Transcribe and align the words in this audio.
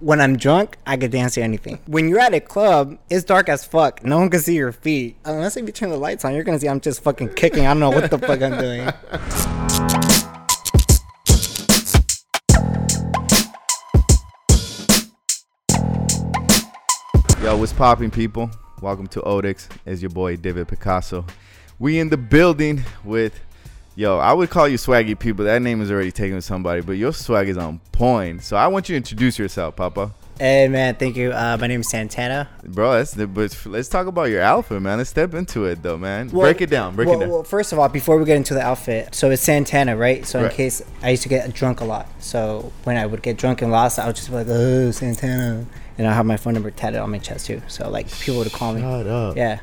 When 0.00 0.20
I'm 0.20 0.36
drunk, 0.36 0.76
I 0.86 0.96
could 0.96 1.10
dance 1.10 1.34
to 1.34 1.42
anything. 1.42 1.80
When 1.88 2.08
you're 2.08 2.20
at 2.20 2.32
a 2.32 2.38
club, 2.38 3.00
it's 3.10 3.24
dark 3.24 3.48
as 3.48 3.64
fuck. 3.64 4.04
No 4.04 4.20
one 4.20 4.30
can 4.30 4.38
see 4.38 4.54
your 4.54 4.70
feet. 4.70 5.16
Unless 5.24 5.56
if 5.56 5.66
you 5.66 5.72
turn 5.72 5.90
the 5.90 5.96
lights 5.96 6.24
on, 6.24 6.36
you're 6.36 6.44
gonna 6.44 6.60
see 6.60 6.68
I'm 6.68 6.80
just 6.80 7.02
fucking 7.02 7.34
kicking. 7.34 7.66
I 7.66 7.74
don't 7.74 7.80
know 7.80 7.90
what 7.90 8.08
the 8.08 8.16
fuck 8.16 8.40
I'm 8.40 8.60
doing. 8.60 8.84
Yo, 17.42 17.56
what's 17.56 17.72
popping, 17.72 18.12
people? 18.12 18.52
Welcome 18.80 19.08
to 19.08 19.20
Odix. 19.22 19.68
It's 19.84 20.00
your 20.00 20.10
boy 20.10 20.36
David 20.36 20.68
Picasso. 20.68 21.26
We 21.80 21.98
in 21.98 22.08
the 22.08 22.16
building 22.16 22.84
with, 23.02 23.40
yo, 23.98 24.18
I 24.18 24.32
would 24.32 24.48
call 24.48 24.68
you 24.68 24.78
Swaggy 24.78 25.18
people. 25.18 25.44
That 25.44 25.60
name 25.60 25.82
is 25.82 25.90
already 25.90 26.12
taken 26.12 26.36
with 26.36 26.44
somebody, 26.44 26.82
but 26.82 26.92
your 26.92 27.12
swag 27.12 27.48
is 27.48 27.56
on 27.56 27.80
point. 27.90 28.44
So 28.44 28.56
I 28.56 28.68
want 28.68 28.88
you 28.88 28.92
to 28.92 28.96
introduce 28.98 29.38
yourself, 29.38 29.74
Papa. 29.74 30.14
Hey 30.38 30.68
man, 30.68 30.94
thank 30.94 31.16
you. 31.16 31.32
Uh, 31.32 31.56
my 31.60 31.66
name 31.66 31.80
is 31.80 31.90
Santana. 31.90 32.48
Bro, 32.62 32.90
let's, 32.90 33.16
but 33.16 33.66
let's 33.66 33.88
talk 33.88 34.06
about 34.06 34.30
your 34.30 34.40
outfit, 34.40 34.80
man. 34.80 34.98
Let's 34.98 35.10
step 35.10 35.34
into 35.34 35.64
it, 35.64 35.82
though, 35.82 35.98
man. 35.98 36.28
Well, 36.28 36.42
break 36.42 36.60
it 36.60 36.70
down. 36.70 36.94
Break 36.94 37.08
well, 37.08 37.16
it 37.16 37.20
down. 37.22 37.30
Well, 37.30 37.42
first 37.42 37.72
of 37.72 37.80
all, 37.80 37.88
before 37.88 38.16
we 38.16 38.24
get 38.24 38.36
into 38.36 38.54
the 38.54 38.60
outfit, 38.60 39.16
so 39.16 39.32
it's 39.32 39.42
Santana, 39.42 39.96
right? 39.96 40.24
So 40.24 40.44
in 40.44 40.50
case 40.52 40.80
I 41.02 41.10
used 41.10 41.24
to 41.24 41.28
get 41.28 41.52
drunk 41.52 41.80
a 41.80 41.84
lot, 41.84 42.06
so 42.22 42.72
when 42.84 42.96
I 42.96 43.04
would 43.04 43.20
get 43.20 43.36
drunk 43.36 43.62
and 43.62 43.72
lost, 43.72 43.98
I 43.98 44.06
would 44.06 44.14
just 44.14 44.28
be 44.28 44.36
like, 44.36 44.46
"Oh, 44.48 44.92
Santana," 44.92 45.66
and 45.98 46.06
I 46.06 46.12
have 46.12 46.24
my 46.24 46.36
phone 46.36 46.54
number 46.54 46.70
tatted 46.70 47.00
on 47.00 47.10
my 47.10 47.18
chest 47.18 47.46
too. 47.46 47.60
So 47.66 47.90
like 47.90 48.08
people 48.20 48.38
would 48.38 48.52
call 48.52 48.74
me. 48.74 48.80
Shut 48.80 49.08
up. 49.08 49.36
Yeah. 49.36 49.58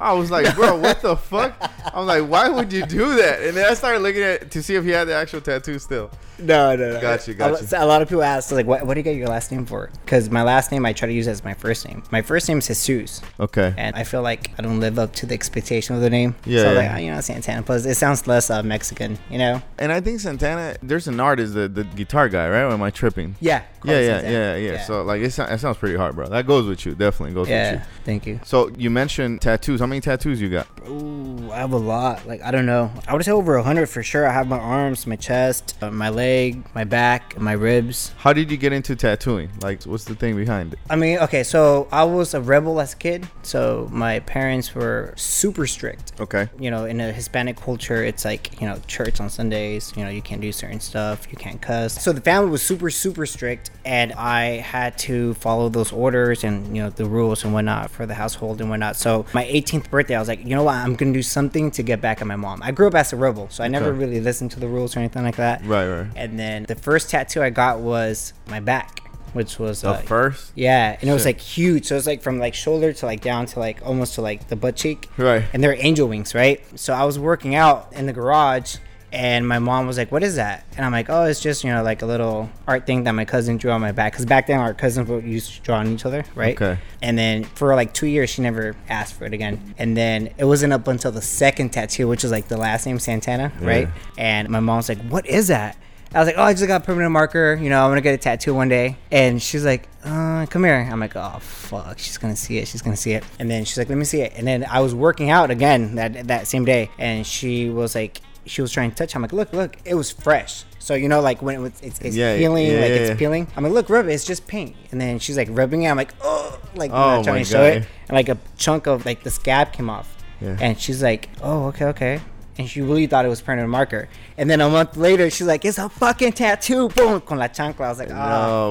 I 0.00 0.12
was 0.14 0.30
like, 0.30 0.54
bro, 0.54 0.76
what 0.76 1.02
the 1.02 1.14
fuck? 1.16 1.54
I 1.60 1.98
was 1.98 2.06
like, 2.06 2.28
why 2.28 2.48
would 2.48 2.72
you 2.72 2.86
do 2.86 3.16
that? 3.16 3.40
And 3.42 3.56
then 3.56 3.70
I 3.70 3.74
started 3.74 4.00
looking 4.00 4.22
at 4.22 4.50
to 4.52 4.62
see 4.62 4.74
if 4.74 4.84
he 4.84 4.90
had 4.90 5.08
the 5.08 5.14
actual 5.14 5.40
tattoo 5.42 5.78
still. 5.78 6.10
No, 6.38 6.74
no, 6.74 6.94
no. 6.94 7.00
Gotcha, 7.02 7.32
A, 7.32 7.34
gotcha. 7.34 7.76
lo- 7.76 7.84
a 7.84 7.86
lot 7.86 8.00
of 8.00 8.08
people 8.08 8.22
ask, 8.22 8.50
like, 8.50 8.64
what, 8.66 8.86
what 8.86 8.94
do 8.94 9.00
you 9.00 9.04
get 9.04 9.14
your 9.16 9.28
last 9.28 9.52
name 9.52 9.66
for? 9.66 9.90
Because 10.04 10.30
my 10.30 10.42
last 10.42 10.72
name 10.72 10.86
I 10.86 10.94
try 10.94 11.06
to 11.06 11.12
use 11.12 11.28
as 11.28 11.44
my 11.44 11.52
first 11.52 11.86
name. 11.86 12.02
My 12.10 12.22
first 12.22 12.48
name 12.48 12.58
is 12.58 12.86
Jesus, 12.86 13.20
Okay. 13.38 13.74
and 13.76 13.94
I 13.94 14.04
feel 14.04 14.22
like 14.22 14.50
I 14.58 14.62
don't 14.62 14.80
live 14.80 14.98
up 14.98 15.12
to 15.16 15.26
the 15.26 15.34
expectation 15.34 15.94
of 15.96 16.00
the 16.00 16.08
name. 16.08 16.34
Yeah, 16.46 16.62
So 16.62 16.68
I'm 16.70 16.74
yeah. 16.76 16.80
like, 16.80 16.90
oh, 16.92 17.04
you 17.04 17.10
know, 17.10 17.20
Santana. 17.20 17.62
Plus, 17.62 17.84
it 17.84 17.96
sounds 17.96 18.26
less 18.26 18.48
uh, 18.48 18.62
Mexican, 18.62 19.18
you 19.28 19.36
know? 19.36 19.60
And 19.78 19.92
I 19.92 20.00
think 20.00 20.20
Santana, 20.20 20.76
there's 20.82 21.08
an 21.08 21.20
artist, 21.20 21.52
the, 21.52 21.68
the 21.68 21.84
guitar 21.84 22.30
guy, 22.30 22.48
right? 22.48 22.62
Or 22.62 22.70
am 22.72 22.82
I 22.82 22.88
tripping? 22.90 23.36
Yeah. 23.40 23.62
call 23.80 23.92
Yeah, 23.92 24.00
yeah, 24.00 24.30
yeah, 24.30 24.56
yeah, 24.56 24.84
So 24.86 25.02
like, 25.02 25.20
it, 25.20 25.32
so- 25.32 25.44
it 25.44 25.58
sounds 25.58 25.76
pretty 25.76 25.96
hard, 25.96 26.16
bro. 26.16 26.26
That 26.28 26.46
goes 26.46 26.66
with 26.66 26.86
you. 26.86 26.94
Definitely 26.94 27.34
goes 27.34 27.48
with 27.48 27.50
yeah. 27.50 27.72
you. 27.74 27.80
Thank 28.06 28.26
you. 28.26 28.40
So 28.44 28.70
you 28.78 28.88
mentioned 28.88 29.42
tattoos. 29.42 29.80
How 29.80 29.86
many 29.90 30.00
tattoos 30.00 30.40
you 30.40 30.48
got? 30.48 30.66
Ooh, 30.88 31.50
I 31.52 31.58
have 31.58 31.72
a 31.72 31.76
lot. 31.76 32.26
Like 32.26 32.42
I 32.42 32.50
don't 32.50 32.66
know. 32.66 32.90
I 33.06 33.12
would 33.12 33.24
say 33.24 33.32
over 33.32 33.56
a 33.56 33.62
hundred 33.62 33.86
for 33.88 34.02
sure. 34.02 34.26
I 34.26 34.32
have 34.32 34.48
my 34.48 34.58
arms, 34.58 35.06
my 35.06 35.16
chest, 35.16 35.76
uh, 35.82 35.90
my 35.90 36.08
leg, 36.08 36.64
my 36.74 36.84
back, 36.84 37.38
my 37.38 37.52
ribs. 37.52 38.12
How 38.18 38.32
did 38.32 38.50
you 38.50 38.56
get 38.56 38.72
into 38.72 38.96
tattooing? 38.96 39.50
Like, 39.60 39.82
what's 39.82 40.04
the 40.04 40.14
thing 40.14 40.36
behind 40.36 40.72
it? 40.72 40.78
I 40.88 40.96
mean, 40.96 41.18
okay, 41.18 41.42
so 41.42 41.88
I 41.92 42.04
was 42.04 42.32
a 42.32 42.40
rebel 42.40 42.80
as 42.80 42.94
a 42.94 42.96
kid. 42.96 43.28
So 43.42 43.88
my 43.90 44.20
parents 44.20 44.74
were 44.74 45.12
super 45.16 45.66
strict. 45.66 46.12
Okay. 46.20 46.48
You 46.58 46.70
know, 46.70 46.84
in 46.84 47.00
a 47.00 47.12
Hispanic 47.12 47.56
culture, 47.56 48.02
it's 48.02 48.24
like 48.24 48.60
you 48.60 48.66
know, 48.66 48.80
church 48.86 49.20
on 49.20 49.28
Sundays. 49.28 49.92
You 49.96 50.04
know, 50.04 50.10
you 50.10 50.22
can't 50.22 50.40
do 50.40 50.52
certain 50.52 50.80
stuff. 50.80 51.26
You 51.30 51.36
can't 51.36 51.60
cuss. 51.60 52.00
So 52.02 52.12
the 52.12 52.20
family 52.20 52.50
was 52.50 52.62
super, 52.62 52.90
super 52.90 53.26
strict, 53.26 53.70
and 53.84 54.12
I 54.12 54.58
had 54.58 54.96
to 54.98 55.34
follow 55.34 55.68
those 55.68 55.92
orders 55.92 56.44
and 56.44 56.76
you 56.76 56.82
know 56.82 56.90
the 56.90 57.06
rules 57.06 57.44
and 57.44 57.52
whatnot 57.52 57.90
for 57.90 58.06
the 58.06 58.14
household 58.14 58.60
and 58.60 58.70
whatnot. 58.70 58.96
So 58.96 59.26
my 59.32 59.44
18th 59.44 59.79
birthday, 59.88 60.16
I 60.16 60.18
was 60.18 60.28
like, 60.28 60.40
you 60.44 60.54
know 60.56 60.62
what, 60.62 60.74
I'm 60.74 60.94
gonna 60.96 61.12
do 61.12 61.22
something 61.22 61.70
to 61.72 61.82
get 61.82 62.00
back 62.00 62.20
at 62.20 62.26
my 62.26 62.36
mom. 62.36 62.60
I 62.62 62.70
grew 62.72 62.86
up 62.88 62.94
as 62.94 63.12
a 63.12 63.16
rebel, 63.16 63.48
so 63.50 63.62
I 63.64 63.68
never 63.68 63.90
Okay. 63.90 63.98
really 63.98 64.20
listened 64.20 64.50
to 64.52 64.60
the 64.60 64.68
rules 64.68 64.96
or 64.96 65.00
anything 65.00 65.22
like 65.24 65.36
that. 65.36 65.64
Right, 65.64 65.88
right. 65.88 66.06
And 66.16 66.38
then 66.38 66.64
the 66.68 66.74
first 66.74 67.10
tattoo 67.10 67.42
I 67.42 67.50
got 67.50 67.80
was 67.80 68.32
my 68.48 68.60
back, 68.60 69.00
which 69.32 69.58
was 69.58 69.82
The 69.82 69.90
uh, 69.90 69.96
first. 70.02 70.52
yeah, 70.54 70.96
and 71.00 71.08
it 71.08 71.12
was 71.12 71.24
like 71.24 71.40
huge. 71.40 71.86
So 71.86 71.94
it 71.94 71.98
was 71.98 72.06
like 72.06 72.20
from 72.22 72.38
like 72.38 72.54
shoulder 72.54 72.92
to 72.92 73.06
like 73.06 73.20
down 73.20 73.46
to 73.46 73.58
like 73.60 73.80
almost 73.84 74.14
to 74.16 74.22
like 74.22 74.48
the 74.48 74.56
butt 74.56 74.76
cheek. 74.76 75.08
Right. 75.16 75.44
And 75.52 75.62
they're 75.62 75.76
angel 75.78 76.08
wings, 76.08 76.34
right? 76.34 76.60
So 76.78 76.92
I 76.92 77.04
was 77.04 77.18
working 77.18 77.54
out 77.54 77.92
in 77.92 78.06
the 78.06 78.12
garage 78.12 78.76
and 79.12 79.46
my 79.46 79.58
mom 79.58 79.86
was 79.86 79.98
like, 79.98 80.12
What 80.12 80.22
is 80.22 80.36
that? 80.36 80.64
And 80.76 80.84
I'm 80.84 80.92
like, 80.92 81.08
Oh, 81.08 81.24
it's 81.24 81.40
just, 81.40 81.64
you 81.64 81.70
know, 81.70 81.82
like 81.82 82.02
a 82.02 82.06
little 82.06 82.50
art 82.66 82.86
thing 82.86 83.04
that 83.04 83.12
my 83.12 83.24
cousin 83.24 83.56
drew 83.56 83.70
on 83.70 83.80
my 83.80 83.92
back. 83.92 84.12
Because 84.12 84.26
back 84.26 84.46
then 84.46 84.58
our 84.58 84.74
cousins 84.74 85.08
would 85.08 85.24
used 85.24 85.54
to 85.54 85.60
draw 85.62 85.78
on 85.78 85.88
each 85.88 86.04
other, 86.06 86.24
right? 86.34 86.54
Okay. 86.60 86.80
And 87.02 87.18
then 87.18 87.44
for 87.44 87.74
like 87.74 87.92
two 87.92 88.06
years, 88.06 88.30
she 88.30 88.42
never 88.42 88.76
asked 88.88 89.14
for 89.14 89.24
it 89.24 89.32
again. 89.34 89.74
And 89.78 89.96
then 89.96 90.32
it 90.38 90.44
wasn't 90.44 90.72
up 90.72 90.86
until 90.88 91.12
the 91.12 91.22
second 91.22 91.70
tattoo, 91.70 92.08
which 92.08 92.24
is 92.24 92.30
like 92.30 92.48
the 92.48 92.56
last 92.56 92.86
name 92.86 92.98
Santana, 92.98 93.52
right? 93.60 93.88
And 94.18 94.48
my 94.48 94.60
mom's 94.60 94.88
like, 94.88 95.00
What 95.02 95.26
is 95.26 95.48
that? 95.48 95.76
I 96.12 96.18
was 96.18 96.26
like, 96.26 96.38
oh, 96.38 96.42
I 96.42 96.52
just 96.54 96.66
got 96.66 96.82
a 96.82 96.84
permanent 96.84 97.12
marker. 97.12 97.54
You 97.54 97.70
know, 97.70 97.84
I'm 97.84 97.90
gonna 97.92 98.00
get 98.00 98.14
a 98.14 98.18
tattoo 98.18 98.52
one 98.52 98.68
day. 98.68 98.96
And 99.12 99.40
she's 99.40 99.64
like, 99.64 99.88
uh, 100.04 100.44
come 100.46 100.64
here. 100.64 100.88
I'm 100.90 100.98
like, 100.98 101.14
oh 101.14 101.38
fuck, 101.38 102.00
she's 102.00 102.18
gonna 102.18 102.34
see 102.34 102.58
it. 102.58 102.66
She's 102.66 102.82
gonna 102.82 102.96
see 102.96 103.12
it. 103.12 103.22
And 103.38 103.48
then 103.48 103.64
she's 103.64 103.78
like, 103.78 103.88
let 103.88 103.96
me 103.96 104.04
see 104.04 104.22
it. 104.22 104.32
And 104.34 104.44
then 104.44 104.66
I 104.68 104.80
was 104.80 104.92
working 104.92 105.30
out 105.30 105.52
again 105.52 105.94
that 105.94 106.26
that 106.26 106.48
same 106.48 106.64
day, 106.64 106.90
and 106.98 107.24
she 107.24 107.70
was 107.70 107.94
like, 107.94 108.20
she 108.46 108.62
was 108.62 108.72
trying 108.72 108.90
to 108.90 108.96
touch. 108.96 109.14
I'm 109.14 109.22
like, 109.22 109.32
look, 109.32 109.52
look, 109.52 109.76
it 109.84 109.94
was 109.94 110.10
fresh. 110.10 110.64
So 110.78 110.94
you 110.94 111.08
know, 111.08 111.20
like 111.20 111.42
when 111.42 111.54
it 111.56 111.58
was, 111.58 111.72
it's, 111.82 112.00
it's 112.00 112.16
Yeah, 112.16 112.36
peeling, 112.36 112.66
yeah, 112.66 112.80
like 112.80 112.88
yeah, 112.90 112.96
it's 112.96 113.18
peeling. 113.18 113.46
I'm 113.56 113.64
like, 113.64 113.72
look, 113.72 113.90
rub 113.90 114.06
it. 114.06 114.12
It's 114.12 114.24
just 114.24 114.46
paint. 114.46 114.74
And 114.90 115.00
then 115.00 115.18
she's 115.18 115.36
like 115.36 115.48
rubbing 115.50 115.82
it. 115.82 115.88
I'm 115.88 115.96
like, 115.96 116.14
oh, 116.22 116.58
like 116.74 116.90
Oh, 116.92 117.22
trying 117.22 117.44
to 117.44 117.50
show 117.50 117.62
it. 117.64 117.86
And 118.08 118.10
like 118.16 118.28
a 118.28 118.38
chunk 118.56 118.86
of 118.86 119.04
like 119.06 119.22
the 119.22 119.30
scab 119.30 119.72
came 119.72 119.90
off. 119.90 120.16
Yeah. 120.40 120.56
And 120.60 120.80
she's 120.80 121.02
like, 121.02 121.28
oh, 121.42 121.66
okay, 121.66 121.84
okay. 121.86 122.20
And 122.58 122.68
she 122.68 122.82
really 122.82 123.06
thought 123.06 123.24
it 123.24 123.28
was 123.28 123.40
permanent 123.40 123.70
marker. 123.70 124.08
And 124.36 124.50
then 124.50 124.60
a 124.60 124.68
month 124.68 124.96
later, 124.96 125.30
she's 125.30 125.46
like, 125.46 125.64
it's 125.64 125.78
a 125.78 125.88
fucking 125.88 126.32
tattoo. 126.32 126.88
Boom, 126.90 127.20
con 127.22 127.38
la 127.38 127.48
chancla. 127.48 127.86
I 127.86 127.88
was 127.88 127.98
like, 127.98 128.10
oh, 128.10 128.14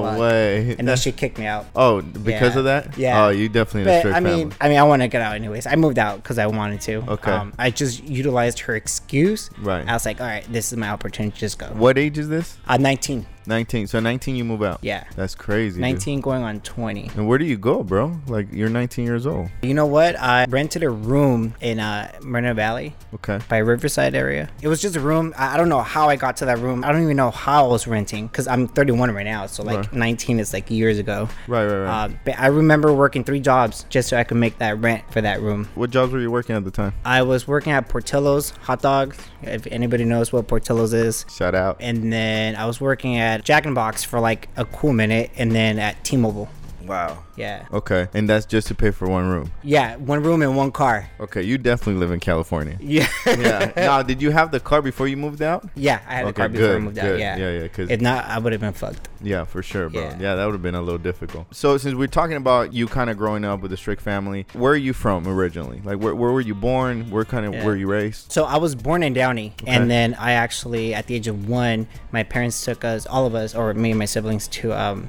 no 0.02 0.10
fuck." 0.10 0.20
way. 0.20 0.76
And 0.78 0.86
then 0.86 0.96
she 0.96 1.10
kicked 1.12 1.38
me 1.38 1.46
out. 1.46 1.66
oh, 1.74 2.00
because 2.02 2.54
Yeah. 2.54 2.58
of 2.58 2.64
that? 2.64 2.98
Yeah. 2.98 3.24
Oh, 3.24 3.28
you 3.30 3.48
definitely 3.48 3.90
in 3.92 3.98
a 3.98 4.02
But 4.04 4.12
I 4.14 4.20
mean, 4.20 4.50
family. 4.50 4.56
I 4.60 4.68
mean, 4.68 4.78
I 4.78 4.82
want 4.84 5.02
to 5.02 5.08
get 5.08 5.22
out 5.22 5.34
anyways. 5.34 5.66
I 5.66 5.74
moved 5.76 5.98
out 5.98 6.22
because 6.22 6.38
I 6.38 6.46
wanted 6.46 6.80
to. 6.82 6.96
Okay. 7.08 7.32
Um, 7.32 7.52
I 7.58 7.70
just 7.70 8.04
utilized 8.04 8.60
her 8.60 8.76
excuse. 8.76 9.50
Right. 9.58 9.88
I 9.88 9.92
was 9.94 10.04
like, 10.06 10.20
all 10.20 10.26
right, 10.26 10.44
this 10.52 10.70
is 10.72 10.78
my 10.78 10.90
opportunity. 10.90 11.36
Just 11.36 11.58
go. 11.58 11.66
What 11.68 11.98
age 11.98 12.16
is 12.18 12.28
this? 12.28 12.58
I'm 12.66 12.82
19. 12.82 13.26
19. 13.50 13.86
So 13.88 14.00
19, 14.00 14.36
you 14.36 14.44
move 14.44 14.62
out. 14.62 14.78
Yeah. 14.82 15.04
That's 15.16 15.34
crazy. 15.34 15.74
dude. 15.76 15.82
19 15.82 16.20
going 16.22 16.42
on 16.42 16.60
20. 16.60 17.10
And 17.16 17.28
where 17.28 17.36
do 17.38 17.44
you 17.44 17.58
go, 17.58 17.82
bro? 17.82 18.18
Like 18.26 18.48
you're 18.52 18.70
19 18.70 19.04
years 19.04 19.26
old. 19.26 19.50
You 19.62 19.74
know 19.74 19.86
what? 19.86 20.18
I 20.18 20.46
rented 20.48 20.82
a 20.82 20.88
room 20.90 21.54
in 21.60 21.78
uh, 21.80 22.10
Moreno 22.22 22.54
Valley. 22.54 22.94
Okay. 23.14 23.40
by 23.48 23.58
Riverside 23.58 24.14
area. 24.14 24.48
It 24.62 24.68
was 24.68 24.80
just 24.80 24.96
a 24.96 25.00
room. 25.00 25.34
I 25.36 25.50
I 25.54 25.56
don't 25.56 25.68
know 25.68 25.82
how 25.82 26.08
I 26.08 26.14
got 26.16 26.36
to 26.38 26.44
that 26.46 26.58
room. 26.60 26.84
I 26.84 26.92
don't 26.92 27.02
even 27.02 27.16
know 27.16 27.30
how 27.32 27.64
I 27.66 27.68
was 27.68 27.86
renting 27.88 28.28
because 28.28 28.46
I'm 28.46 28.68
31 28.68 29.10
right 29.12 29.24
now. 29.24 29.46
So 29.46 29.62
like 29.64 29.78
Right. 29.78 29.92
19 29.92 30.38
is 30.40 30.52
like 30.52 30.70
years 30.70 30.98
ago. 30.98 31.28
Right, 31.48 31.66
right, 31.66 31.78
right. 31.80 32.04
Uh, 32.04 32.08
but 32.24 32.38
I 32.38 32.46
remember 32.46 32.92
working 32.94 33.24
three 33.24 33.40
jobs 33.40 33.84
just 33.88 34.08
so 34.08 34.16
I 34.16 34.22
could 34.24 34.36
make 34.36 34.58
that 34.58 34.78
rent 34.78 35.02
for 35.12 35.20
that 35.20 35.40
room. 35.42 35.68
what 35.74 35.90
jobs 35.90 36.12
were 36.12 36.20
you 36.20 36.30
working 36.30 36.54
at 36.54 36.64
the 36.64 36.70
time? 36.70 36.92
I 37.04 37.22
was 37.22 37.48
working 37.48 37.72
at 37.72 37.88
Portillo's 37.88 38.50
hot 38.62 38.80
dogs. 38.80 39.18
If 39.42 39.66
anybody 39.66 40.04
knows 40.04 40.32
what 40.32 40.46
Portillo's 40.46 40.92
is. 40.92 41.24
Shout 41.34 41.54
out. 41.54 41.78
And 41.80 42.12
then 42.12 42.54
I 42.56 42.66
was 42.66 42.80
working 42.80 43.16
at 43.16 43.39
Jack 43.42 43.64
in 43.64 43.72
the 43.72 43.74
Box 43.74 44.04
for 44.04 44.20
like 44.20 44.48
a 44.56 44.64
cool 44.64 44.92
minute, 44.92 45.30
and 45.36 45.52
then 45.52 45.78
at 45.78 46.02
T-Mobile. 46.04 46.48
Wow. 46.90 47.22
Yeah, 47.36 47.66
Okay. 47.72 48.08
And 48.14 48.28
that's 48.28 48.44
just 48.46 48.66
to 48.68 48.74
pay 48.74 48.90
for 48.90 49.08
one 49.08 49.28
room. 49.28 49.52
yeah, 49.62 49.96
one 49.96 50.22
room 50.22 50.42
and 50.42 50.56
one 50.56 50.72
car. 50.72 51.08
Okay. 51.20 51.42
You 51.42 51.56
definitely 51.56 52.00
live 52.00 52.10
in 52.10 52.18
California. 52.20 52.76
Yeah, 52.90 53.06
yeah. 53.26 53.72
now, 53.76 54.02
did 54.02 54.20
you 54.20 54.30
have 54.32 54.50
the 54.50 54.58
car 54.60 54.82
before 54.82 55.06
you 55.06 55.16
moved 55.16 55.40
out? 55.40 55.68
yeah. 55.76 56.00
I 56.08 56.14
had 56.16 56.26
a 56.26 56.32
car 56.32 56.48
before 56.48 56.66
I 56.66 56.72
good, 56.72 56.82
moved 56.82 56.98
out. 56.98 57.02
good. 57.04 57.20
Yeah, 57.20 57.36
Yeah, 57.36 57.68
Cause 57.68 57.88
if 57.90 58.00
not, 58.00 58.24
I 58.24 58.38
would 58.40 58.52
have 58.52 58.60
been 58.60 58.72
fucked. 58.72 59.08
Yeah, 59.22 59.44
for 59.44 59.62
sure, 59.62 59.88
bro. 59.88 60.02
Yeah, 60.02 60.18
Yeah. 60.18 60.34
that 60.34 60.44
would 60.46 60.52
have 60.54 60.62
been 60.62 60.74
a 60.74 60.82
little 60.82 60.98
difficult. 60.98 61.54
So, 61.54 61.78
since 61.78 61.94
we're 61.94 62.08
talking 62.08 62.36
about 62.36 62.72
you 62.72 62.88
kind 62.88 63.08
of 63.10 63.16
growing 63.16 63.44
up 63.44 63.60
with 63.60 63.72
a 63.72 63.76
strict 63.76 64.02
family, 64.02 64.46
where 64.54 64.72
are 64.72 64.76
you 64.88 64.92
from 64.92 65.28
originally? 65.28 65.80
Like, 65.84 65.98
where, 66.00 66.14
where 66.16 66.32
were 66.32 66.40
you 66.40 66.54
born? 66.56 67.08
Where 67.10 67.24
kind 67.24 67.46
of 67.46 67.52
Yeah. 67.54 67.64
were 67.64 67.76
you 67.76 67.86
raised? 67.86 68.32
So 68.32 68.44
I 68.44 68.56
was 68.56 68.74
born 68.74 69.02
in 69.04 69.12
Downey, 69.12 69.54
Okay. 69.62 69.70
and 69.70 69.88
then 69.90 70.14
I 70.18 70.32
actually, 70.32 70.92
at 70.94 71.06
the 71.06 71.14
age 71.14 71.28
of 71.28 71.48
one, 71.48 71.86
my 72.12 72.22
parents 72.24 72.64
took 72.64 72.84
us, 72.84 73.06
all 73.06 73.26
of 73.26 73.34
us, 73.36 73.54
or 73.54 73.72
me 73.74 73.90
and 73.90 73.98
my 73.98 74.06
siblings, 74.06 74.48
to 74.48 74.72
um, 74.72 75.08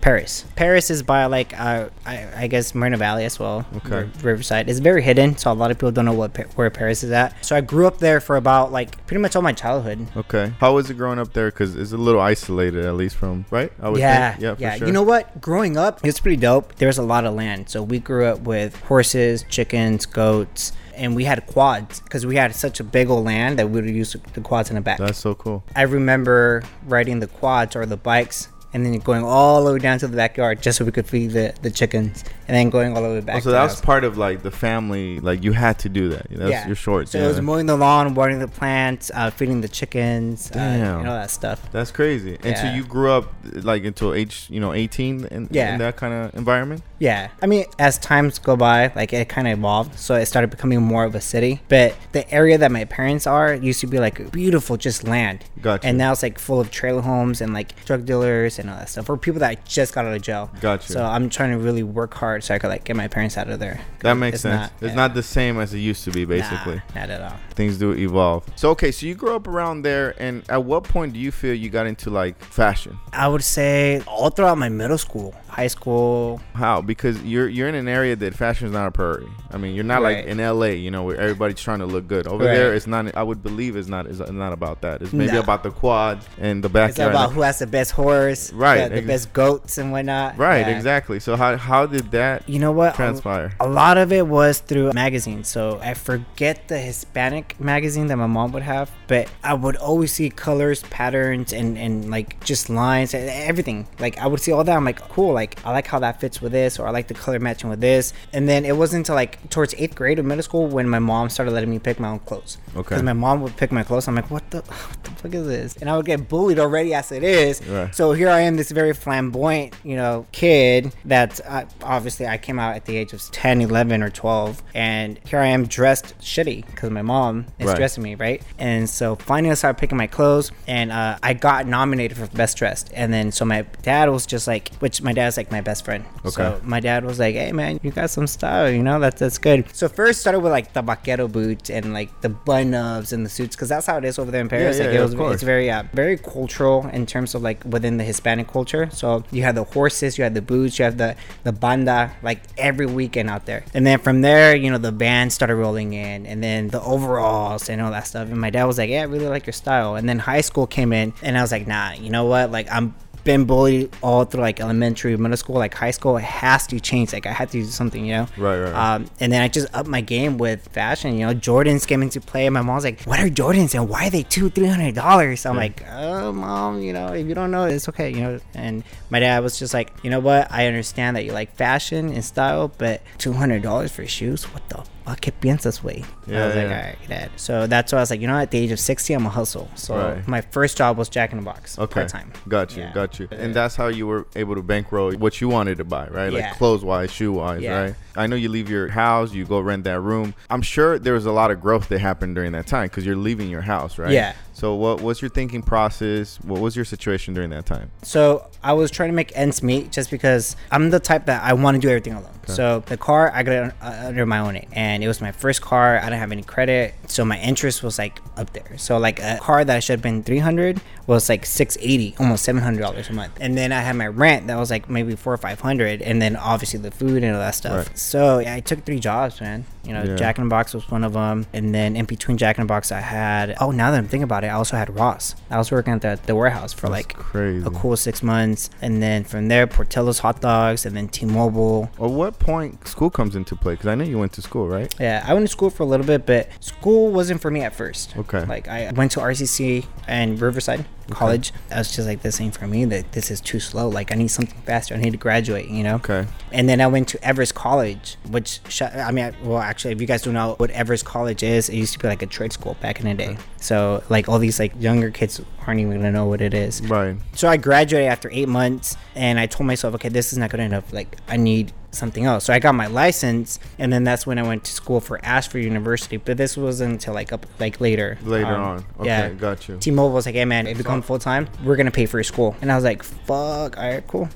Perris. 0.00 0.44
Perris 0.56 0.90
is 0.90 1.02
by 1.02 1.26
like 1.26 1.58
uh, 1.58 1.88
I, 2.06 2.44
I 2.44 2.46
guess 2.46 2.74
Moreno 2.74 2.96
Valley 2.96 3.24
as 3.24 3.38
well. 3.38 3.66
Okay. 3.76 4.08
Riverside. 4.22 4.68
It's 4.70 4.78
very 4.78 5.02
hidden, 5.02 5.36
so 5.36 5.52
a 5.52 5.54
lot 5.54 5.70
of 5.70 5.76
people 5.78 5.92
don't 5.92 6.06
know 6.06 6.12
what 6.14 6.36
where 6.56 6.70
Perris 6.70 7.04
is 7.04 7.10
at. 7.10 7.44
So 7.44 7.54
I 7.54 7.60
grew 7.60 7.86
up 7.86 7.98
there 7.98 8.20
for 8.20 8.36
about 8.36 8.72
like 8.72 9.06
pretty 9.06 9.20
much 9.20 9.36
all 9.36 9.42
my 9.42 9.52
childhood. 9.52 10.06
Okay. 10.16 10.52
How 10.58 10.74
was 10.74 10.88
it 10.90 10.94
growing 10.94 11.18
up 11.18 11.32
there? 11.34 11.50
Because 11.50 11.76
it's 11.76 11.92
a 11.92 11.98
little 11.98 12.20
isolated, 12.20 12.84
at 12.84 12.94
least 12.94 13.16
from 13.16 13.44
right. 13.50 13.72
I 13.80 13.90
would 13.90 14.00
Yeah, 14.00 14.30
think. 14.32 14.42
Yeah, 14.42 14.54
for 14.54 14.60
yeah. 14.62 14.76
sure. 14.76 14.86
You 14.86 14.92
know 14.92 15.02
what? 15.02 15.40
Growing 15.40 15.76
up, 15.76 16.00
it's 16.04 16.20
pretty 16.20 16.36
dope. 16.38 16.76
There's 16.76 16.98
a 16.98 17.02
lot 17.02 17.24
of 17.26 17.34
land, 17.34 17.68
so 17.68 17.82
we 17.82 17.98
grew 17.98 18.24
up 18.24 18.40
with 18.40 18.76
horses, 18.84 19.44
chickens, 19.50 20.06
goats, 20.06 20.72
and 20.96 21.14
we 21.14 21.24
had 21.24 21.46
quads 21.46 22.00
because 22.00 22.24
we 22.24 22.36
had 22.36 22.54
such 22.54 22.80
a 22.80 22.84
big 22.84 23.10
old 23.10 23.24
land 23.26 23.58
that 23.58 23.68
we 23.68 23.80
would 23.82 23.90
use 23.90 24.16
the 24.32 24.40
quads 24.40 24.70
in 24.70 24.76
the 24.76 24.80
back. 24.82 24.98
That's 24.98 25.18
so 25.18 25.34
cool. 25.34 25.62
I 25.76 25.82
remember 25.82 26.62
riding 26.86 27.20
the 27.20 27.26
quads 27.26 27.76
or 27.76 27.84
the 27.86 27.96
bikes 27.96 28.48
and 28.72 28.84
then 28.84 28.98
going 28.98 29.24
all 29.24 29.64
the 29.64 29.72
way 29.72 29.78
down 29.78 29.98
to 29.98 30.08
the 30.08 30.16
backyard 30.16 30.62
just 30.62 30.78
so 30.78 30.84
we 30.84 30.92
could 30.92 31.06
feed 31.06 31.30
the, 31.32 31.54
the 31.62 31.70
chickens, 31.70 32.24
and 32.48 32.56
then 32.56 32.70
going 32.70 32.96
all 32.96 33.02
the 33.02 33.08
way 33.08 33.20
back. 33.20 33.36
Oh, 33.36 33.38
to 33.38 33.44
so 33.44 33.50
the 33.50 33.56
that 33.56 33.62
was 33.64 33.80
part 33.80 34.04
of 34.04 34.16
like 34.18 34.42
the 34.42 34.50
family. 34.50 35.20
Like 35.20 35.42
you 35.42 35.52
had 35.52 35.78
to 35.80 35.88
do 35.88 36.10
that. 36.10 36.26
That's 36.30 36.66
your 36.66 36.76
short. 36.76 37.08
So 37.08 37.18
it 37.18 37.26
was 37.26 37.40
mowing 37.40 37.66
the 37.66 37.76
lawn, 37.76 38.14
watering 38.14 38.38
the 38.38 38.48
plants, 38.48 39.10
uh, 39.14 39.30
feeding 39.30 39.60
the 39.60 39.68
chickens, 39.68 40.50
uh, 40.54 40.58
and 40.58 41.08
all 41.08 41.14
that 41.14 41.30
stuff. 41.30 41.70
That's 41.72 41.90
crazy. 41.90 42.38
And 42.42 42.56
so 42.56 42.70
you 42.70 42.84
grew 42.84 43.10
up 43.10 43.32
like 43.62 43.84
until 43.84 44.14
age, 44.14 44.46
you 44.50 44.60
know, 44.60 44.72
18 44.72 45.24
in, 45.26 45.48
Yeah. 45.50 45.72
in 45.72 45.78
that 45.80 45.96
kind 45.96 46.14
of 46.14 46.34
environment? 46.34 46.82
Yeah, 46.98 47.30
I 47.40 47.46
mean, 47.46 47.64
as 47.78 47.96
times 47.98 48.38
go 48.38 48.56
by, 48.56 48.92
like 48.94 49.14
it 49.14 49.26
kind 49.28 49.48
of 49.48 49.58
evolved, 49.58 49.98
so 49.98 50.16
it 50.16 50.26
started 50.26 50.50
becoming 50.50 50.82
more 50.82 51.04
of 51.04 51.14
a 51.14 51.20
city. 51.20 51.62
But 51.68 51.96
the 52.12 52.30
area 52.30 52.58
that 52.58 52.70
my 52.70 52.84
parents 52.84 53.26
are 53.26 53.54
used 53.54 53.80
to 53.80 53.86
be 53.86 53.98
like 53.98 54.30
beautiful, 54.30 54.76
just 54.76 55.08
land. 55.08 55.44
Gotcha. 55.62 55.86
And 55.86 55.96
now 55.96 56.12
it's 56.12 56.22
like 56.22 56.38
full 56.38 56.60
of 56.60 56.70
trailer 56.70 57.00
homes 57.00 57.40
and 57.40 57.54
like 57.54 57.84
drug 57.86 58.04
dealers 58.04 58.58
and 58.60 58.70
all 58.70 58.76
that 58.76 58.88
stuff, 58.88 59.08
or 59.08 59.16
people 59.16 59.40
that 59.40 59.64
just 59.64 59.94
got 59.94 60.04
out 60.04 60.14
of 60.14 60.22
jail. 60.22 60.50
Gotcha. 60.60 60.92
So 60.92 61.04
I'm 61.04 61.28
trying 61.30 61.50
to 61.52 61.58
really 61.58 61.82
work 61.82 62.14
hard 62.14 62.44
so 62.44 62.54
I 62.54 62.58
could 62.58 62.68
like 62.68 62.84
get 62.84 62.96
my 62.96 63.08
parents 63.08 63.36
out 63.36 63.48
of 63.48 63.58
there. 63.58 63.80
That 64.00 64.14
makes 64.14 64.36
It's 64.36 64.42
sense. 64.42 64.60
not- 64.60 64.72
it's 64.80 64.90
yeah. 64.90 64.94
not 64.94 65.14
the 65.14 65.22
same 65.22 65.58
as 65.60 65.74
it 65.74 65.78
used 65.78 66.04
to 66.04 66.10
be, 66.10 66.24
basically. 66.24 66.76
Nah, 66.94 67.00
not 67.02 67.10
at 67.10 67.22
all. 67.22 67.36
Things 67.54 67.76
do 67.78 67.92
evolve. 67.92 68.44
So, 68.56 68.70
okay, 68.70 68.90
so 68.90 69.04
you 69.06 69.14
grew 69.14 69.34
up 69.36 69.46
around 69.46 69.82
there, 69.82 70.14
and 70.18 70.42
at 70.48 70.64
what 70.64 70.84
point 70.84 71.12
do 71.12 71.18
you 71.18 71.30
feel 71.30 71.52
you 71.54 71.68
got 71.68 71.86
into 71.86 72.08
like 72.10 72.42
fashion? 72.44 72.98
I 73.12 73.28
would 73.28 73.44
say 73.44 74.02
all 74.06 74.30
throughout 74.30 74.56
my 74.56 74.68
middle 74.70 74.96
school, 74.98 75.34
high 75.48 75.66
school. 75.66 76.40
How? 76.54 76.80
Because 76.80 77.22
you're 77.22 77.48
you're 77.48 77.68
in 77.68 77.74
an 77.74 77.88
area 77.88 78.16
that 78.16 78.34
fashion 78.34 78.66
is 78.66 78.72
not 78.72 78.86
a 78.86 78.90
priority. 78.90 79.28
I 79.50 79.58
mean, 79.58 79.74
you're 79.74 79.84
not 79.84 80.00
like 80.02 80.24
in 80.24 80.38
LA, 80.38 80.66
you 80.78 80.90
know, 80.90 81.02
where 81.02 81.18
everybody's 81.20 81.60
trying 81.60 81.80
to 81.80 81.86
look 81.86 82.06
good. 82.08 82.26
Over 82.26 82.44
Right. 82.44 82.54
there, 82.54 82.74
it's 82.74 82.86
not. 82.86 83.14
I 83.14 83.22
would 83.22 83.42
believe 83.42 83.76
it's 83.76 83.88
not. 83.88 84.06
It's 84.06 84.20
not 84.30 84.52
about 84.52 84.80
that. 84.82 85.02
It's 85.02 85.12
maybe 85.12 85.36
about 85.36 85.62
the 85.62 85.70
quad 85.70 86.20
and 86.40 86.62
the 86.64 86.68
backyard. 86.68 86.90
It's 86.90 86.98
about 87.00 87.32
who 87.32 87.42
has 87.42 87.58
the 87.58 87.66
best 87.66 87.90
horse, 87.92 88.49
Right, 88.52 88.88
The, 88.88 89.00
the 89.00 89.06
best 89.06 89.32
goats 89.32 89.78
and 89.78 89.92
whatnot. 89.92 90.38
right. 90.38 90.66
Yeah. 90.66 90.76
Exactly. 90.76 91.20
So 91.20 91.36
how 91.36 91.56
how 91.56 91.86
did 91.86 92.10
that 92.12 92.48
You 92.48 92.58
know 92.58 92.72
what? 92.72 92.94
transpire? 92.94 93.52
A 93.60 93.68
lot 93.68 93.96
of 93.98 94.12
it 94.12 94.26
was 94.26 94.58
through 94.60 94.92
magazines. 94.92 95.48
So 95.48 95.78
I 95.82 95.94
forget 95.94 96.68
the 96.68 96.78
Hispanic 96.78 97.58
magazine 97.60 98.06
that 98.08 98.16
my 98.16 98.26
mom 98.26 98.52
would 98.52 98.62
have, 98.62 98.90
but 99.06 99.28
I 99.42 99.54
would 99.54 99.76
always 99.76 100.12
see 100.12 100.30
colors, 100.30 100.82
patterns, 100.90 101.52
and, 101.52 101.76
and 101.78 102.10
like 102.10 102.42
just 102.44 102.68
lines 102.70 103.14
and 103.14 103.28
everything. 103.28 103.86
Like 103.98 104.18
I 104.18 104.26
would 104.26 104.40
see 104.40 104.52
all 104.52 104.64
that. 104.64 104.76
I'm 104.76 104.84
like, 104.84 105.00
cool. 105.08 105.32
Like 105.32 105.64
I 105.64 105.72
like 105.72 105.86
how 105.86 105.98
that 106.00 106.20
fits 106.20 106.40
with 106.42 106.52
this, 106.52 106.78
or 106.78 106.86
I 106.86 106.90
like 106.90 107.08
the 107.08 107.14
color 107.14 107.38
matching 107.38 107.70
with 107.70 107.80
this. 107.80 108.12
And 108.32 108.48
then 108.48 108.64
it 108.64 108.76
wasn't 108.76 109.00
until 109.00 109.14
like 109.14 109.48
towards 109.50 109.74
eighth 109.78 109.94
grade 109.94 110.18
of 110.18 110.24
middle 110.24 110.42
school 110.42 110.66
when 110.66 110.88
my 110.88 110.98
mom 110.98 111.28
started 111.30 111.52
letting 111.52 111.70
me 111.70 111.78
pick 111.78 111.98
my 112.00 112.08
own 112.08 112.18
clothes. 112.20 112.58
Okay. 112.74 112.80
Because 112.96 113.02
my 113.02 113.12
mom 113.12 113.42
would 113.42 113.56
pick 113.56 113.72
my 113.72 113.82
clothes. 113.82 114.08
I'm 114.08 114.14
like, 114.14 114.30
what 114.30 114.48
the, 114.50 114.58
what 114.62 115.04
the 115.04 115.10
fuck 115.12 115.34
is 115.34 115.46
this? 115.46 115.76
And 115.76 115.88
I 115.90 115.96
would 115.96 116.06
get 116.06 116.28
bullied 116.28 116.58
already 116.58 116.94
as 116.94 117.12
it 117.12 117.22
is. 117.24 117.64
Right. 117.66 117.94
So 117.94 118.12
here 118.12 118.28
I 118.28 118.39
am, 118.40 118.56
this 118.56 118.70
very 118.70 118.92
flamboyant, 118.92 119.74
you 119.84 119.96
know, 119.96 120.26
kid 120.32 120.92
that 121.04 121.40
uh, 121.46 121.64
obviously 121.82 122.26
I 122.26 122.38
came 122.38 122.58
out 122.58 122.76
at 122.76 122.84
the 122.86 122.96
age 122.96 123.12
of 123.12 123.22
10, 123.30 123.60
11, 123.60 124.02
or 124.02 124.10
12. 124.10 124.62
And 124.74 125.18
here 125.26 125.38
I 125.40 125.46
am 125.48 125.66
dressed 125.66 126.18
shitty 126.20 126.66
because 126.66 126.90
my 126.90 127.02
mom 127.02 127.46
is 127.58 127.66
Right. 127.68 127.76
dressing 127.76 128.02
me, 128.02 128.14
right? 128.14 128.42
And 128.58 128.88
so 128.88 129.16
finally 129.16 129.50
I 129.50 129.54
started 129.54 129.78
picking 129.78 129.98
my 129.98 130.06
clothes 130.06 130.50
and 130.66 130.90
uh, 130.92 131.18
I 131.22 131.34
got 131.34 131.66
nominated 131.66 132.16
for 132.18 132.26
Best 132.36 132.56
Dressed. 132.56 132.90
And 132.94 133.12
then 133.12 133.32
so 133.32 133.44
my 133.44 133.62
dad 133.82 134.08
was 134.08 134.26
just 134.26 134.46
like, 134.46 134.72
which 134.76 135.02
my 135.02 135.12
dad's 135.12 135.36
like 135.36 135.50
my 135.50 135.60
best 135.60 135.84
friend. 135.84 136.04
Okay. 136.20 136.30
So 136.30 136.60
my 136.64 136.80
dad 136.80 137.04
was 137.04 137.18
like, 137.18 137.34
hey 137.34 137.52
man, 137.52 137.80
you 137.82 137.90
got 137.90 138.10
some 138.10 138.26
style, 138.26 138.70
you 138.70 138.82
know, 138.82 138.98
that's, 139.00 139.20
that's 139.20 139.38
good. 139.38 139.74
So 139.74 139.88
first 139.88 140.20
started 140.20 140.40
with 140.40 140.52
like 140.52 140.72
the 140.72 140.82
vaquero 140.82 141.28
boots 141.28 141.70
and 141.70 141.92
like 141.92 142.20
the 142.20 142.28
button 142.28 142.74
ups 142.74 143.12
and 143.12 143.24
the 143.24 143.30
suits 143.30 143.56
because 143.56 143.68
that's 143.68 143.86
how 143.86 143.98
it 143.98 144.04
is 144.04 144.18
over 144.18 144.30
there 144.30 144.40
in 144.40 144.48
Perris. 144.48 144.78
yeah, 144.78 144.84
like 144.86 144.94
yeah, 144.94 145.00
it 145.00 145.02
was, 145.02 145.14
course. 145.14 145.34
it's 145.34 145.42
very 145.42 145.70
uh, 145.70 145.82
very 145.92 146.16
cultural 146.16 146.86
in 146.92 147.06
terms 147.06 147.34
of 147.34 147.42
like 147.42 147.62
within 147.64 147.96
the 147.96 148.04
Hispanic 148.04 148.29
culture. 148.44 148.88
So 148.92 149.24
you 149.30 149.42
had 149.42 149.54
the 149.54 149.64
horses, 149.64 150.18
you 150.18 150.24
had 150.24 150.34
the 150.34 150.42
boots, 150.42 150.78
you 150.78 150.84
have 150.84 150.98
the 150.98 151.16
the 151.44 151.52
banda 151.52 152.12
like 152.22 152.42
every 152.56 152.86
weekend 152.86 153.30
out 153.30 153.46
there. 153.46 153.64
And 153.74 153.86
then 153.86 153.98
from 153.98 154.20
there, 154.22 154.54
you 154.54 154.70
know, 154.70 154.78
the 154.78 154.92
band 154.92 155.32
started 155.32 155.56
rolling 155.56 155.92
in, 155.92 156.26
and 156.26 156.42
then 156.42 156.68
the 156.68 156.80
overalls 156.82 157.68
and 157.68 157.80
all 157.80 157.90
that 157.90 158.06
stuff. 158.06 158.28
And 158.28 158.40
my 158.40 158.50
dad 158.50 158.64
was 158.64 158.78
like, 158.78 158.90
"Yeah, 158.90 159.00
I 159.02 159.04
really 159.04 159.28
like 159.28 159.46
your 159.46 159.52
style." 159.52 159.96
And 159.96 160.08
then 160.08 160.18
high 160.18 160.40
school 160.42 160.66
came 160.66 160.92
in, 160.92 161.12
and 161.22 161.36
I 161.36 161.42
was 161.42 161.52
like, 161.52 161.66
"Nah, 161.66 161.92
you 161.92 162.10
know 162.10 162.24
what? 162.26 162.50
Like 162.50 162.70
I'm." 162.70 162.94
Been 163.24 163.44
bullied 163.44 163.90
all 164.02 164.24
through 164.24 164.40
like 164.40 164.60
elementary 164.60 165.16
middle 165.16 165.36
school 165.36 165.56
like 165.56 165.74
high 165.74 165.90
school 165.90 166.16
it 166.16 166.22
has 166.24 166.66
to 166.66 166.80
change 166.80 167.12
like 167.12 167.26
i 167.26 167.32
had 167.32 167.48
to 167.50 167.58
do 167.60 167.64
something 167.64 168.04
you 168.04 168.12
know 168.14 168.26
Right, 168.38 168.58
right, 168.58 168.72
right. 168.72 168.94
um, 168.94 169.06
and 169.20 169.32
then 169.32 169.42
I 169.42 169.48
just 169.48 169.68
upped 169.74 169.88
my 169.88 170.00
game 170.00 170.38
with 170.38 170.66
fashion. 170.68 171.16
You 171.18 171.26
know, 171.26 171.34
Jordans 171.34 171.86
came 171.86 172.02
into 172.02 172.20
play. 172.20 172.48
My 172.48 172.62
mom's 172.62 172.84
like, 172.84 173.02
"What 173.02 173.18
are 173.20 173.28
Jordans 173.28 173.74
and 173.74 173.88
why 173.88 174.06
are 174.06 174.10
they 174.10 174.22
two, 174.22 174.48
three 174.50 174.66
hundred 174.66 174.94
dollars?" 174.94 175.44
I'm 175.46 175.54
Yeah. 175.54 175.60
like, 175.60 175.84
"Oh, 175.90 176.32
mom, 176.32 176.80
you 176.82 176.92
know, 176.92 177.08
if 177.12 177.26
you 177.26 177.34
don't 177.34 177.50
know, 177.50 177.64
it's 177.64 177.88
okay." 177.90 178.10
You 178.10 178.20
know, 178.20 178.40
and 178.54 178.82
my 179.10 179.20
dad 179.20 179.42
was 179.42 179.58
just 179.58 179.74
like, 179.74 179.92
"You 180.02 180.10
know 180.10 180.20
what? 180.20 180.48
I 180.50 180.66
understand 180.66 181.16
that 181.16 181.24
you 181.24 181.32
like 181.32 181.54
fashion 181.56 182.12
and 182.12 182.24
style, 182.24 182.68
but 182.78 183.02
two 183.18 183.32
hundred 183.34 183.62
dollars 183.62 183.90
for 183.92 184.06
shoes? 184.06 184.44
What 184.54 184.66
the 184.68 184.84
fuck 185.10 185.20
que 185.20 185.32
piensas, 185.32 185.82
way?" 185.82 186.04
I 186.26 186.30
Yeah, 186.30 186.44
like, 186.46 186.54
yeah. 186.54 186.62
"All 186.62 186.68
right, 186.70 186.96
dad." 187.08 187.30
So 187.36 187.66
that's 187.66 187.92
why 187.92 187.98
I 187.98 188.02
was 188.02 188.10
like, 188.10 188.20
you 188.20 188.26
know, 188.26 188.38
at 188.38 188.50
the 188.50 188.58
age 188.58 188.70
of 188.70 188.80
sixty, 188.80 189.12
I'm 189.14 189.26
a 189.26 189.28
hustle. 189.28 189.68
So 189.74 189.96
Right. 189.96 190.26
my 190.28 190.40
first 190.40 190.76
job 190.78 190.96
was 190.96 191.08
Jack 191.08 191.32
in 191.32 191.38
the 191.38 191.44
Box, 191.44 191.78
Okay. 191.78 191.92
part 191.94 192.08
time. 192.08 192.32
Got 192.48 192.76
you. 192.76 192.82
Yeah. 192.82 192.92
Got 192.92 193.18
you. 193.18 193.28
And 193.30 193.54
that's 193.54 193.76
how 193.76 193.88
you 193.88 194.06
were 194.06 194.26
able 194.36 194.54
to 194.54 194.62
bankroll 194.62 195.12
what 195.12 195.40
you 195.40 195.48
wanted 195.48 195.78
to 195.78 195.84
buy, 195.84 196.06
right? 196.08 196.32
Like 196.32 196.42
Yeah. 196.42 196.54
clothes 196.54 196.84
wise, 196.84 197.10
shoe 197.10 197.32
wise, 197.32 197.60
Yeah. 197.62 197.80
right? 197.80 197.94
I 198.16 198.26
know 198.26 198.36
you 198.36 198.48
leave 198.48 198.68
your 198.68 198.88
house, 198.88 199.32
you 199.32 199.44
go 199.44 199.60
rent 199.60 199.84
that 199.84 200.00
room. 200.00 200.34
I'm 200.50 200.62
sure 200.62 200.98
there 200.98 201.14
was 201.14 201.26
a 201.26 201.32
lot 201.32 201.50
of 201.50 201.60
growth 201.60 201.88
that 201.88 202.00
happened 202.00 202.34
during 202.34 202.52
that 202.52 202.66
time 202.66 202.84
because 202.84 203.06
you're 203.06 203.16
leaving 203.16 203.48
your 203.48 203.62
house, 203.62 203.98
right? 203.98 204.10
Yeah. 204.10 204.32
So 204.60 204.74
what 204.74 205.00
was 205.00 205.22
your 205.22 205.30
thinking 205.30 205.62
process? 205.62 206.36
What 206.42 206.60
was 206.60 206.76
your 206.76 206.84
situation 206.84 207.32
during 207.32 207.48
that 207.48 207.64
time? 207.64 207.90
So 208.02 208.46
I 208.62 208.74
was 208.74 208.90
trying 208.90 209.08
to 209.08 209.14
make 209.14 209.32
ends 209.34 209.62
meet 209.62 209.90
just 209.90 210.10
because 210.10 210.54
I'm 210.70 210.90
the 210.90 211.00
type 211.00 211.24
that 211.26 211.42
I 211.42 211.54
want 211.54 211.76
to 211.76 211.80
do 211.80 211.88
everything 211.88 212.12
alone. 212.12 212.26
So 212.46 212.80
the 212.86 212.96
car 212.96 213.30
I 213.32 213.42
got 213.44 213.52
it 213.52 213.74
uh, 213.80 214.02
under 214.06 214.26
my 214.26 214.40
own 214.40 214.54
name, 214.54 214.68
and 214.72 215.04
it 215.04 215.08
was 215.08 215.20
my 215.20 215.30
first 215.30 215.62
car. 215.62 215.98
I 215.98 216.04
didn't 216.04 216.18
have 216.18 216.32
any 216.32 216.42
credit, 216.42 216.94
so 217.06 217.24
my 217.24 217.38
interest 217.38 217.82
was 217.84 217.96
like 217.96 218.18
up 218.36 218.52
there. 218.52 218.76
So 218.76 218.98
like 218.98 219.20
a 219.20 219.38
car 219.40 219.64
that 219.64 219.84
should 219.84 219.92
have 219.92 220.02
been 220.02 220.24
300 220.24 220.80
was 221.06 221.28
like 221.28 221.46
680, 221.46 222.16
almost 222.18 222.42
700 222.44 222.80
dollars 222.80 223.08
a 223.08 223.12
month. 223.12 223.32
And 223.40 223.56
then 223.56 223.70
I 223.72 223.80
had 223.80 223.94
my 223.94 224.08
rent 224.08 224.48
that 224.48 224.58
was 224.58 224.68
like 224.70 224.90
maybe 224.90 225.14
four 225.14 225.32
or 225.32 225.36
500, 225.36 226.02
and 226.02 226.20
then 226.20 226.34
obviously 226.34 226.80
the 226.80 226.90
food 226.90 227.22
and 227.22 227.34
all 227.34 227.40
that 227.40 227.54
stuff. 227.54 227.86
Right. 227.88 227.98
So 227.98 228.40
yeah, 228.40 228.54
I 228.54 228.60
took 228.60 228.84
three 228.84 228.98
jobs, 228.98 229.40
man. 229.40 229.64
You 229.84 229.92
know, 229.92 230.02
Yeah. 230.02 230.16
Jack 230.16 230.38
in 230.38 230.44
the 230.44 230.50
Box 230.50 230.74
was 230.74 230.90
one 230.90 231.04
of 231.04 231.12
them, 231.12 231.46
and 231.52 231.72
then 231.72 231.94
in 231.94 232.04
between 232.04 232.36
Jack 232.36 232.58
in 232.58 232.62
the 232.62 232.68
Box, 232.68 232.90
I 232.90 233.00
had 233.00 233.54
oh 233.60 233.70
now 233.70 233.92
that 233.92 233.98
I'm 233.98 234.08
thinking 234.08 234.24
about 234.24 234.42
it, 234.42 234.48
I 234.50 234.54
also 234.54 234.76
had 234.76 234.94
Ross. 234.94 235.34
I 235.50 235.58
was 235.58 235.70
working 235.70 235.92
at 235.94 236.00
the, 236.02 236.18
the 236.26 236.34
warehouse 236.34 236.72
for 236.72 236.88
That's 236.88 236.90
like 236.92 237.14
crazy. 237.14 237.64
a 237.66 237.70
cool 237.70 237.96
six 237.96 238.22
months, 238.22 238.68
and 238.82 239.02
then 239.02 239.24
from 239.24 239.48
there, 239.48 239.66
Portillo's 239.66 240.18
hot 240.18 240.40
dogs, 240.40 240.84
and 240.84 240.96
then 240.96 241.08
T-Mobile. 241.08 241.90
At 241.94 242.10
what 242.10 242.38
point 242.38 242.86
school 242.86 243.10
comes 243.10 243.36
into 243.36 243.56
play? 243.56 243.74
Because 243.74 243.86
I 243.86 243.94
know 243.94 244.04
you 244.04 244.18
went 244.18 244.32
to 244.34 244.42
school, 244.42 244.68
right? 244.68 244.92
Yeah, 244.98 245.24
I 245.26 245.34
went 245.34 245.46
to 245.46 245.50
school 245.52 245.70
for 245.70 245.84
a 245.84 245.86
little 245.86 246.06
bit, 246.06 246.26
but 246.26 246.48
school 246.62 247.12
wasn't 247.12 247.40
for 247.40 247.50
me 247.50 247.62
at 247.62 247.74
first. 247.74 248.16
Okay. 248.16 248.44
Like 248.44 248.68
I 248.68 248.90
went 248.92 249.12
to 249.12 249.20
RCC 249.20 249.86
and 250.08 250.40
Riverside 250.40 250.84
College. 251.10 251.52
I 251.72 251.78
was 251.78 251.94
just 251.94 252.06
like, 252.06 252.22
this 252.22 252.40
ain't 252.40 252.56
for 252.56 252.66
me. 252.68 252.84
That 252.84 253.12
this 253.12 253.30
is 253.30 253.40
too 253.40 253.58
slow. 253.58 253.88
Like 253.88 254.12
I 254.12 254.14
need 254.14 254.28
something 254.28 254.60
faster. 254.62 254.94
I 254.94 254.98
need 254.98 255.10
to 255.10 255.16
graduate. 255.16 255.68
You 255.68 255.82
know. 255.82 255.96
Okay. 255.96 256.26
And 256.52 256.68
then 256.68 256.80
I 256.80 256.86
went 256.86 257.08
to 257.08 257.24
Everest 257.24 257.54
College, 257.54 258.16
which 258.28 258.60
I 258.80 259.10
mean, 259.10 259.34
well, 259.42 259.58
actually, 259.58 259.92
if 259.92 260.00
you 260.00 260.06
guys 260.06 260.22
don't 260.22 260.34
know 260.34 260.54
what 260.58 260.70
Everest 260.70 261.04
College 261.04 261.42
is, 261.42 261.68
it 261.68 261.74
used 261.76 261.92
to 261.94 261.98
be 261.98 262.08
like 262.08 262.22
a 262.22 262.26
trade 262.26 262.52
school 262.52 262.76
back 262.80 263.00
in 263.00 263.06
the 263.06 263.14
day. 263.14 263.36
So 263.56 264.02
like 264.08 264.28
all 264.28 264.38
these 264.40 264.58
like 264.58 264.72
younger 264.80 265.10
kids 265.10 265.40
aren't 265.66 265.80
even 265.80 265.96
gonna 265.96 266.10
know 266.12 266.26
what 266.26 266.40
it 266.40 266.54
is. 266.54 266.82
Right. 266.82 267.16
So 267.34 267.48
I 267.48 267.56
graduated 267.56 268.08
after 268.10 268.28
eight 268.32 268.48
months, 268.48 268.96
and 269.14 269.38
I 269.38 269.46
told 269.46 269.66
myself, 269.66 269.94
okay, 269.96 270.08
this 270.08 270.32
is 270.32 270.38
not 270.38 270.50
good 270.50 270.60
enough. 270.60 270.92
Like 270.92 271.16
I 271.28 271.36
need 271.36 271.72
something 271.92 272.24
else. 272.24 272.44
So 272.44 272.52
I 272.52 272.58
got 272.60 272.74
my 272.74 272.86
license, 272.86 273.58
and 273.78 273.92
then 273.92 274.04
that's 274.04 274.26
when 274.26 274.38
I 274.38 274.42
went 274.42 274.64
to 274.64 274.72
school 274.72 275.00
for 275.00 275.24
Ashford 275.24 275.62
University. 275.64 276.16
But 276.16 276.36
this 276.36 276.56
wasn't 276.56 276.92
until 276.92 277.14
like 277.14 277.32
up 277.32 277.46
like 277.58 277.80
later. 277.80 278.18
Later 278.22 278.46
Um, 278.54 278.60
on. 278.62 278.76
Okay. 279.00 279.06
yeah. 279.06 279.28
Got 279.30 279.68
you. 279.68 279.76
T-Mobile 279.78 280.12
was 280.14 280.26
like, 280.26 280.34
"Hey 280.34 280.44
man, 280.44 280.66
if 280.66 280.78
you 280.78 280.84
come 280.84 281.02
full 281.02 281.18
time, 281.18 281.48
we're 281.64 281.76
gonna 281.76 281.90
pay 281.90 282.06
for 282.06 282.18
your 282.18 282.24
school." 282.24 282.56
And 282.62 282.70
I 282.72 282.74
was 282.74 282.84
like, 282.84 283.02
"Fuck, 283.02 283.76
all 283.78 283.88
right, 283.88 284.06
cool." 284.06 284.28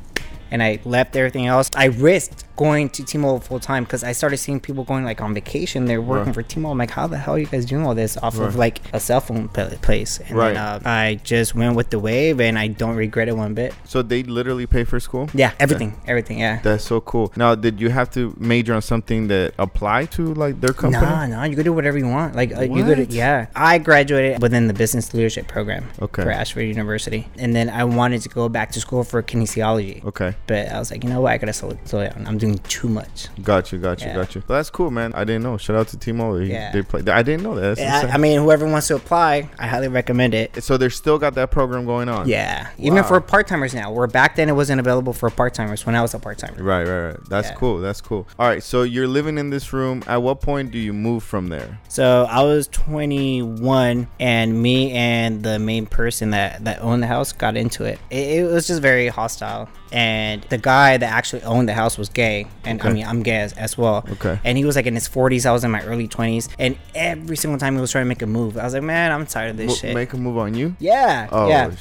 And 0.50 0.62
I 0.62 0.78
left 0.84 1.16
everything 1.16 1.46
else. 1.46 1.68
I 1.74 1.86
risked 1.86 2.44
going 2.56 2.88
to 2.90 3.02
T-Mobile 3.04 3.40
full 3.40 3.58
time 3.60 3.84
because 3.84 4.04
I 4.04 4.12
started 4.12 4.36
seeing 4.36 4.60
people 4.60 4.84
going 4.84 5.04
like 5.04 5.20
on 5.20 5.34
vacation. 5.34 5.86
They're 5.86 6.00
working 6.00 6.26
Right. 6.26 6.34
for 6.34 6.42
T-Mobile. 6.42 6.72
I'm 6.72 6.78
like, 6.78 6.90
how 6.90 7.06
the 7.06 7.18
hell 7.18 7.34
are 7.34 7.38
you 7.38 7.46
guys 7.46 7.64
doing 7.64 7.84
all 7.84 7.94
this 7.94 8.16
off 8.18 8.38
Right. 8.38 8.46
of 8.48 8.56
like 8.56 8.80
a 8.92 9.00
cell 9.00 9.20
phone 9.20 9.48
pla- 9.48 9.70
place? 9.82 10.20
And 10.28 10.36
Right. 10.38 10.54
then 10.54 10.62
uh, 10.62 10.80
I 10.84 11.20
just 11.24 11.54
went 11.54 11.74
with 11.74 11.90
the 11.90 11.98
wave, 11.98 12.40
and 12.40 12.58
I 12.58 12.68
don't 12.68 12.96
regret 12.96 13.28
it 13.28 13.36
one 13.36 13.54
bit. 13.54 13.74
So 13.84 14.02
they 14.02 14.22
literally 14.22 14.66
pay 14.66 14.84
for 14.84 15.00
school? 15.00 15.28
Yeah, 15.34 15.50
everything, 15.58 15.94
everything. 16.06 16.38
Yeah. 16.38 16.60
That's 16.62 16.84
so 16.84 17.00
cool. 17.00 17.32
Now, 17.36 17.54
did 17.54 17.80
you 17.80 17.90
have 17.90 18.10
to 18.12 18.34
major 18.38 18.74
on 18.74 18.82
something 18.82 19.28
that 19.28 19.54
apply 19.58 20.04
to 20.16 20.32
like 20.34 20.60
their 20.60 20.72
company? 20.72 21.04
Nah, 21.04 21.26
nah, 21.26 21.44
you 21.44 21.56
could 21.56 21.64
do 21.64 21.72
whatever 21.72 21.98
you 21.98 22.08
want. 22.08 22.36
Like 22.36 22.56
uh, 22.56 22.60
you 22.62 22.84
could, 22.84 23.12
yeah. 23.12 23.46
I 23.56 23.78
graduated 23.78 24.40
within 24.42 24.68
the 24.68 24.74
business 24.74 25.12
leadership 25.14 25.48
program 25.48 25.86
Okay. 26.00 26.22
for 26.22 26.30
Ashford 26.30 26.62
University, 26.66 27.26
and 27.38 27.54
then 27.54 27.68
I 27.68 27.84
wanted 27.84 28.22
to 28.22 28.28
go 28.28 28.48
back 28.48 28.70
to 28.72 28.80
school 28.80 29.02
for 29.04 29.22
kinesiology. 29.22 30.04
Okay. 30.04 30.34
But 30.46 30.68
I 30.70 30.78
was 30.78 30.90
like, 30.90 31.02
you 31.04 31.10
know 31.10 31.20
what? 31.20 31.32
I 31.32 31.38
gotta 31.38 31.52
slow, 31.52 31.76
slow 31.84 32.04
down. 32.08 32.24
I'm 32.26 32.38
doing 32.44 32.58
too 32.68 32.88
much. 32.88 33.28
Got 33.42 33.72
you, 33.72 33.78
got 33.78 34.00
you, 34.00 34.08
Yeah. 34.08 34.14
got 34.16 34.34
you. 34.34 34.42
That's 34.46 34.70
cool, 34.70 34.90
man. 34.90 35.12
I 35.14 35.24
didn't 35.24 35.42
know. 35.42 35.56
Shout 35.56 35.76
out 35.76 35.88
to 35.88 35.96
T-Mobile. 35.98 36.38
He- 36.40 36.52
Yeah. 36.52 36.72
They 36.72 36.82
play. 36.82 37.02
I 37.10 37.22
didn't 37.22 37.42
know 37.42 37.54
that. 37.54 37.78
Insane. 37.78 38.10
I 38.10 38.18
mean, 38.18 38.38
whoever 38.40 38.66
wants 38.66 38.88
to 38.88 38.96
apply, 38.96 39.48
I 39.58 39.66
highly 39.66 39.88
recommend 39.88 40.34
it. 40.34 40.62
so 40.62 40.76
they're 40.76 40.90
still 40.90 41.18
got 41.18 41.34
that 41.34 41.50
program 41.50 41.84
going 41.86 42.08
on. 42.08 42.28
Yeah, 42.28 42.68
even 42.78 42.96
Wow. 42.96 43.02
for 43.04 43.20
part 43.20 43.46
timers 43.46 43.74
now. 43.74 43.90
Where 43.92 44.06
back 44.06 44.36
then 44.36 44.48
it 44.48 44.52
wasn't 44.52 44.80
available 44.80 45.12
for 45.12 45.30
part 45.30 45.54
timers 45.54 45.84
when 45.86 45.94
I 45.94 46.02
was 46.02 46.14
a 46.14 46.18
part 46.18 46.38
timer. 46.38 46.62
Right, 46.62 46.86
right, 46.86 47.06
right. 47.08 47.16
That's 47.28 47.48
Yeah. 47.48 47.54
cool. 47.54 47.80
That's 47.80 48.00
cool. 48.00 48.26
All 48.38 48.46
right. 48.48 48.62
So 48.62 48.82
you're 48.82 49.08
living 49.08 49.38
in 49.38 49.50
this 49.50 49.72
room. 49.72 50.02
At 50.06 50.22
what 50.22 50.40
point 50.40 50.70
do 50.70 50.78
you 50.78 50.92
move 50.92 51.22
from 51.22 51.48
there? 51.48 51.78
So 51.88 52.26
I 52.30 52.42
was 52.42 52.66
21, 52.68 54.06
and 54.20 54.62
me 54.62 54.92
and 54.92 55.42
the 55.42 55.58
main 55.58 55.86
person 55.86 56.30
that 56.30 56.64
that 56.64 56.80
owned 56.80 57.02
the 57.02 57.06
house 57.06 57.32
got 57.32 57.56
into 57.56 57.84
it. 57.84 57.98
It, 58.10 58.38
it 58.40 58.50
was 58.50 58.66
just 58.66 58.80
very 58.82 59.08
hostile, 59.08 59.68
and 59.94 60.42
the 60.50 60.58
guy 60.58 60.96
that 60.96 61.12
actually 61.12 61.44
owned 61.44 61.68
the 61.68 61.72
house 61.72 61.96
was 61.96 62.08
gay, 62.08 62.48
and 62.64 62.82
I 62.82 62.92
mean 62.92 63.06
I'm 63.06 63.22
gay 63.22 63.36
as, 63.36 63.52
as 63.52 63.78
well. 63.78 64.04
Okay. 64.10 64.40
And 64.42 64.58
he 64.58 64.64
was 64.64 64.74
like 64.74 64.86
in 64.86 64.94
his 64.94 65.08
40s. 65.08 65.46
I 65.46 65.52
was 65.52 65.62
in 65.62 65.70
my 65.70 65.84
early 65.84 66.08
20s, 66.08 66.48
and 66.58 66.76
every 66.96 67.36
single 67.36 67.60
time 67.60 67.76
he 67.76 67.80
was 67.80 67.92
trying 67.92 68.04
to 68.04 68.08
make 68.08 68.20
a 68.20 68.26
move, 68.26 68.58
I 68.58 68.64
was 68.64 68.74
like, 68.74 68.82
man, 68.82 69.12
I'm 69.12 69.24
tired 69.24 69.50
of 69.52 69.56
this 69.56 69.68
Mo- 69.68 69.74
shit. 69.74 69.94
Make 69.94 70.12
a 70.12 70.16
move 70.16 70.36
on 70.36 70.54
you? 70.54 70.74
yeah. 70.80 71.28
Oh 71.30 71.48
yeah. 71.48 71.70
shit. 71.70 71.78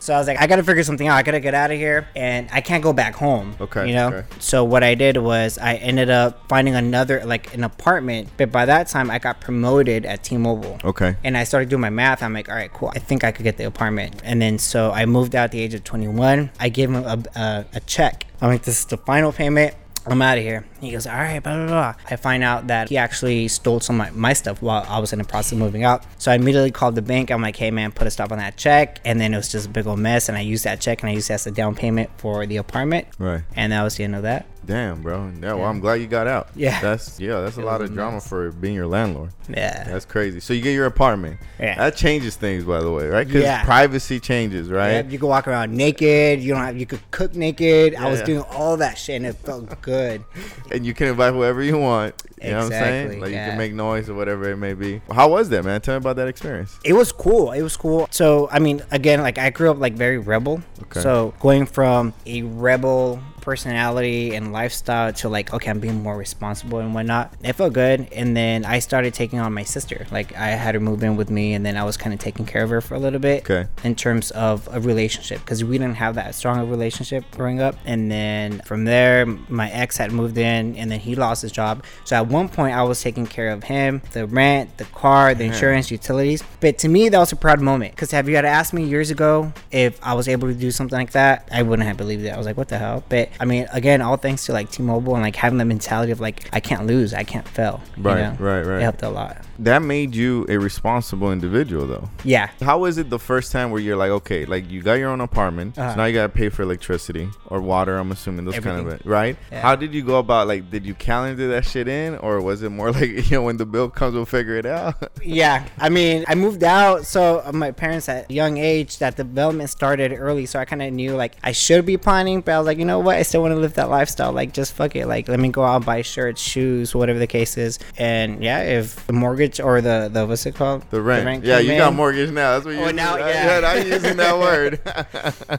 So 0.00 0.14
I 0.14 0.18
was 0.18 0.26
like, 0.26 0.40
I 0.40 0.46
gotta 0.46 0.62
figure 0.62 0.82
something 0.82 1.06
out. 1.08 1.16
I 1.16 1.22
gotta 1.22 1.40
get 1.40 1.54
out 1.54 1.70
of 1.70 1.76
here, 1.78 2.08
and 2.16 2.48
I 2.52 2.60
can't 2.60 2.82
go 2.82 2.92
back 2.92 3.14
home. 3.14 3.54
Okay, 3.60 3.88
You 3.88 3.94
know. 3.94 4.08
okay. 4.08 4.26
So 4.38 4.64
what 4.64 4.82
I 4.82 4.94
did 4.94 5.16
was 5.16 5.58
I 5.58 5.74
ended 5.76 6.10
up 6.10 6.48
finding 6.48 6.74
another 6.74 7.22
like 7.24 7.54
an 7.54 7.64
apartment, 7.64 8.28
but 8.36 8.50
by 8.50 8.64
that 8.66 8.88
time 8.88 9.10
I 9.10 9.18
got 9.18 9.40
promoted 9.40 10.04
at 10.06 10.24
T-Mobile. 10.24 10.78
Okay. 10.84 11.16
And 11.24 11.36
I 11.36 11.44
started 11.44 11.68
doing 11.68 11.80
my 11.82 11.90
math. 11.90 12.22
I'm 12.22 12.32
like, 12.32 12.48
all 12.48 12.54
right, 12.54 12.72
cool. 12.72 12.90
I 12.94 12.98
think 12.98 13.24
I 13.24 13.32
could 13.32 13.44
get 13.44 13.56
the 13.56 13.64
apartment. 13.66 14.20
And 14.24 14.40
then 14.40 14.58
so 14.58 14.90
I 14.92 15.06
moved 15.06 15.34
out 15.34 15.44
at 15.44 15.50
the 15.52 15.60
age 15.60 15.74
of 15.74 15.84
21. 15.84 16.50
I 16.58 16.68
gave 16.68 16.90
him 16.90 17.04
a, 17.04 17.22
a, 17.36 17.66
a 17.74 17.80
check. 17.80 18.26
I'm 18.40 18.48
like, 18.48 18.62
this 18.62 18.78
is 18.80 18.86
the 18.86 18.96
final 18.96 19.32
payment. 19.32 19.74
I'm 20.06 20.22
out 20.22 20.38
of 20.38 20.44
here. 20.44 20.64
He 20.80 20.92
goes, 20.92 21.06
all 21.06 21.14
right, 21.14 21.42
blah, 21.42 21.54
blah, 21.54 21.66
blah. 21.66 21.94
I 22.10 22.16
find 22.16 22.42
out 22.42 22.68
that 22.68 22.88
he 22.88 22.96
actually 22.96 23.48
stole 23.48 23.80
some 23.80 24.00
of 24.00 24.14
my, 24.14 24.18
my 24.28 24.32
stuff 24.32 24.62
while 24.62 24.84
I 24.88 24.98
was 24.98 25.12
in 25.12 25.18
the 25.18 25.24
process 25.24 25.52
of 25.52 25.58
moving 25.58 25.84
out. 25.84 26.04
So 26.18 26.32
I 26.32 26.36
immediately 26.36 26.70
called 26.70 26.94
the 26.94 27.02
bank. 27.02 27.30
I'm 27.30 27.42
like, 27.42 27.56
hey, 27.56 27.70
man, 27.70 27.92
put 27.92 28.06
a 28.06 28.10
stop 28.10 28.32
on 28.32 28.38
that 28.38 28.56
check. 28.56 29.00
And 29.04 29.20
then 29.20 29.34
it 29.34 29.36
was 29.36 29.50
just 29.50 29.66
a 29.66 29.70
big 29.70 29.86
old 29.86 29.98
mess. 29.98 30.28
And 30.28 30.38
I 30.38 30.40
used 30.40 30.64
that 30.64 30.80
check 30.80 31.02
and 31.02 31.10
I 31.10 31.12
used 31.12 31.28
that 31.28 31.34
as 31.34 31.46
a 31.46 31.50
down 31.50 31.74
payment 31.74 32.10
for 32.16 32.46
the 32.46 32.56
apartment. 32.56 33.08
Right. 33.18 33.42
And 33.54 33.72
that 33.72 33.82
was 33.82 33.96
the 33.96 34.04
end 34.04 34.16
of 34.16 34.22
that. 34.22 34.46
Damn, 34.66 35.02
bro. 35.02 35.30
Yeah. 35.40 35.54
Well, 35.54 35.58
Yeah. 35.58 35.64
I'm 35.68 35.80
glad 35.80 35.94
you 35.94 36.06
got 36.06 36.26
out. 36.26 36.48
Yeah. 36.54 36.80
That's 36.80 37.18
yeah. 37.18 37.40
That's 37.40 37.56
a 37.56 37.62
lot 37.62 37.80
of 37.80 37.92
drama 37.92 38.16
mess. 38.16 38.28
for 38.28 38.50
being 38.52 38.74
your 38.74 38.86
landlord. 38.86 39.30
Yeah. 39.48 39.84
That's 39.84 40.04
crazy. 40.04 40.38
So 40.40 40.52
you 40.52 40.60
get 40.60 40.72
your 40.74 40.86
apartment. 40.86 41.38
Yeah. 41.58 41.76
That 41.76 41.96
changes 41.96 42.36
things, 42.36 42.64
by 42.64 42.80
the 42.80 42.90
way, 42.92 43.08
right? 43.08 43.26
Because 43.26 43.42
Yeah. 43.42 43.64
privacy 43.64 44.20
changes, 44.20 44.70
right? 44.70 44.92
Yep, 44.92 45.10
you 45.12 45.18
could 45.18 45.26
walk 45.28 45.48
around 45.48 45.72
naked. 45.74 46.40
You 46.40 46.52
don't 46.54 46.62
have. 46.62 46.76
You 46.76 46.86
could 46.86 47.00
cook 47.10 47.34
naked. 47.34 47.94
I 47.94 48.10
was 48.10 48.20
yeah. 48.20 48.26
doing 48.26 48.44
all 48.50 48.76
that 48.76 48.98
shit, 48.98 49.16
and 49.16 49.26
it 49.26 49.36
felt 49.36 49.80
good. 49.82 50.24
And 50.72 50.86
you 50.86 50.94
can 50.94 51.08
invite 51.08 51.32
whoever 51.34 51.62
you 51.64 51.78
want. 51.78 52.14
You 52.42 52.50
know 52.50 52.56
what 52.58 52.64
I'm 52.64 52.70
saying? 52.70 53.06
Exactly, 53.06 53.20
Like 53.20 53.30
you 53.30 53.36
can 53.36 53.58
make 53.58 53.74
noise 53.74 54.08
or 54.08 54.14
whatever 54.14 54.50
it 54.50 54.56
may 54.56 54.74
be. 54.74 55.00
How 55.10 55.28
was 55.28 55.48
that, 55.50 55.64
man? 55.64 55.80
Tell 55.80 55.94
me 55.94 55.98
about 55.98 56.16
that 56.16 56.28
experience. 56.28 56.78
It 56.84 56.94
was 56.94 57.12
cool. 57.12 57.52
It 57.52 57.62
was 57.62 57.76
cool. 57.76 58.08
So 58.10 58.48
I 58.50 58.58
mean, 58.58 58.82
again, 58.90 59.20
like 59.20 59.38
I 59.38 59.50
grew 59.50 59.70
up 59.70 59.78
like 59.78 59.94
very 59.94 60.18
rebel. 60.18 60.62
Okay. 60.84 61.00
So 61.00 61.34
going 61.40 61.66
from 61.66 62.14
a 62.26 62.42
rebel 62.42 63.20
personality 63.40 64.34
and 64.34 64.52
lifestyle 64.52 65.12
to 65.12 65.28
like 65.28 65.52
okay, 65.52 65.70
I'm 65.70 65.80
being 65.80 66.02
more 66.02 66.16
responsible 66.16 66.78
and 66.78 66.94
whatnot. 66.94 67.34
It 67.42 67.54
felt 67.54 67.72
good. 67.72 68.08
And 68.12 68.36
then 68.36 68.64
I 68.64 68.78
started 68.78 69.14
taking 69.14 69.38
on 69.38 69.52
my 69.52 69.64
sister. 69.64 70.06
Like 70.10 70.36
I 70.36 70.48
had 70.48 70.74
her 70.74 70.80
move 70.80 71.02
in 71.02 71.16
with 71.16 71.30
me, 71.30 71.54
and 71.54 71.64
then 71.64 71.76
I 71.76 71.84
was 71.84 71.96
kind 71.96 72.14
of 72.14 72.20
taking 72.20 72.46
care 72.46 72.62
of 72.62 72.70
her 72.70 72.80
for 72.80 72.94
a 72.94 72.98
little 72.98 73.18
bit. 73.18 73.42
Okay. 73.42 73.68
In 73.84 73.94
terms 73.94 74.30
of 74.32 74.68
a 74.72 74.80
relationship, 74.80 75.40
because 75.40 75.64
we 75.64 75.78
didn't 75.78 75.96
have 75.96 76.14
that 76.14 76.34
strong 76.34 76.60
of 76.60 76.68
a 76.68 76.70
relationship 76.70 77.24
growing 77.32 77.60
up. 77.60 77.76
And 77.84 78.10
then 78.10 78.60
from 78.64 78.84
there, 78.84 79.26
my 79.26 79.70
ex 79.70 79.96
had 79.96 80.12
moved 80.12 80.38
in, 80.38 80.76
and 80.76 80.90
then 80.90 81.00
he 81.00 81.14
lost 81.14 81.42
his 81.42 81.52
job. 81.52 81.84
So 82.04 82.16
at 82.16 82.28
one 82.30 82.48
point, 82.48 82.74
I 82.74 82.82
was 82.82 83.00
taking 83.02 83.26
care 83.26 83.48
of 83.50 83.64
him, 83.64 84.02
the 84.12 84.26
rent, 84.26 84.76
the 84.78 84.84
car, 84.84 85.34
the 85.34 85.44
insurance, 85.44 85.90
utilities. 85.90 86.42
But 86.60 86.78
to 86.78 86.88
me, 86.88 87.08
that 87.08 87.18
was 87.18 87.32
a 87.32 87.36
proud 87.36 87.60
moment. 87.60 87.92
Because 87.94 88.10
have 88.12 88.28
you 88.28 88.36
had 88.36 88.44
asked 88.44 88.72
me 88.72 88.84
years 88.84 89.10
ago 89.10 89.52
if 89.70 89.98
I 90.02 90.14
was 90.14 90.28
able 90.28 90.48
to 90.48 90.54
do 90.54 90.70
something 90.70 90.96
like 90.98 91.12
that, 91.12 91.48
I 91.52 91.62
wouldn't 91.62 91.86
have 91.86 91.96
believed 91.96 92.24
it. 92.24 92.30
I 92.30 92.36
was 92.38 92.46
like, 92.46 92.56
what 92.56 92.68
the 92.68 92.78
hell? 92.78 93.02
But 93.08 93.28
I 93.40 93.44
mean, 93.44 93.66
again, 93.72 94.00
all 94.02 94.16
thanks 94.16 94.46
to 94.46 94.52
like 94.52 94.70
T-Mobile 94.70 95.14
and 95.14 95.22
like 95.22 95.36
having 95.36 95.58
the 95.58 95.64
mentality 95.64 96.12
of 96.12 96.20
like, 96.20 96.48
I 96.52 96.60
can't 96.60 96.86
lose, 96.86 97.12
I 97.14 97.24
can't 97.24 97.46
fail. 97.48 97.80
you 97.96 98.02
Right, 98.02 98.20
know? 98.20 98.36
right, 98.38 98.62
right. 98.62 98.78
It 98.78 98.82
helped 98.82 99.02
a 99.02 99.08
lot. 99.10 99.38
That 99.58 99.82
made 99.82 100.14
you 100.14 100.46
a 100.48 100.56
responsible 100.56 101.32
individual, 101.32 101.86
though. 101.86 102.08
Yeah. 102.24 102.48
How 102.62 102.78
was 102.78 102.96
it 102.96 103.10
the 103.10 103.18
first 103.18 103.52
time 103.52 103.70
where 103.70 103.80
you're 103.80 103.96
like, 103.96 104.10
okay, 104.10 104.46
like 104.46 104.70
you 104.70 104.80
got 104.82 104.94
your 104.94 105.10
own 105.10 105.20
apartment, 105.20 105.76
Uh-huh. 105.78 105.90
so 105.90 105.96
now 105.96 106.04
you 106.06 106.14
gotta 106.14 106.30
pay 106.30 106.48
for 106.48 106.62
electricity 106.62 107.28
or 107.46 107.60
water? 107.60 107.98
I'm 107.98 108.10
assuming 108.10 108.46
those 108.46 108.58
kind 108.58 108.80
of 108.86 108.88
it, 108.88 109.02
right? 109.04 109.36
Yeah. 109.52 109.60
How 109.60 109.76
did 109.76 109.92
you 109.92 110.02
go 110.02 110.18
about 110.18 110.48
like? 110.48 110.70
Did 110.70 110.86
you 110.86 110.94
calendar 110.94 111.48
that 111.48 111.66
shit 111.66 111.88
in, 111.88 112.16
or 112.22 112.40
was 112.40 112.62
it 112.62 112.70
more 112.70 112.90
like 112.98 113.10
you 113.30 113.36
know 113.36 113.42
when 113.42 113.56
the 113.56 113.66
bill 113.66 113.88
comes, 113.90 114.14
we'll 114.14 114.24
figure 114.26 114.56
it 114.56 114.66
out? 114.66 114.94
yeah 115.22 115.66
i 115.78 115.88
mean 115.88 116.24
i 116.28 116.34
moved 116.34 116.64
out 116.64 117.04
so 117.06 117.42
uh, 117.44 117.52
my 117.52 117.70
parents 117.70 118.08
at 118.08 118.30
a 118.30 118.32
young 118.32 118.56
age 118.56 118.98
that 118.98 119.16
development 119.16 119.68
started 119.70 120.12
early 120.12 120.46
so 120.46 120.58
i 120.58 120.64
kind 120.64 120.82
of 120.82 120.92
knew 120.92 121.14
like 121.14 121.34
i 121.42 121.52
should 121.52 121.84
be 121.84 121.96
planning 121.96 122.40
but 122.40 122.52
i 122.52 122.58
was 122.58 122.66
like 122.66 122.78
you 122.78 122.84
know 122.84 122.98
what 122.98 123.16
i 123.16 123.22
still 123.22 123.42
want 123.42 123.52
to 123.52 123.58
live 123.58 123.74
that 123.74 123.88
lifestyle 123.90 124.32
like 124.32 124.52
just 124.52 124.72
fuck 124.72 124.94
it 124.96 125.06
like 125.06 125.28
let 125.28 125.38
me 125.40 125.48
go 125.48 125.62
out 125.62 125.76
and 125.76 125.84
buy 125.86 126.02
shirts 126.02 126.40
shoes 126.40 126.94
whatever 126.94 127.18
the 127.18 127.26
case 127.26 127.56
is 127.58 127.78
and 127.98 128.42
yeah 128.42 128.60
if 128.62 129.06
the 129.06 129.12
mortgage 129.12 129.60
or 129.60 129.80
the 129.80 130.08
the 130.12 130.26
what's 130.26 130.46
it 130.46 130.54
called 130.54 130.82
The 130.90 131.00
rent. 131.02 131.44
yeah, 131.44 131.58
came 131.60 131.70
you 131.70 131.76
got 131.78 131.94
mortgage 131.94 132.30
now. 132.30 132.52
That's 132.52 132.64
what 132.64 132.74
you. 132.74 132.80
Oh, 132.80 132.90
now, 132.90 133.16
yeah. 133.16 133.60
yeah. 133.60 133.68
I'm 133.68 133.86
using 133.86 134.16
that 134.16 134.38
word. 134.46 134.80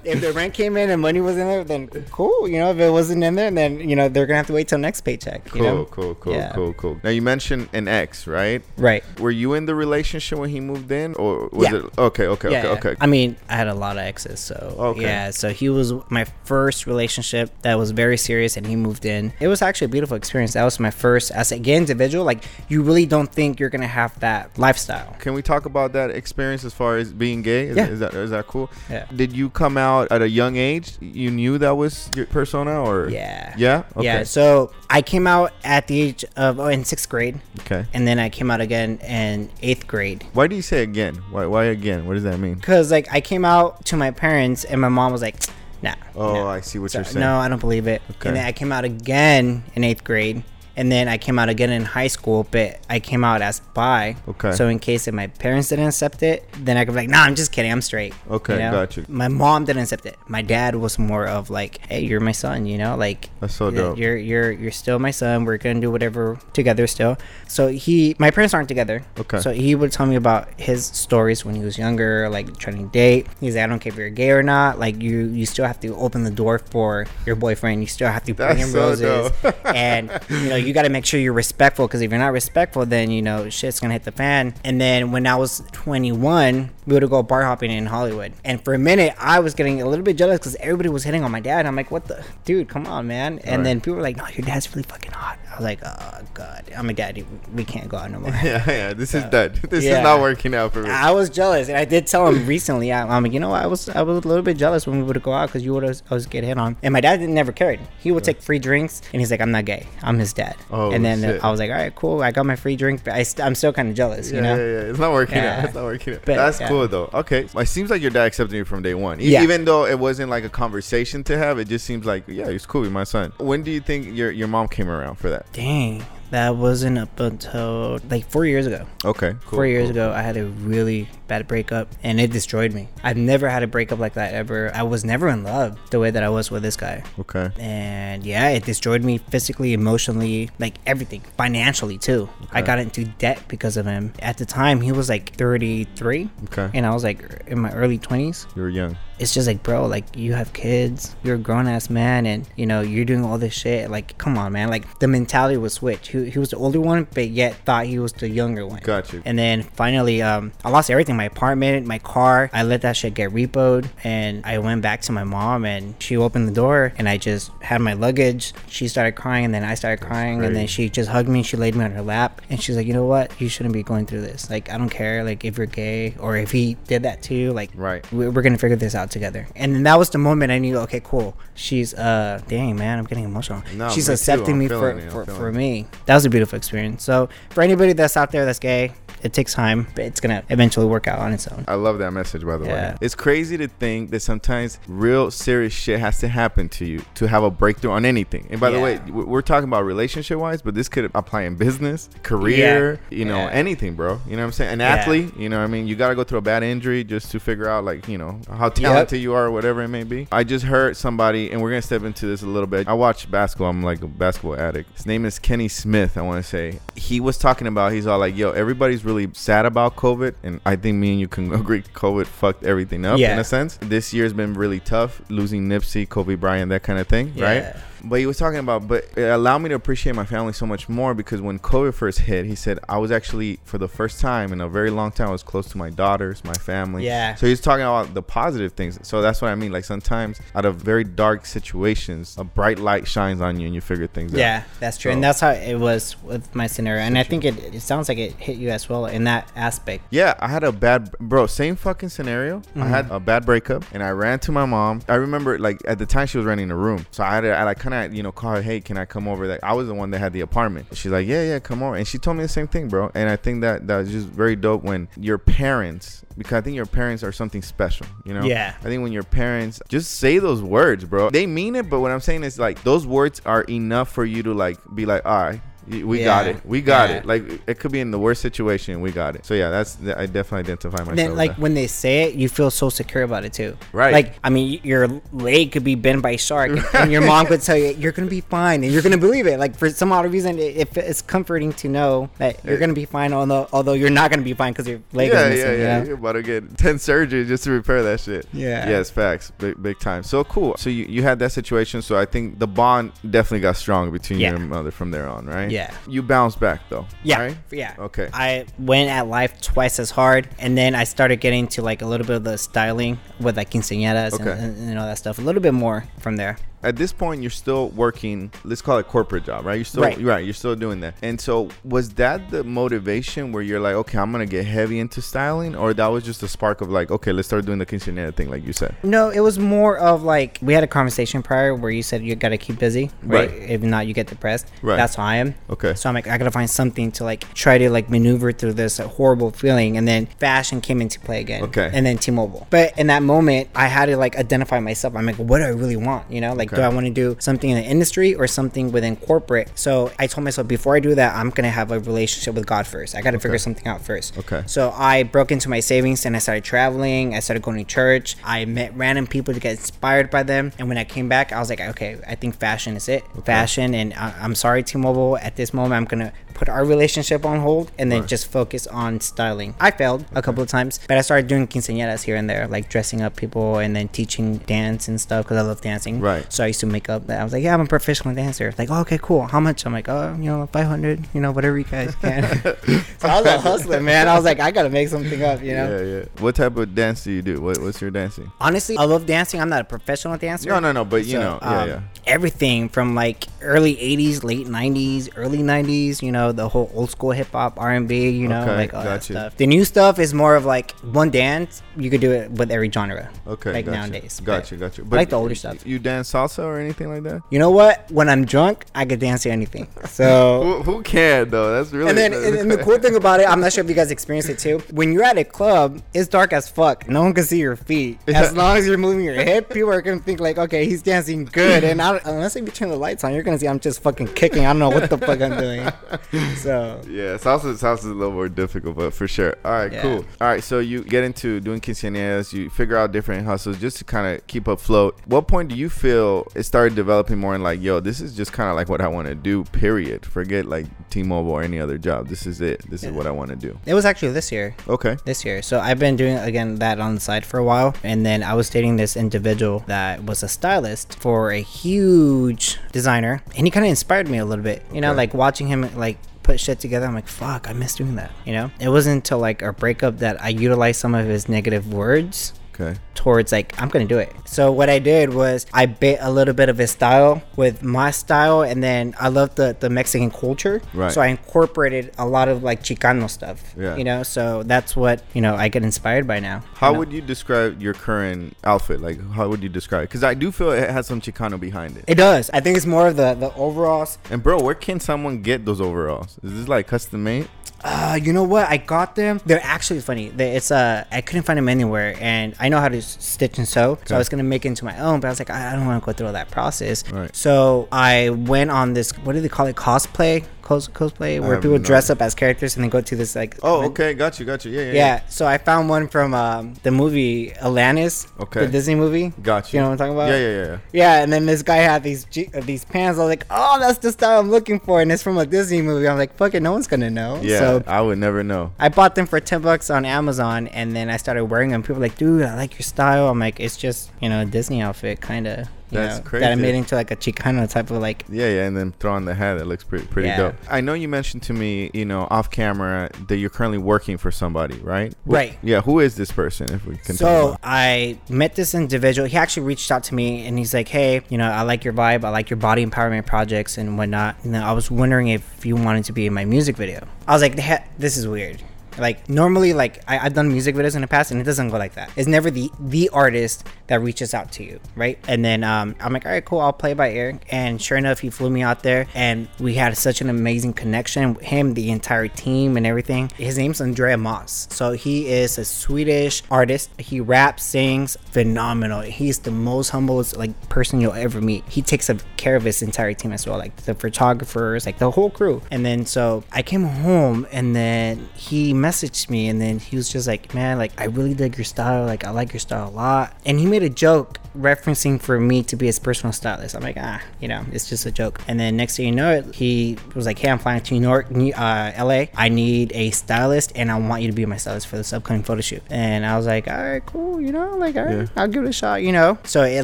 if 0.03 0.21
the 0.21 0.31
rent 0.33 0.53
came 0.53 0.77
in 0.77 0.89
and 0.89 1.01
money 1.01 1.21
was 1.21 1.37
in 1.37 1.47
there 1.47 1.63
then 1.63 1.87
cool 2.11 2.47
you 2.47 2.57
know 2.59 2.71
if 2.71 2.79
it 2.79 2.89
wasn't 2.89 3.23
in 3.23 3.35
there 3.35 3.51
then 3.51 3.79
you 3.87 3.95
know 3.95 4.09
they're 4.09 4.25
gonna 4.25 4.37
have 4.37 4.47
to 4.47 4.53
wait 4.53 4.67
till 4.67 4.77
next 4.79 5.01
paycheck 5.01 5.45
you 5.47 5.51
cool, 5.51 5.61
know 5.63 5.85
cool, 5.85 6.15
cool, 6.15 6.33
Yeah. 6.33 6.50
Cool, 6.53 6.73
cool. 6.73 6.99
Now 7.03 7.09
you 7.09 7.21
mentioned 7.21 7.69
an 7.73 7.87
ex, 7.87 8.27
right? 8.27 8.61
right 8.77 9.03
Were 9.19 9.31
you 9.31 9.53
in 9.53 9.65
the 9.65 9.75
relationship 9.75 10.37
when 10.39 10.49
he 10.49 10.59
moved 10.59 10.91
in, 10.91 11.15
or 11.15 11.49
was 11.51 11.69
Yeah. 11.71 11.77
it 11.79 11.97
okay? 11.97 12.27
Okay, 12.27 12.51
yeah, 12.51 12.59
okay, 12.59 12.67
yeah. 12.67 12.73
okay. 12.91 12.95
I 13.01 13.07
mean, 13.07 13.35
I 13.49 13.55
had 13.55 13.67
a 13.67 13.73
lot 13.73 13.97
of 13.97 14.03
exes, 14.03 14.39
so 14.39 14.75
Okay. 14.77 15.01
yeah. 15.01 15.31
So 15.31 15.49
he 15.49 15.69
was 15.69 15.93
my 16.09 16.25
first 16.45 16.85
relationship 16.87 17.49
that 17.63 17.77
was 17.77 17.91
very 17.91 18.17
serious, 18.17 18.57
and 18.57 18.65
he 18.67 18.75
moved 18.75 19.05
in. 19.05 19.33
It 19.39 19.47
was 19.47 19.61
actually 19.61 19.85
a 19.85 19.89
beautiful 19.89 20.17
experience. 20.17 20.53
That 20.53 20.63
was 20.63 20.79
my 20.79 20.91
first 20.91 21.31
as 21.31 21.51
a 21.51 21.59
gay 21.59 21.75
individual. 21.75 22.23
Like, 22.25 22.43
you 22.69 22.81
really 22.83 23.05
don't 23.05 23.31
think 23.31 23.59
you're 23.59 23.69
gonna 23.75 23.87
have 23.87 24.19
that 24.19 24.57
lifestyle. 24.57 25.15
Can 25.19 25.33
we 25.33 25.41
talk 25.41 25.65
about 25.65 25.93
that 25.93 26.11
experience 26.11 26.63
as 26.63 26.73
far 26.73 26.97
as 26.97 27.11
being 27.13 27.41
gay? 27.41 27.63
Is, 27.67 27.77
Yeah. 27.77 27.87
is 27.87 27.99
that 27.99 28.13
is 28.13 28.31
that 28.31 28.47
cool? 28.47 28.69
Yeah. 28.89 29.05
Did 29.15 29.31
you 29.33 29.49
come 29.49 29.77
out 29.77 30.11
at 30.11 30.21
a 30.21 30.29
young 30.29 30.55
age? 30.57 30.93
You 31.01 31.29
knew 31.31 31.57
that 31.59 31.75
was 31.83 32.09
your 32.15 32.25
persona, 32.27 32.81
or 32.81 33.09
Yeah. 33.09 33.53
yeah, 33.57 33.83
okay. 33.97 34.05
Yeah. 34.05 34.23
So 34.23 34.71
I 34.89 35.01
came 35.01 35.25
out 35.35 35.51
at 35.63 35.87
the 35.87 35.97
age 36.07 36.23
of 36.35 36.40
oh, 36.41 36.67
in 36.67 36.83
sixth 36.85 37.07
grade, 37.09 37.39
okay. 37.59 37.85
and 37.93 38.07
then 38.07 38.19
I 38.19 38.29
came 38.29 38.49
out 38.51 38.61
again 38.61 38.97
in 38.99 39.49
eighth 39.61 39.87
grade. 39.87 40.25
Why 40.33 40.47
do 40.47 40.55
you 40.55 40.61
say 40.61 40.81
again? 40.83 41.15
Why 41.31 41.45
why 41.45 41.65
again? 41.65 42.05
What 42.07 42.15
does 42.15 42.23
that 42.23 42.39
mean? 42.39 42.59
Cause 42.59 42.91
like 42.91 43.07
I 43.11 43.21
came 43.21 43.45
out 43.45 43.85
to 43.85 43.97
my 43.97 44.11
parents, 44.11 44.63
and 44.63 44.79
my 44.81 44.89
mom 44.89 45.11
was 45.11 45.21
like, 45.21 45.35
"Nah." 45.81 45.95
Oh, 46.15 46.33
nah. 46.33 46.49
I 46.49 46.61
see 46.61 46.79
what 46.79 46.91
So, 46.91 46.99
you're 46.99 47.05
saying. 47.05 47.19
no, 47.21 47.37
I 47.37 47.47
don't 47.47 47.59
believe 47.59 47.87
it. 47.87 48.01
Okay. 48.11 48.29
And 48.29 48.37
then 48.37 48.45
I 48.45 48.51
came 48.51 48.71
out 48.71 48.83
again 48.85 49.63
in 49.75 49.83
eighth 49.83 50.03
grade. 50.03 50.43
And 50.75 50.91
then 50.91 51.07
I 51.07 51.17
came 51.17 51.37
out 51.37 51.49
again 51.49 51.69
in 51.69 51.83
high 51.83 52.07
school, 52.07 52.47
but 52.49 52.79
I 52.89 52.99
came 52.99 53.23
out 53.23 53.41
as 53.41 53.59
bi. 53.73 54.15
Okay. 54.27 54.51
So 54.53 54.67
in 54.67 54.79
case 54.79 55.07
if 55.07 55.13
my 55.13 55.27
parents 55.27 55.69
didn't 55.69 55.87
accept 55.87 56.23
it, 56.23 56.47
then 56.59 56.77
I 56.77 56.85
could 56.85 56.91
be 56.93 57.01
like, 57.01 57.09
nah, 57.09 57.23
I'm 57.23 57.35
just 57.35 57.51
kidding. 57.51 57.71
I'm 57.71 57.81
straight. 57.81 58.13
Okay, 58.29 58.57
got 58.57 58.95
you. 58.97 59.05
My 59.07 59.27
mom 59.27 59.65
didn't 59.65 59.83
accept 59.83 60.05
it. 60.05 60.17
My 60.27 60.41
dad 60.41 60.75
was 60.75 60.97
more 60.97 61.27
of 61.27 61.49
like, 61.49 61.85
hey, 61.87 62.01
you're 62.01 62.19
my 62.21 62.31
son, 62.31 62.65
you 62.65 62.77
know? 62.77 62.95
Like 62.95 63.29
That's 63.39 63.55
so 63.55 63.67
uh, 63.67 63.71
dope. 63.71 63.97
You're 63.97 64.17
you're 64.17 64.51
you're 64.51 64.71
still 64.71 64.99
my 64.99 65.11
son. 65.11 65.45
We're 65.45 65.57
gonna 65.57 65.81
do 65.81 65.91
whatever 65.91 66.39
together 66.53 66.87
still. 66.87 67.17
So 67.47 67.67
he 67.67 68.15
my 68.19 68.31
parents 68.31 68.53
aren't 68.53 68.69
together. 68.69 69.03
Okay. 69.19 69.39
So 69.41 69.51
he 69.51 69.75
would 69.75 69.91
tell 69.91 70.05
me 70.05 70.15
about 70.15 70.47
his 70.59 70.85
stories 70.85 71.43
when 71.43 71.55
he 71.55 71.63
was 71.63 71.77
younger, 71.77 72.29
like 72.29 72.57
trying 72.57 72.77
to 72.77 72.89
date. 72.91 73.27
He's 73.39 73.55
like, 73.55 73.63
I 73.63 73.67
don't 73.67 73.79
care 73.79 73.91
if 73.91 73.97
you're 73.97 74.09
gay 74.09 74.31
or 74.31 74.43
not. 74.43 74.79
Like 74.79 75.01
you 75.01 75.27
you 75.27 75.45
still 75.45 75.65
have 75.65 75.79
to 75.81 75.95
open 75.95 76.23
the 76.23 76.31
door 76.31 76.59
for 76.59 77.05
your 77.25 77.35
boyfriend. 77.35 77.81
You 77.81 77.87
still 77.87 78.09
have 78.09 78.23
to 78.23 78.33
bring 78.33 78.49
That's 78.57 78.61
him 78.61 78.69
so 78.69 78.79
roses. 78.79 79.31
dope. 79.41 79.55
and 79.65 80.09
you 80.29 80.49
know, 80.49 80.55
you 80.65 80.73
gotta 80.73 80.89
make 80.89 81.05
sure 81.05 81.19
you're 81.19 81.33
respectful 81.33 81.87
because 81.87 82.01
if 82.01 82.09
you're 82.11 82.19
not 82.19 82.33
respectful, 82.33 82.85
then 82.85 83.11
you 83.11 83.21
know 83.21 83.49
shit's 83.49 83.79
gonna 83.79 83.93
hit 83.93 84.03
the 84.03 84.11
fan. 84.11 84.53
And 84.63 84.79
then 84.79 85.11
when 85.11 85.27
I 85.27 85.35
was 85.35 85.63
21, 85.71 86.69
we 86.87 86.93
would 86.93 87.09
go 87.09 87.21
bar 87.23 87.43
hopping 87.43 87.71
in 87.71 87.85
Hollywood. 87.85 88.33
And 88.43 88.63
for 88.63 88.73
a 88.73 88.77
minute, 88.79 89.13
I 89.19 89.39
was 89.39 89.53
getting 89.53 89.81
a 89.81 89.85
little 89.87 90.03
bit 90.03 90.17
jealous 90.17 90.39
because 90.39 90.55
everybody 90.55 90.89
was 90.89 91.03
hitting 91.03 91.23
on 91.23 91.31
my 91.31 91.39
dad. 91.39 91.65
I'm 91.65 91.75
like, 91.75 91.91
what 91.91 92.05
the 92.07 92.23
dude? 92.45 92.69
Come 92.69 92.87
on, 92.87 93.07
man. 93.07 93.39
And 93.39 93.57
Right. 93.57 93.63
then 93.63 93.81
people 93.81 93.95
were 93.95 94.01
like, 94.01 94.17
no, 94.17 94.25
your 94.33 94.45
dad's 94.45 94.69
really 94.71 94.83
fucking 94.83 95.11
hot. 95.11 95.37
I 95.51 95.55
was 95.55 95.63
like, 95.63 95.79
oh 95.85 96.19
god, 96.41 96.63
I'm 96.77 96.89
a 96.89 96.93
daddy. 96.93 97.25
We 97.53 97.63
can't 97.63 97.87
go 97.89 97.97
out 97.97 98.11
no 98.11 98.19
more. 98.19 98.29
yeah, 98.43 98.63
yeah. 98.67 98.93
This 98.93 99.13
is 99.13 99.23
So, 99.23 99.29
dead. 99.29 99.55
This 99.69 99.83
yeah. 99.83 99.97
is 99.99 100.03
not 100.03 100.19
working 100.21 100.53
out 100.55 100.73
for 100.73 100.81
me. 100.83 100.89
I 100.89 101.11
was 101.11 101.29
jealous, 101.29 101.69
and 101.69 101.77
I 101.77 101.85
did 101.85 102.07
tell 102.07 102.27
him 102.27 102.45
recently. 102.55 102.91
I, 102.91 103.07
I'm 103.15 103.23
like, 103.23 103.33
you 103.33 103.39
know, 103.39 103.49
what? 103.49 103.61
I 103.63 103.67
was 103.67 103.87
I 103.89 104.01
was 104.01 104.23
a 104.23 104.27
little 104.27 104.43
bit 104.43 104.57
jealous 104.57 104.85
when 104.87 104.97
we 104.97 105.03
would 105.03 105.21
go 105.23 105.33
out 105.33 105.47
because 105.49 105.63
you 105.63 105.73
would 105.73 105.83
always 106.09 106.25
get 106.25 106.43
hit 106.43 106.57
on. 106.57 106.77
And 106.83 106.93
my 106.93 107.01
dad 107.01 107.17
didn't 107.19 107.35
never 107.35 107.51
cared. 107.51 107.79
He 107.99 108.11
would 108.11 108.23
take 108.23 108.41
free 108.41 108.59
drinks, 108.59 109.01
and 109.13 109.21
he's 109.21 109.31
like, 109.31 109.41
I'm 109.41 109.51
not 109.51 109.65
gay. 109.65 109.87
I'm 110.03 110.17
his 110.19 110.33
dad. 110.33 110.55
Oh, 110.71 110.91
and 110.91 111.03
then 111.05 111.21
shit. 111.21 111.43
I 111.43 111.51
was 111.51 111.59
like, 111.59 111.69
all 111.71 111.77
right, 111.77 111.93
cool. 111.95 112.21
I 112.21 112.31
got 112.31 112.45
my 112.45 112.55
free 112.55 112.75
drink, 112.75 113.03
but 113.03 113.13
I 113.13 113.23
st- 113.23 113.45
I'm 113.45 113.55
still 113.55 113.73
kind 113.73 113.89
of 113.89 113.95
jealous, 113.95 114.29
yeah, 114.31 114.35
you 114.37 114.41
know. 114.41 114.55
yeah, 114.55 114.71
yeah. 114.83 114.89
It's 114.91 114.99
not 114.99 115.13
working 115.13 115.35
Yeah. 115.37 115.57
out. 115.59 115.65
It's 115.65 115.73
not 115.75 115.83
working 115.83 116.13
out. 116.15 116.21
But, 116.25 116.35
That's 116.35 116.59
yeah. 116.59 116.67
cool 116.67 116.87
though. 116.87 117.09
Okay, 117.13 117.47
it 117.55 117.67
seems 117.67 117.89
like 117.89 118.01
your 118.01 118.11
dad 118.11 118.25
accepted 118.25 118.55
you 118.55 118.65
from 118.65 118.81
day 118.81 118.93
one. 118.93 119.19
E- 119.21 119.29
Yeah. 119.31 119.43
Even 119.43 119.65
though 119.65 119.85
it 119.85 119.97
wasn't 119.99 120.29
like 120.29 120.43
a 120.43 120.49
conversation 120.49 121.23
to 121.25 121.37
have, 121.37 121.59
it 121.59 121.67
just 121.67 121.85
seems 121.85 122.05
like 122.05 122.23
yeah, 122.27 122.49
he's 122.49 122.65
cool. 122.65 122.83
He's 122.83 122.91
my 122.91 123.03
son. 123.03 123.31
When 123.37 123.63
do 123.63 123.71
you 123.71 123.79
think 123.81 124.07
your 124.15 124.31
your 124.31 124.47
mom 124.47 124.67
came 124.67 124.89
around 124.89 125.15
for 125.15 125.29
that? 125.29 125.45
Dang, 125.53 126.03
that 126.31 126.55
wasn't 126.55 126.97
up 126.97 127.19
until 127.19 127.99
like 128.09 128.25
four 128.29 128.45
years 128.45 128.65
ago. 128.67 128.85
Okay, 129.05 129.33
cool. 129.45 129.57
four 129.57 129.65
years 129.65 129.83
cool. 129.83 129.91
ago, 129.91 130.11
I 130.11 130.21
had 130.21 130.37
a 130.37 130.45
really 130.45 131.07
bad 131.27 131.47
breakup, 131.47 131.87
and 132.03 132.19
it 132.19 132.31
destroyed 132.31 132.73
me. 132.73 132.87
I've 133.03 133.17
never 133.17 133.47
had 133.49 133.63
a 133.63 133.67
breakup 133.67 133.99
like 133.99 134.13
that 134.15 134.33
ever. 134.33 134.71
I 134.73 134.83
was 134.83 135.03
never 135.05 135.27
in 135.29 135.43
love 135.43 135.77
the 135.91 135.99
way 135.99 136.11
that 136.11 136.23
I 136.23 136.29
was 136.29 136.49
with 136.51 136.63
this 136.63 136.75
guy. 136.75 137.03
Okay. 137.19 137.49
and 137.59 138.25
yeah, 138.25 138.49
it 138.49 138.65
destroyed 138.65 139.03
me 139.03 139.17
physically, 139.17 139.73
emotionally, 139.73 140.49
like 140.59 140.75
everything, 140.85 141.21
financially 141.37 141.97
too. 141.97 142.29
I 142.51 142.61
got 142.61 142.79
into 142.79 143.05
debt 143.05 143.41
because 143.47 143.77
of 143.77 143.85
him. 143.85 144.13
At 144.19 144.37
the 144.37 144.45
time, 144.45 144.81
he 144.81 144.91
was 144.91 145.09
like 145.09 145.35
33, 145.35 146.29
Okay. 146.45 146.69
and 146.73 146.85
I 146.85 146.93
was 146.93 147.03
like 147.03 147.43
in 147.47 147.59
my 147.59 147.71
early 147.73 147.97
20s. 147.99 148.47
You 148.55 148.61
were 148.63 148.69
young. 148.69 148.97
It's 149.21 149.33
just 149.35 149.45
like, 149.47 149.61
bro, 149.61 149.85
like 149.85 150.17
you 150.17 150.33
have 150.33 150.51
kids, 150.51 151.15
you're 151.23 151.35
a 151.35 151.37
grown 151.37 151.67
ass 151.67 151.89
man, 151.91 152.25
and 152.25 152.47
you 152.55 152.65
know 152.65 152.81
you're 152.81 153.05
doing 153.05 153.23
all 153.23 153.37
this 153.37 153.53
shit. 153.53 153.91
Like, 153.91 154.17
come 154.17 154.35
on, 154.37 154.51
man. 154.53 154.69
Like 154.69 154.97
the 154.99 155.07
mentality 155.07 155.57
was 155.57 155.73
switched. 155.73 156.07
He, 156.07 156.31
he 156.31 156.39
was 156.39 156.49
the 156.49 156.57
older 156.57 156.81
one, 156.81 157.07
but 157.13 157.29
yet 157.29 157.53
thought 157.65 157.85
he 157.85 157.99
was 157.99 158.13
the 158.13 158.27
younger 158.27 158.65
one. 158.65 158.79
Got 158.83 159.13
you. 159.13 159.21
And 159.23 159.37
then 159.37 159.61
finally, 159.61 160.23
um, 160.23 160.51
I 160.65 160.69
lost 160.69 160.89
everything 160.89 161.15
my 161.15 161.25
apartment, 161.25 161.85
my 161.85 161.99
car. 161.99 162.49
I 162.51 162.63
let 162.63 162.81
that 162.81 162.97
shit 162.97 163.13
get 163.13 163.29
repoed. 163.31 163.87
And 164.03 164.43
I 164.43 164.57
went 164.57 164.81
back 164.81 165.01
to 165.01 165.11
my 165.11 165.23
mom, 165.23 165.65
and 165.65 165.93
she 166.01 166.17
opened 166.17 166.47
the 166.47 166.53
door, 166.53 166.91
and 166.97 167.07
I 167.07 167.17
just 167.17 167.51
had 167.61 167.79
my 167.81 167.93
luggage. 167.93 168.53
She 168.67 168.87
started 168.87 169.11
crying, 169.13 169.45
and 169.45 169.53
then 169.53 169.63
I 169.63 169.75
started 169.75 170.03
crying. 170.03 170.43
And 170.43 170.55
then 170.55 170.65
she 170.65 170.89
just 170.89 171.09
hugged 171.09 171.29
me. 171.29 171.39
and 171.39 171.45
She 171.45 171.57
laid 171.57 171.75
me 171.75 171.85
on 171.85 171.91
her 171.91 172.01
lap. 172.01 172.41
And 172.49 172.59
she's 172.61 172.75
like, 172.75 172.87
You 172.87 172.93
know 172.93 173.05
what? 173.05 173.39
You 173.39 173.49
shouldn't 173.49 173.73
be 173.73 173.83
going 173.83 174.07
through 174.07 174.21
this. 174.21 174.49
Like, 174.49 174.71
I 174.71 174.77
don't 174.79 174.89
care, 174.89 175.23
like, 175.23 175.45
if 175.45 175.57
you're 175.57 175.67
gay 175.67 176.15
or 176.19 176.37
if 176.37 176.49
he 176.51 176.75
did 176.87 177.03
that 177.03 177.21
to 177.23 177.35
you. 177.35 177.51
Like, 177.53 177.69
Right. 177.75 178.03
we're 178.11 178.31
gonna 178.41 178.57
figure 178.57 178.75
this 178.75 178.95
out 178.95 179.10
together. 179.11 179.47
And 179.55 179.75
then 179.75 179.83
that 179.83 179.99
was 179.99 180.09
the 180.09 180.17
moment 180.17 180.51
I 180.51 180.57
knew, 180.57 180.77
okay, 180.79 181.01
cool. 181.03 181.37
She's 181.53 181.93
uh, 181.93 182.41
dang 182.47 182.75
man, 182.75 182.97
I'm 182.97 183.05
getting 183.05 183.25
emotional. 183.25 183.61
No, 183.75 183.89
She's 183.89 184.07
me 184.07 184.13
accepting 184.13 184.57
me 184.57 184.67
for 184.67 184.99
for, 185.11 185.25
for 185.25 185.51
me. 185.51 185.85
That 186.05 186.15
was 186.15 186.25
a 186.25 186.29
beautiful 186.29 186.57
experience. 186.57 187.03
So 187.03 187.29
for 187.51 187.61
anybody 187.61 187.93
that's 187.93 188.17
out 188.17 188.31
there 188.31 188.45
that's 188.45 188.59
gay, 188.59 188.93
it 189.23 189.33
takes 189.33 189.53
time, 189.53 189.87
but 189.95 190.05
it's 190.05 190.19
gonna 190.19 190.43
eventually 190.49 190.85
work 190.85 191.07
out 191.07 191.19
on 191.19 191.33
its 191.33 191.47
own. 191.47 191.63
I 191.67 191.75
love 191.75 191.99
that 191.99 192.11
message, 192.11 192.43
by 192.45 192.57
the 192.57 192.65
way. 192.65 192.71
Yeah. 192.71 192.97
It's 193.01 193.15
crazy 193.15 193.57
to 193.57 193.67
think 193.67 194.11
that 194.11 194.21
sometimes 194.21 194.79
real 194.87 195.31
serious 195.31 195.73
shit 195.73 195.99
has 195.99 196.19
to 196.19 196.27
happen 196.27 196.69
to 196.69 196.85
you 196.85 197.01
to 197.15 197.27
have 197.27 197.43
a 197.43 197.51
breakthrough 197.51 197.91
on 197.91 198.05
anything. 198.05 198.47
And 198.49 198.59
by 198.59 198.69
the 198.71 198.79
way, 198.79 198.99
we're 199.09 199.41
talking 199.41 199.67
about 199.67 199.85
relationship 199.85 200.37
wise, 200.37 200.61
but 200.61 200.75
this 200.75 200.89
could 200.89 201.09
apply 201.13 201.43
in 201.43 201.55
business, 201.55 202.09
career, 202.23 202.99
you 203.09 203.25
know, 203.25 203.37
Yeah. 203.45 203.49
anything, 203.51 203.95
bro. 203.95 204.19
You 204.27 204.35
know 204.35 204.43
what 204.43 204.47
I'm 204.47 204.51
saying? 204.51 204.73
An 204.73 204.79
Yeah. 204.79 204.87
athlete, 204.89 205.37
you 205.37 205.49
know 205.49 205.57
what 205.59 205.63
I 205.63 205.67
mean? 205.67 205.87
You 205.87 205.95
got 205.95 206.09
to 206.09 206.15
go 206.15 206.23
through 206.23 206.39
a 206.39 206.41
bad 206.41 206.63
injury 206.63 207.03
just 207.03 207.31
to 207.31 207.39
figure 207.39 207.67
out, 207.69 207.83
like, 207.85 208.07
you 208.07 208.17
know, 208.17 208.39
how 208.57 208.69
talented 208.69 209.21
you 209.21 209.33
are 209.33 209.45
or 209.45 209.51
whatever 209.51 209.81
it 209.81 209.87
may 209.89 210.03
be. 210.03 210.27
I 210.31 210.43
just 210.43 210.65
heard 210.65 210.97
somebody, 210.97 211.51
and 211.51 211.61
we're 211.61 211.69
going 211.69 211.81
to 211.81 211.85
step 211.85 212.03
into 212.03 212.25
this 212.25 212.41
a 212.41 212.47
little 212.47 212.67
bit. 212.67 212.87
I 212.87 212.93
watch 212.93 213.29
basketball. 213.29 213.69
I'm 213.69 213.83
like 213.83 214.01
a 214.01 214.07
basketball 214.07 214.55
addict. 214.55 214.95
His 214.95 215.05
name 215.05 215.25
is 215.25 215.39
Kenny 215.39 215.67
Smith, 215.67 216.17
I 216.17 216.21
want 216.21 216.43
to 216.43 216.47
say. 216.49 216.79
He 216.95 217.19
was 217.19 217.37
talking 217.37 217.67
about, 217.67 217.91
he's 217.91 218.07
all 218.07 218.19
like, 218.19 218.35
yo, 218.37 218.51
everybody's 218.51 219.03
really 219.11 219.29
sad 219.33 219.65
about 219.65 219.95
COVID. 219.95 220.35
And 220.43 220.59
I 220.65 220.75
think 220.75 220.97
me 220.97 221.11
and 221.11 221.19
you 221.19 221.27
can 221.27 221.53
agree 221.61 221.81
COVID 221.81 222.25
fucked 222.25 222.63
everything 222.63 223.05
up 223.05 223.19
Yeah. 223.19 223.33
in 223.33 223.39
a 223.39 223.43
sense. 223.43 223.77
This 223.81 224.13
year's 224.13 224.33
been 224.33 224.53
really 224.53 224.79
tough, 224.79 225.21
losing 225.29 225.67
Nipsey, 225.67 226.07
Kobe 226.07 226.35
Bryant, 226.35 226.69
that 226.69 226.83
kind 226.83 226.99
of 226.99 227.07
thing, 227.07 227.33
right? 227.37 227.75
Yeah. 228.01 228.09
But 228.09 228.19
he 228.19 228.25
was 228.25 228.37
talking 228.37 228.59
about, 228.59 228.87
but 228.87 229.05
it 229.15 229.29
allowed 229.29 229.59
me 229.59 229.69
to 229.69 229.75
appreciate 229.75 230.15
my 230.15 230.25
family 230.25 230.53
so 230.53 230.65
much 230.65 230.89
more 230.89 231.13
because 231.13 231.41
when 231.41 231.59
COVID 231.59 231.93
first 231.93 232.19
hit, 232.19 232.45
he 232.45 232.55
said 232.55 232.79
I 232.89 232.97
was 232.97 233.11
actually 233.11 233.59
for 233.63 233.77
the 233.77 233.87
first 233.87 234.19
time 234.19 234.53
in 234.53 234.61
a 234.61 234.67
very 234.67 234.89
long 234.89 235.11
time 235.11 235.29
I 235.29 235.31
was 235.31 235.43
close 235.43 235.67
to 235.69 235.77
my 235.77 235.89
daughters, 235.89 236.43
my 236.43 236.53
family. 236.53 237.05
Yeah. 237.05 237.35
So 237.35 237.47
he's 237.47 237.61
talking 237.61 237.83
about 237.83 238.13
the 238.13 238.21
positive 238.21 238.73
things. 238.73 238.99
So 239.07 239.21
that's 239.21 239.41
what 239.41 239.51
I 239.51 239.55
mean. 239.55 239.71
Like 239.71 239.85
sometimes 239.85 240.39
out 240.55 240.65
of 240.65 240.75
very 240.77 241.03
dark 241.03 241.45
situations, 241.45 242.35
a 242.37 242.43
bright 242.43 242.79
light 242.79 243.07
shines 243.07 243.41
on 243.41 243.59
you 243.59 243.65
and 243.65 243.75
you 243.75 243.81
figure 243.81 244.07
things 244.07 244.33
out. 244.33 244.39
Yeah, 244.39 244.63
that's 244.79 244.97
true, 244.97 245.11
and 245.11 245.23
that's 245.23 245.39
how 245.39 245.51
it 245.51 245.75
was 245.75 246.21
with 246.23 246.53
my 246.55 246.67
scenario. 246.67 247.01
And 247.01 247.17
I 247.17 247.23
think 247.23 247.45
it, 247.45 247.57
it 247.75 247.81
sounds 247.81 248.09
like 248.09 248.17
it 248.17 248.33
hit 248.33 248.57
you 248.57 248.69
as 248.69 248.89
well 248.89 249.05
in 249.05 249.23
that 249.25 249.51
aspect. 249.55 250.05
Yeah, 250.09 250.35
I 250.39 250.47
had 250.47 250.63
a 250.63 250.71
bad 250.71 251.11
bro. 251.19 251.47
Same 251.47 251.75
fucking 251.75 252.09
scenario. 252.09 252.57
I 252.57 252.59
mm-hmm. 252.59 252.81
had 252.81 253.11
a 253.11 253.19
bad 253.19 253.45
breakup, 253.45 253.83
and 253.93 254.03
I 254.03 254.09
ran 254.09 254.39
to 254.39 254.51
my 254.51 254.65
mom. 254.65 255.01
I 255.07 255.15
remember 255.15 255.57
like 255.59 255.81
at 255.85 255.99
the 255.99 256.05
time 256.05 256.27
she 256.27 256.37
was 256.37 256.45
renting 256.45 256.71
a 256.71 256.75
room, 256.75 257.05
so 257.11 257.23
I 257.23 257.35
had 257.35 257.41
to, 257.41 257.57
I 257.57 257.63
like 257.63 257.79
kind 257.79 257.90
of 257.93 258.13
you 258.13 258.23
know 258.23 258.31
call 258.31 258.55
her, 258.55 258.61
hey, 258.61 258.81
can 258.81 258.97
I 258.97 259.05
come 259.05 259.27
over? 259.27 259.47
Like 259.47 259.63
I 259.63 259.73
was 259.73 259.87
the 259.87 259.93
one 259.93 260.11
that 260.11 260.19
had 260.19 260.33
the 260.33 260.41
apartment. 260.41 260.87
She's 260.93 261.11
like, 261.11 261.27
yeah, 261.27 261.43
yeah, 261.43 261.59
come 261.59 261.83
over, 261.83 261.95
and 261.95 262.07
she 262.07 262.17
told 262.17 262.37
me 262.37 262.43
the 262.43 262.49
same 262.49 262.67
thing, 262.67 262.87
bro. 262.87 263.11
And 263.13 263.29
I 263.29 263.35
think 263.35 263.61
that 263.61 263.87
that 263.87 263.97
was 263.97 264.11
just 264.11 264.27
very 264.27 264.55
dope 264.55 264.83
when 264.83 265.07
your 265.17 265.37
parents, 265.37 266.23
because 266.37 266.53
I 266.53 266.61
think 266.61 266.75
your 266.75 266.85
parents 266.85 267.23
are 267.23 267.31
something 267.31 267.61
special, 267.61 268.07
you 268.25 268.33
know. 268.33 268.43
Yeah. 268.43 268.75
I 268.79 268.83
think 268.83 269.03
when 269.03 269.11
your 269.11 269.23
parents 269.23 269.81
just 269.87 270.11
say 270.17 270.39
those 270.39 270.61
words, 270.61 271.05
bro, 271.05 271.29
they 271.29 271.45
mean 271.47 271.75
it. 271.75 271.89
But 271.89 271.99
what 271.99 272.11
I'm 272.11 272.21
saying 272.21 272.43
is 272.43 272.59
like 272.59 272.83
those 272.83 273.05
words 273.05 273.41
are 273.45 273.61
enough 273.63 274.11
for 274.11 274.25
you 274.25 274.43
to 274.43 274.53
like 274.53 274.77
be 274.93 275.05
like, 275.05 275.25
all 275.25 275.43
right. 275.43 275.61
We 275.91 276.23
got 276.23 276.47
it. 276.47 276.65
We 276.65 276.81
got 276.81 277.09
Yeah. 277.09 277.15
it. 277.17 277.25
Like 277.25 277.43
it 277.67 277.79
could 277.79 277.91
be 277.91 277.99
in 277.99 278.11
the 278.11 278.19
worst 278.19 278.41
situation. 278.41 279.01
We 279.01 279.11
got 279.11 279.35
it. 279.35 279.45
So 279.45 279.53
yeah, 279.53 279.69
that's 279.69 279.97
I 280.15 280.25
definitely 280.25 280.59
identify 280.59 280.97
myself. 280.99 281.15
then 281.17 281.35
like 281.35 281.55
when 281.55 281.73
they 281.73 281.87
say 281.87 282.23
it 282.23 282.35
you 282.35 282.47
feel 282.49 282.71
so 282.71 282.89
secure 282.89 283.23
about 283.23 283.43
it 283.45 283.53
too 283.53 283.77
Right. 283.91 284.13
like 284.13 284.33
i 284.43 284.49
mean 284.49 284.79
your 284.83 285.21
leg 285.33 285.71
could 285.73 285.83
be 285.83 285.95
bent 285.95 286.21
by 286.21 286.31
a 286.31 286.37
shark 286.37 286.71
and 286.95 287.11
your 287.11 287.21
mom 287.21 287.45
could 287.47 287.61
tell 287.61 287.77
you 287.77 287.89
you're 287.99 288.11
gonna 288.11 288.29
be 288.29 288.41
fine 288.41 288.83
and 288.83 288.91
you're 288.93 289.01
gonna 289.01 289.17
believe 289.17 289.47
it 289.47 289.59
like 289.59 289.75
for 289.75 289.89
some 289.89 290.11
odd 290.11 290.31
reason 290.31 290.57
it, 290.59 290.77
it, 290.77 290.97
it's 290.97 291.21
comforting 291.21 291.73
to 291.73 291.89
know 291.89 292.29
that 292.37 292.63
you're 292.65 292.77
gonna 292.77 292.93
be 292.93 293.05
fine 293.05 293.33
although 293.33 293.67
although 293.73 293.93
you're 293.93 294.09
not 294.09 294.29
gonna 294.31 294.41
be 294.41 294.53
fine 294.53 294.71
because 294.73 294.87
your 294.87 295.01
leg 295.13 295.31
yeah, 295.31 295.43
is 295.45 295.49
missing 295.55 295.71
yeah, 295.71 295.77
yeah. 295.77 295.99
know? 295.99 296.05
You're 296.05 296.15
about 296.15 296.33
to 296.33 296.43
get 296.43 296.77
ten 296.85 296.95
surgeries 296.95 297.47
just 297.47 297.63
to 297.65 297.71
repair 297.71 298.01
that 298.03 298.19
shit. 298.19 298.45
Yeah. 298.53 298.89
Yes, 298.89 299.09
facts. 299.09 299.51
Big, 299.57 299.81
big 299.81 299.99
time. 299.99 300.23
So 300.23 300.43
cool. 300.43 300.75
So 300.77 300.89
you, 300.89 301.05
you 301.05 301.23
had 301.23 301.39
that 301.39 301.51
situation. 301.51 302.01
So 302.01 302.17
I 302.17 302.25
think 302.25 302.59
the 302.59 302.67
bond 302.67 303.11
definitely 303.29 303.59
got 303.61 303.75
strong 303.77 304.11
between 304.11 304.39
you 304.39 304.47
and 304.47 304.59
your 304.59 304.67
mother 304.67 304.91
from 304.91 305.11
there 305.11 305.27
on, 305.27 305.45
right? 305.45 305.69
Yeah. 305.69 305.80
You 306.07 306.21
bounced 306.21 306.59
back 306.59 306.81
though. 306.89 307.05
Yeah, 307.23 307.39
Right? 307.41 307.57
yeah. 307.71 307.95
Okay. 307.97 308.29
I 308.33 308.65
went 308.77 309.09
at 309.09 309.27
life 309.27 309.61
twice 309.61 309.99
as 309.99 310.11
hard, 310.11 310.47
and 310.59 310.77
then 310.77 310.95
I 310.95 311.03
started 311.05 311.37
getting 311.41 311.67
to 311.69 311.81
like 311.81 312.01
a 312.01 312.05
little 312.05 312.27
bit 312.27 312.35
of 312.37 312.43
the 312.43 312.57
styling 312.57 313.19
with 313.39 313.57
like 313.57 313.69
quinceañeras 313.71 314.33
Okay. 314.33 314.51
and, 314.51 314.61
and, 314.77 314.89
and 314.89 314.99
all 314.99 315.05
that 315.07 315.17
stuff. 315.17 315.39
A 315.39 315.41
little 315.41 315.61
bit 315.61 315.73
more 315.73 316.05
from 316.19 316.35
there. 316.37 316.57
At 316.83 316.95
this 316.95 317.13
point, 317.13 317.41
you're 317.41 317.49
still 317.51 317.89
working. 317.89 318.51
Let's 318.63 318.81
call 318.81 318.97
it 318.97 319.07
corporate 319.07 319.45
job, 319.45 319.65
right? 319.65 319.75
You're 319.75 319.85
still 319.85 320.03
Right. 320.03 320.19
right. 320.21 320.43
You're 320.43 320.53
still 320.53 320.75
doing 320.75 321.01
that. 321.01 321.15
And 321.21 321.39
so, 321.39 321.69
was 321.83 322.09
that 322.11 322.49
the 322.49 322.63
motivation 322.63 323.51
where 323.51 323.63
you're 323.63 323.79
like, 323.79 323.95
okay, 323.95 324.17
I'm 324.17 324.31
gonna 324.31 324.45
get 324.45 324.65
heavy 324.65 324.99
into 324.99 325.21
styling, 325.21 325.75
or 325.75 325.93
that 325.93 326.07
was 326.07 326.23
just 326.23 326.41
a 326.43 326.47
spark 326.47 326.81
of 326.81 326.89
like, 326.89 327.11
okay, 327.11 327.31
let's 327.31 327.47
start 327.47 327.65
doing 327.65 327.77
the 327.79 327.85
quinceanera 327.85 328.33
thing, 328.35 328.49
like 328.49 328.65
you 328.65 328.73
said. 328.73 328.95
No, 329.03 329.29
it 329.29 329.39
was 329.41 329.59
more 329.59 329.97
of 329.97 330.23
like 330.23 330.57
we 330.61 330.73
had 330.73 330.83
a 330.83 330.87
conversation 330.87 331.43
prior 331.43 331.75
where 331.75 331.91
you 331.91 332.03
said 332.03 332.23
you 332.23 332.35
gotta 332.35 332.57
keep 332.57 332.79
busy, 332.79 333.11
right? 333.23 333.49
Right. 333.49 333.69
If 333.69 333.81
not, 333.81 334.07
you 334.07 334.13
get 334.13 334.27
depressed. 334.27 334.67
Right. 334.81 334.97
That's 334.97 335.15
how 335.15 335.23
I 335.23 335.35
am. 335.37 335.55
Okay. 335.69 335.93
So 335.95 336.09
I'm 336.09 336.15
like, 336.15 336.27
I 336.27 336.37
gotta 336.37 336.51
find 336.51 336.69
something 336.69 337.11
to 337.13 337.23
like 337.23 337.51
try 337.53 337.77
to 337.77 337.89
like 337.89 338.09
maneuver 338.09 338.51
through 338.51 338.73
this 338.73 338.97
horrible 338.97 339.51
feeling, 339.51 339.97
and 339.97 340.07
then 340.07 340.25
fashion 340.39 340.81
came 340.81 341.01
into 341.01 341.19
play 341.19 341.39
again. 341.41 341.63
Okay. 341.63 341.89
And 341.93 342.05
then 342.05 342.17
T-Mobile. 342.17 342.67
But 342.69 342.97
in 342.97 343.07
that 343.07 343.23
moment, 343.23 343.69
I 343.75 343.87
had 343.87 344.07
to 344.07 344.17
like 344.17 344.35
identify 344.37 344.79
myself. 344.79 345.15
I'm 345.15 345.25
like, 345.25 345.35
what 345.37 345.59
do 345.59 345.63
I 345.65 345.69
really 345.69 345.95
want? 345.95 346.31
You 346.31 346.41
know, 346.41 346.53
like, 346.53 346.70
do 346.75 346.81
I 346.81 346.89
want 346.89 347.05
to 347.05 347.11
do 347.11 347.35
something 347.39 347.69
in 347.69 347.77
the 347.77 347.83
industry 347.83 348.35
or 348.35 348.47
something 348.47 348.91
within 348.91 349.15
corporate? 349.15 349.69
So 349.75 350.11
I 350.19 350.27
told 350.27 350.43
myself 350.45 350.67
before 350.67 350.95
I 350.95 350.99
do 350.99 351.15
that, 351.15 351.35
I'm 351.35 351.49
gonna 351.49 351.69
have 351.69 351.91
a 351.91 351.99
relationship 351.99 352.55
with 352.55 352.65
God 352.65 352.87
first. 352.87 353.15
I 353.15 353.21
gotta 353.21 353.39
figure 353.39 353.57
something 353.57 353.85
out 353.87 354.01
first. 354.01 354.37
Okay. 354.37 354.63
So 354.65 354.91
I 354.91 355.23
broke 355.23 355.51
into 355.51 355.69
my 355.69 355.79
savings 355.79 356.25
and 356.25 356.35
I 356.35 356.39
started 356.39 356.63
traveling. 356.63 357.35
I 357.35 357.39
started 357.39 357.63
going 357.63 357.77
to 357.77 357.83
church. 357.83 358.35
I 358.43 358.65
met 358.65 358.95
random 358.95 359.27
people 359.27 359.53
to 359.53 359.59
get 359.59 359.71
inspired 359.71 360.29
by 360.29 360.43
them. 360.43 360.71
And 360.79 360.87
when 360.87 360.97
I 360.97 361.03
came 361.03 361.27
back, 361.29 361.51
I 361.51 361.59
was 361.59 361.69
like, 361.69 361.81
okay, 361.81 362.17
I 362.27 362.35
think 362.35 362.55
fashion 362.59 362.95
is 362.95 363.07
it. 363.09 363.23
Fashion. 363.45 363.93
And 363.93 364.13
I- 364.13 364.33
I'm 364.39 364.55
sorry, 364.55 364.83
T-Mobile. 364.83 365.37
At 365.37 365.55
this 365.55 365.73
moment, 365.73 365.93
I'm 365.93 366.05
gonna 366.05 366.33
put 366.51 366.69
our 366.69 366.83
relationship 366.85 367.45
on 367.45 367.59
hold 367.61 367.91
and 367.97 368.11
then 368.11 368.21
Right. 368.21 368.29
just 368.29 368.47
focus 368.51 368.85
on 368.87 369.19
styling. 369.21 369.73
I 369.79 369.91
failed 369.91 370.25
a 370.33 370.41
couple 370.41 370.61
of 370.63 370.69
times, 370.69 370.99
but 371.07 371.17
I 371.17 371.21
started 371.21 371.47
doing 371.47 371.67
quinceañeras 371.67 372.23
here 372.23 372.35
and 372.35 372.49
there, 372.49 372.67
like 372.67 372.89
dressing 372.89 373.21
up 373.21 373.35
people 373.35 373.77
and 373.79 373.95
then 373.95 374.07
teaching 374.09 374.57
dance 374.59 375.07
and 375.07 375.19
stuff 375.19 375.45
because 375.45 375.57
I 375.57 375.61
love 375.61 375.81
dancing. 375.81 376.19
Right. 376.19 376.45
So 376.51 376.63
I 376.63 376.67
used 376.67 376.79
to 376.81 376.85
make 376.85 377.09
up. 377.09 377.27
That 377.27 377.39
I 377.39 377.43
was 377.43 377.53
like, 377.53 377.63
yeah, 377.63 377.73
I'm 377.73 377.81
a 377.81 377.85
professional 377.85 378.33
dancer. 378.35 378.73
Like, 378.77 378.89
oh, 378.91 379.01
okay, 379.01 379.19
cool. 379.21 379.43
How 379.47 379.59
much? 379.59 379.85
I'm 379.85 379.93
like, 379.93 380.09
oh, 380.09 380.35
you 380.37 380.45
know, 380.45 380.67
500. 380.67 381.27
You 381.33 381.41
know, 381.41 381.51
whatever 381.51 381.77
you 381.77 381.83
guys 381.85 382.13
can. 382.15 382.43
so 383.19 383.27
I 383.27 383.37
was 383.41 383.45
a 383.45 383.59
hustler, 383.59 383.99
man. 384.01 384.27
I 384.27 384.35
was 384.35 384.45
like, 384.45 384.59
I 384.59 384.71
gotta 384.71 384.89
make 384.89 385.07
something 385.09 385.41
up. 385.43 385.61
You 385.63 385.73
know. 385.73 385.87
Yeah, 385.97 386.17
yeah. 386.19 386.25
What 386.39 386.55
type 386.55 386.75
of 386.77 386.93
dance 386.95 387.23
do 387.23 387.31
you 387.31 387.41
do? 387.41 387.61
What, 387.61 387.77
what's 387.79 388.01
your 388.01 388.11
dancing? 388.11 388.51
Honestly, 388.59 388.97
I 388.97 389.03
love 389.05 389.25
dancing. 389.25 389.61
I'm 389.61 389.69
not 389.69 389.81
a 389.81 389.85
professional 389.85 390.37
dancer. 390.37 390.69
No, 390.69 390.79
no, 390.79 390.91
no. 390.91 391.05
But 391.05 391.25
you 391.25 391.33
So, 391.33 391.39
know, 391.39 391.59
yeah, 391.61 391.81
um, 391.81 391.89
yeah. 391.89 391.99
Everything 392.27 392.89
from 392.89 393.13
like 393.15 393.47
early 393.61 393.95
'80s, 393.95 394.43
late 394.43 394.67
'90s, 394.67 395.29
early 395.35 395.59
'90s. 395.59 396.21
You 396.21 396.31
know, 396.31 396.40
the 396.49 396.67
whole 396.67 396.89
old 396.95 397.11
school 397.11 397.31
hip 397.31 397.49
hop, 397.51 397.79
R&B. 397.79 398.29
You 398.29 398.47
know, 398.47 398.61
Okay, 398.63 398.75
like 398.75 398.93
all 398.95 399.03
that 399.03 399.23
stuff. 399.23 399.55
The 399.57 399.67
new 399.67 399.85
stuff 399.85 400.17
is 400.17 400.33
more 400.33 400.55
of 400.55 400.65
like 400.65 400.91
one 401.01 401.29
dance. 401.29 401.83
You 401.97 402.09
could 402.09 402.21
do 402.21 402.31
it 402.31 402.49
with 402.51 402.71
every 402.71 402.89
genre. 402.89 403.29
Okay, 403.45 403.73
like 403.73 403.85
nowadays. 403.85 404.41
Gotcha, 404.43 404.75
But 404.75 404.79
gotcha. 404.95 405.01
I 405.03 405.15
like 405.15 405.29
the 405.29 405.37
older 405.37 405.55
stuff. 405.55 405.85
You 405.85 405.99
dance 405.99 406.31
salsa 406.33 406.63
or 406.63 406.79
anything 406.79 407.09
like 407.13 407.23
that? 407.23 407.41
You 407.51 407.59
know 407.59 407.69
what? 407.69 408.09
When 408.09 408.29
I'm 408.29 408.45
drunk, 408.45 408.85
I 408.95 409.05
could 409.05 409.19
dance 409.19 409.43
to 409.43 409.51
anything. 409.51 409.87
So. 410.05 410.81
Who, 410.83 410.91
who 410.93 411.03
can 411.03 411.49
though? 411.49 411.75
That's 411.75 411.91
really. 411.91 412.09
And 412.09 412.17
then, 412.17 412.33
and, 412.33 412.55
and 412.55 412.71
the 412.71 412.77
cool 412.77 412.97
thing 412.97 413.15
about 413.15 413.39
it, 413.41 413.47
I'm 413.47 413.59
not 413.59 413.73
sure 413.73 413.83
if 413.83 413.89
you 413.89 413.95
guys 413.95 414.09
experienced 414.09 414.49
it 414.49 414.57
too. 414.57 414.79
When 414.91 415.11
you're 415.11 415.23
at 415.23 415.37
a 415.37 415.43
club, 415.43 416.01
it's 416.13 416.27
dark 416.29 416.53
as 416.53 416.69
fuck. 416.69 417.07
No 417.09 417.21
one 417.23 417.33
can 417.33 417.43
see 417.43 417.59
your 417.59 417.75
feet. 417.75 418.19
As 418.27 418.55
long 418.55 418.77
as 418.77 418.87
you're 418.87 418.97
moving 418.97 419.23
your 419.25 419.35
hip, 419.35 419.69
people 419.69 419.91
are 419.91 420.01
gonna 420.01 420.19
think 420.19 420.39
like, 420.39 420.57
okay, 420.57 420.85
he's 420.85 421.01
dancing 421.01 421.45
good. 421.45 421.83
And 421.83 422.01
I, 422.01 422.17
unless 422.25 422.55
if 422.55 422.65
you 422.65 422.71
turn 422.71 422.89
the 422.89 422.95
lights 422.95 423.23
on, 423.23 423.33
you're 423.33 423.43
gonna 423.43 423.59
see 423.59 423.67
I'm 423.67 423.79
just 423.79 424.01
fucking 424.01 424.27
kicking. 424.33 424.65
I 424.65 424.73
don't 424.73 424.79
know 424.79 424.89
what 424.89 425.09
the 425.09 425.17
fuck 425.17 425.41
I'm 425.41 425.57
doing. 425.57 425.87
So 426.57 427.01
Yeah, 427.09 427.37
salsa 427.37 427.73
salsa 427.75 427.99
is 427.99 428.05
a 428.05 428.13
little 428.13 428.33
more 428.33 428.49
difficult, 428.49 428.95
but 428.95 429.13
for 429.13 429.27
sure. 429.27 429.55
All 429.65 429.71
right, 429.71 429.91
Yeah. 429.91 430.01
cool. 430.01 430.25
All 430.39 430.47
right, 430.47 430.63
so 430.63 430.79
you 430.79 431.03
get 431.03 431.23
into 431.23 431.59
doing 431.59 431.81
quinceañeras, 431.81 432.53
you 432.53 432.69
figure 432.69 432.97
out 432.97 433.11
different 433.11 433.45
hustles 433.45 433.77
just 433.77 433.97
to 433.97 434.03
kind 434.03 434.27
of 434.35 434.45
keep 434.47 434.67
afloat. 434.67 435.17
What 435.25 435.47
point 435.47 435.69
do 435.69 435.75
you 435.75 435.89
feel 435.89 436.47
it 436.55 436.63
started 436.63 436.95
developing 436.95 437.37
more 437.39 437.55
in 437.55 437.63
like, 437.63 437.81
yo, 437.81 437.99
this 437.99 438.21
is 438.21 438.35
just 438.35 438.53
kind 438.53 438.69
of 438.69 438.75
like 438.75 438.87
what 438.89 439.01
I 439.01 439.07
want 439.07 439.27
to 439.27 439.35
do. 439.35 439.63
Period. 439.65 440.25
Forget 440.25 440.65
like 440.65 440.85
T-Mobile 441.09 441.51
or 441.51 441.63
any 441.63 441.79
other 441.79 441.97
job. 441.97 442.27
This 442.27 442.45
is 442.45 442.61
it. 442.61 442.89
This 442.89 443.03
is 443.03 443.11
what 443.11 443.27
I 443.27 443.31
want 443.31 443.49
to 443.49 443.55
do. 443.55 443.77
it 443.85 443.93
was 443.93 444.05
actually 444.05 444.31
this 444.31 444.51
year. 444.51 444.75
Okay. 444.87 445.17
This 445.25 445.43
year. 445.43 445.61
So 445.61 445.79
I've 445.79 445.99
been 445.99 446.15
doing 446.15 446.37
again 446.37 446.75
that 446.75 446.99
on 446.99 447.15
the 447.15 447.21
side 447.21 447.45
for 447.45 447.57
a 447.57 447.63
while. 447.63 447.93
And 448.03 448.25
then 448.25 448.43
I 448.43 448.53
was 448.53 448.69
dating 448.69 448.95
this 448.97 449.17
individual 449.17 449.83
that 449.87 450.23
was 450.23 450.43
a 450.43 450.47
stylist 450.47 451.15
for 451.19 451.51
a 451.51 451.61
huge 451.61 452.77
designer. 452.91 453.41
And 453.57 453.67
he 453.67 453.71
kind 453.71 453.85
of 453.85 453.89
inspired 453.89 454.27
me 454.29 454.37
a 454.37 454.45
little 454.45 454.63
bit. 454.63 454.83
You 454.93 455.01
know, 455.01 455.09
Okay. 455.11 455.17
like 455.17 455.33
watching 455.33 455.67
him 455.67 455.89
like 455.97 456.17
put 456.43 456.59
shit 456.59 456.79
together. 456.79 457.05
I'm 457.05 457.13
like, 457.13 457.27
fuck, 457.27 457.69
I 457.69 457.73
miss 457.73 457.95
doing 457.95 458.15
that. 458.15 458.31
You 458.45 458.53
know? 458.53 458.71
It 458.79 458.89
wasn't 458.89 459.15
until 459.15 459.39
like 459.39 459.63
our 459.63 459.73
breakup 459.73 460.19
that 460.19 460.41
I 460.41 460.49
utilized 460.49 460.99
some 460.99 461.15
of 461.15 461.25
his 461.25 461.47
negative 461.49 461.93
words 461.93 462.53
Okay. 462.73 462.97
towards 463.15 463.51
like 463.51 463.79
I'm 463.81 463.89
gonna 463.89 464.05
do 464.05 464.17
it. 464.17 464.33
So 464.45 464.71
what 464.71 464.89
I 464.89 464.99
did 464.99 465.33
was 465.33 465.65
I 465.73 465.85
bit 465.85 466.19
a 466.21 466.31
little 466.31 466.53
bit 466.53 466.69
of 466.69 466.77
his 466.77 466.91
style 466.91 467.41
with 467.55 467.83
my 467.83 468.11
style, 468.11 468.61
and 468.63 468.83
then 468.83 469.13
I 469.19 469.27
love 469.29 469.55
the 469.55 469.75
the 469.79 469.89
Mexican 469.89 470.31
culture. 470.31 470.81
Right. 470.93 471.11
So 471.11 471.21
I 471.21 471.27
incorporated 471.27 472.11
a 472.17 472.25
lot 472.25 472.47
of 472.47 472.63
like 472.63 472.83
Chicano 472.83 473.29
stuff. 473.29 473.61
Yeah. 473.77 473.95
You 473.95 474.03
know, 474.03 474.23
so 474.23 474.63
that's 474.63 474.95
what 474.95 475.23
you 475.33 475.41
know 475.41 475.55
I 475.55 475.67
get 475.67 475.83
inspired 475.83 476.27
by 476.27 476.39
now. 476.39 476.63
How 476.75 476.87
you 476.87 476.93
know? 476.93 476.99
would 476.99 477.11
you 477.13 477.21
describe 477.21 477.81
your 477.81 477.93
current 477.93 478.55
outfit? 478.63 479.01
Like, 479.01 479.19
how 479.31 479.47
would 479.49 479.61
you 479.61 479.69
describe 479.69 480.03
it? 480.03 480.09
Because 480.09 480.23
I 480.23 480.33
do 480.33 480.51
feel 480.51 480.71
it 480.71 480.89
has 480.89 481.07
some 481.07 481.21
Chicano 481.21 481.59
behind 481.59 481.97
it. 481.97 482.05
it 482.07 482.15
does? 482.15 482.49
I 482.51 482.59
think 482.61 482.77
it's 482.77 482.85
more 482.85 483.07
of 483.09 483.17
the 483.17 483.33
the 483.35 483.53
overalls. 483.55 484.17
And 484.29 484.41
bro, 484.41 484.61
where 484.61 484.75
can 484.75 484.99
someone 484.99 485.41
get 485.41 485.65
those 485.65 485.81
overalls? 485.81 486.39
Is 486.43 486.53
this 486.53 486.67
like 486.67 486.87
custom 486.87 487.23
made? 487.23 487.47
Uh, 487.83 488.19
you 488.21 488.31
know 488.33 488.43
what? 488.43 488.67
I 488.69 488.77
got 488.77 489.15
them. 489.15 489.41
They're 489.45 489.59
actually 489.63 490.01
funny. 490.01 490.29
They, 490.29 490.55
it's 490.55 490.69
uh, 490.71 491.03
I 491.11 491.21
couldn't 491.21 491.43
find 491.43 491.57
them 491.57 491.67
anywhere, 491.69 492.15
and 492.19 492.53
I 492.59 492.69
know 492.69 492.79
how 492.79 492.89
to 492.89 492.97
s- 492.97 493.17
stitch 493.19 493.57
and 493.57 493.67
sew, 493.67 493.97
so 494.05 494.15
I 494.15 494.17
was 494.17 494.29
gonna 494.29 494.43
make 494.43 494.65
it 494.65 494.69
into 494.69 494.85
my 494.85 494.97
own. 494.99 495.19
But 495.19 495.27
I 495.27 495.31
was 495.31 495.39
like, 495.39 495.49
I 495.49 495.71
I 495.71 495.75
don't 495.75 495.85
want 495.87 496.01
to 496.01 496.05
go 496.05 496.11
through 496.13 496.27
all 496.27 496.33
that 496.33 496.51
process. 496.51 497.09
Right. 497.11 497.35
So 497.35 497.87
I 497.91 498.29
went 498.29 498.69
on 498.71 498.93
this. 498.93 499.11
What 499.23 499.33
do 499.33 499.41
they 499.41 499.49
call 499.49 499.65
it? 499.67 499.75
Cosplay. 499.75 500.45
Cos- 500.71 500.87
cosplay, 500.87 501.39
where 501.39 501.57
people 501.57 501.77
no 501.77 501.83
dress 501.83 502.09
up 502.09 502.21
as 502.21 502.33
characters 502.35 502.75
and 502.75 502.83
then 502.83 502.89
go 502.89 503.01
to 503.01 503.15
this 503.15 503.35
like. 503.35 503.57
Oh, 503.61 503.79
event. 503.79 503.91
okay, 503.91 504.13
got 504.13 504.39
you, 504.39 504.45
got 504.45 504.63
you. 504.65 504.71
Yeah, 504.71 504.81
yeah. 504.87 504.93
Yeah, 504.93 505.21
so 505.27 505.45
I 505.45 505.57
found 505.57 505.89
one 505.89 506.07
from 506.07 506.33
um, 506.33 506.75
the 506.83 506.91
movie 506.91 507.51
Alanis, 507.51 508.27
Okay. 508.39 508.61
the 508.65 508.71
Disney 508.71 508.95
movie. 508.95 509.33
got 509.41 509.71
you. 509.73 509.77
You 509.77 509.83
know 509.83 509.89
what 509.89 509.93
I'm 509.93 509.97
talking 509.97 510.13
about? 510.15 510.29
Yeah, 510.29 510.37
yeah, 510.37 510.49
yeah. 510.49 510.65
yeah. 510.65 510.77
Yeah, 511.17 511.23
and 511.23 511.33
then 511.33 511.45
this 511.45 511.61
guy 511.63 511.77
had 511.77 512.03
these 512.03 512.23
G- 512.25 512.49
uh, 512.55 512.61
these 512.61 512.85
pants. 512.85 513.19
I 513.19 513.23
was 513.23 513.29
like, 513.29 513.45
oh, 513.49 513.79
that's 513.79 513.99
the 513.99 514.11
style 514.11 514.39
I'm 514.39 514.49
looking 514.49 514.79
for, 514.79 515.01
and 515.01 515.11
it's 515.11 515.23
from 515.23 515.37
a 515.37 515.45
Disney 515.45 515.81
movie. 515.81 516.07
I'm 516.07 516.17
like, 516.17 516.35
fuck 516.37 516.53
it, 516.53 516.61
no 516.61 516.71
one's 516.71 516.87
gonna 516.87 517.09
know. 517.09 517.39
Yeah, 517.41 517.59
So 517.59 517.83
I 517.87 517.99
would 518.01 518.17
never 518.17 518.43
know. 518.43 518.71
I 518.79 518.89
bought 518.89 519.15
them 519.15 519.25
for 519.25 519.39
ten 519.39 519.61
bucks 519.61 519.89
on 519.89 520.05
Amazon, 520.05 520.67
and 520.67 520.95
then 520.95 521.09
I 521.09 521.17
started 521.17 521.45
wearing 521.45 521.71
them. 521.71 521.81
People 521.83 521.95
were 521.95 522.01
like, 522.01 522.17
dude, 522.17 522.43
I 522.43 522.55
like 522.55 522.73
your 522.75 522.83
style. 522.83 523.27
I'm 523.29 523.39
like, 523.39 523.59
it's 523.59 523.75
just 523.77 524.09
you 524.21 524.29
know 524.29 524.41
a 524.41 524.45
Disney 524.45 524.81
outfit, 524.81 525.19
kind 525.21 525.47
of. 525.47 525.67
That's 525.91 526.17
know, 526.17 526.23
crazy. 526.23 526.41
That 526.45 526.51
I 526.51 526.55
made 526.55 526.75
into 526.75 526.95
like 526.95 527.11
a 527.11 527.15
Chicano 527.15 527.69
type 527.69 527.91
of 527.91 527.97
like. 527.97 528.23
Yeah, 528.29 528.47
yeah, 528.49 528.65
and 528.65 528.75
then 528.77 528.93
throw 528.99 529.13
on 529.13 529.25
the 529.25 529.33
hat. 529.33 529.57
That 529.57 529.65
looks 529.67 529.83
pretty, 529.83 530.05
pretty 530.07 530.29
Yeah. 530.29 530.37
dope. 530.37 530.55
I 530.69 530.81
know 530.81 530.93
you 530.93 531.07
mentioned 531.07 531.43
to 531.43 531.53
me, 531.53 531.91
you 531.93 532.05
know, 532.05 532.27
off 532.31 532.49
camera 532.49 533.09
that 533.27 533.37
you're 533.37 533.49
currently 533.49 533.77
working 533.77 534.17
for 534.17 534.31
somebody, 534.31 534.77
right? 534.79 535.13
Wh- 535.27 535.31
Right. 535.33 535.57
Yeah. 535.63 535.81
Who 535.81 535.99
is 535.99 536.15
this 536.15 536.31
person? 536.31 536.71
If 536.73 536.85
we 536.85 536.97
can. 536.97 537.15
So 537.15 537.57
I 537.63 538.17
met 538.29 538.55
this 538.55 538.73
individual. 538.73 539.27
He 539.27 539.37
actually 539.37 539.63
reached 539.63 539.91
out 539.91 540.03
to 540.05 540.15
me 540.15 540.45
and 540.47 540.57
he's 540.57 540.73
like, 540.73 540.87
"Hey, 540.87 541.21
you 541.29 541.37
know, 541.37 541.49
I 541.49 541.61
like 541.63 541.83
your 541.83 541.93
vibe. 541.93 542.23
I 542.23 542.29
like 542.29 542.49
your 542.49 542.57
body 542.57 542.85
empowerment 542.85 543.25
projects 543.25 543.77
and 543.77 543.97
whatnot. 543.97 544.37
And 544.43 544.55
I 544.55 544.71
was 544.73 544.89
wondering 544.91 545.27
if 545.27 545.65
you 545.65 545.75
wanted 545.75 546.05
to 546.05 546.13
be 546.13 546.25
in 546.25 546.33
my 546.33 546.45
music 546.45 546.77
video." 546.77 547.05
I 547.27 547.33
was 547.33 547.41
like, 547.41 547.57
"He- 547.59 547.75
"This 547.97 548.17
is 548.17 548.27
weird." 548.27 548.61
Like 548.97 549.29
normally, 549.29 549.73
like 549.73 550.01
I, 550.05 550.19
I've 550.19 550.33
done 550.33 550.49
music 550.49 550.75
videos 550.75 550.95
in 550.95 551.01
the 551.01 551.07
past, 551.07 551.31
and 551.31 551.39
it 551.39 551.45
doesn't 551.45 551.69
go 551.69 551.77
like 551.77 551.93
that. 551.93 552.09
It's 552.17 552.27
never 552.27 552.51
the 552.51 552.69
the 552.77 553.07
artist 553.13 553.65
that 553.91 554.01
reaches 554.01 554.33
out 554.33 554.53
to 554.53 554.63
you, 554.63 554.79
right? 554.95 555.19
And 555.27 555.43
then 555.43 555.65
um, 555.65 555.95
I'm 555.99 556.13
like, 556.13 556.25
all 556.25 556.31
right, 556.31 556.45
cool, 556.45 556.61
I'll 556.61 556.71
play 556.71 556.93
by 556.93 557.11
ear. 557.11 557.37
And 557.49 557.81
sure 557.81 557.97
enough, 557.97 558.19
he 558.19 558.29
flew 558.29 558.49
me 558.49 558.61
out 558.61 558.83
there, 558.83 559.05
and 559.13 559.49
we 559.59 559.73
had 559.73 559.97
such 559.97 560.21
an 560.21 560.29
amazing 560.29 560.71
connection. 560.73 561.35
Him, 561.35 561.73
the 561.73 561.91
entire 561.91 562.29
team, 562.29 562.77
and 562.77 562.87
everything. 562.87 563.29
His 563.35 563.57
name's 563.57 563.81
Andrea 563.81 564.17
Moss. 564.17 564.69
So 564.71 564.93
he 564.93 565.27
is 565.27 565.57
a 565.57 565.65
Swedish 565.65 566.41
artist. 566.49 566.89
He 567.01 567.19
raps, 567.19 567.65
sings, 567.65 568.15
phenomenal. 568.31 569.01
He's 569.01 569.39
the 569.39 569.51
most 569.51 569.89
humblest 569.89 570.37
like 570.37 570.69
person 570.69 571.01
you'll 571.01 571.11
ever 571.11 571.41
meet. 571.41 571.65
He 571.67 571.81
takes 571.81 572.09
care 572.37 572.55
of 572.55 572.63
his 572.63 572.81
entire 572.81 573.13
team 573.13 573.33
as 573.33 573.45
well, 573.45 573.57
like 573.57 573.75
the 573.75 573.93
photographers, 573.93 574.85
like 574.85 574.99
the 574.99 575.11
whole 575.11 575.29
crew. 575.29 575.61
And 575.69 575.85
then 575.85 576.05
so 576.05 576.45
I 576.53 576.61
came 576.61 576.83
home, 576.83 577.45
and 577.51 577.75
then 577.75 578.29
he 578.35 578.73
messaged 578.73 579.29
me, 579.29 579.49
and 579.49 579.59
then 579.59 579.79
he 579.79 579.97
was 579.97 580.07
just 580.07 580.27
like, 580.27 580.53
"Man, 580.53 580.77
like 580.77 580.93
I 580.97 581.05
really 581.05 581.33
dig 581.33 581.57
your 581.57 581.65
style. 581.65 582.05
Like 582.05 582.23
I 582.23 582.29
like 582.29 582.53
your 582.53 582.61
style 582.61 582.87
a 582.87 582.89
lot." 582.89 583.35
And 583.45 583.59
he 583.59 583.65
made 583.65 583.80
a 583.81 583.89
joke 583.89 584.37
referencing 584.57 585.21
for 585.21 585.39
me 585.39 585.63
to 585.63 585.75
be 585.75 585.85
his 585.85 585.99
personal 585.99 586.33
stylist. 586.33 586.75
I'm 586.75 586.81
like, 586.81 586.97
ah, 586.99 587.21
you 587.39 587.47
know, 587.47 587.63
it's 587.71 587.87
just 587.87 588.05
a 588.05 588.11
joke. 588.11 588.41
And 588.47 588.59
then 588.59 588.75
next 588.75 588.97
thing 588.97 589.05
you 589.05 589.11
know, 589.13 589.31
it, 589.31 589.55
he 589.55 589.97
was 590.13 590.25
like, 590.25 590.37
"Hey, 590.39 590.49
I'm 590.49 590.59
flying 590.59 590.81
to 590.81 590.93
New 590.93 591.01
York, 591.01 591.27
uh, 591.31 591.91
LA. 591.97 592.25
I 592.35 592.49
need 592.49 592.91
a 592.93 593.11
stylist, 593.11 593.71
and 593.75 593.91
I 593.91 593.97
want 593.97 594.21
you 594.23 594.29
to 594.29 594.35
be 594.35 594.45
my 594.45 594.57
stylist 594.57 594.87
for 594.87 594.97
this 594.97 595.13
upcoming 595.13 595.43
photo 595.43 595.61
shoot." 595.61 595.81
And 595.89 596.25
I 596.25 596.35
was 596.37 596.45
like, 596.45 596.67
"All 596.67 596.83
right, 596.83 597.05
cool. 597.05 597.39
You 597.41 597.51
know, 597.51 597.77
like 597.77 597.95
all 597.95 598.03
right, 598.05 598.17
Yeah. 598.17 598.25
I'll 598.35 598.47
give 598.47 598.63
it 598.63 598.69
a 598.69 598.73
shot." 598.73 599.03
You 599.03 599.11
know. 599.13 599.37
So 599.45 599.63
it 599.63 599.83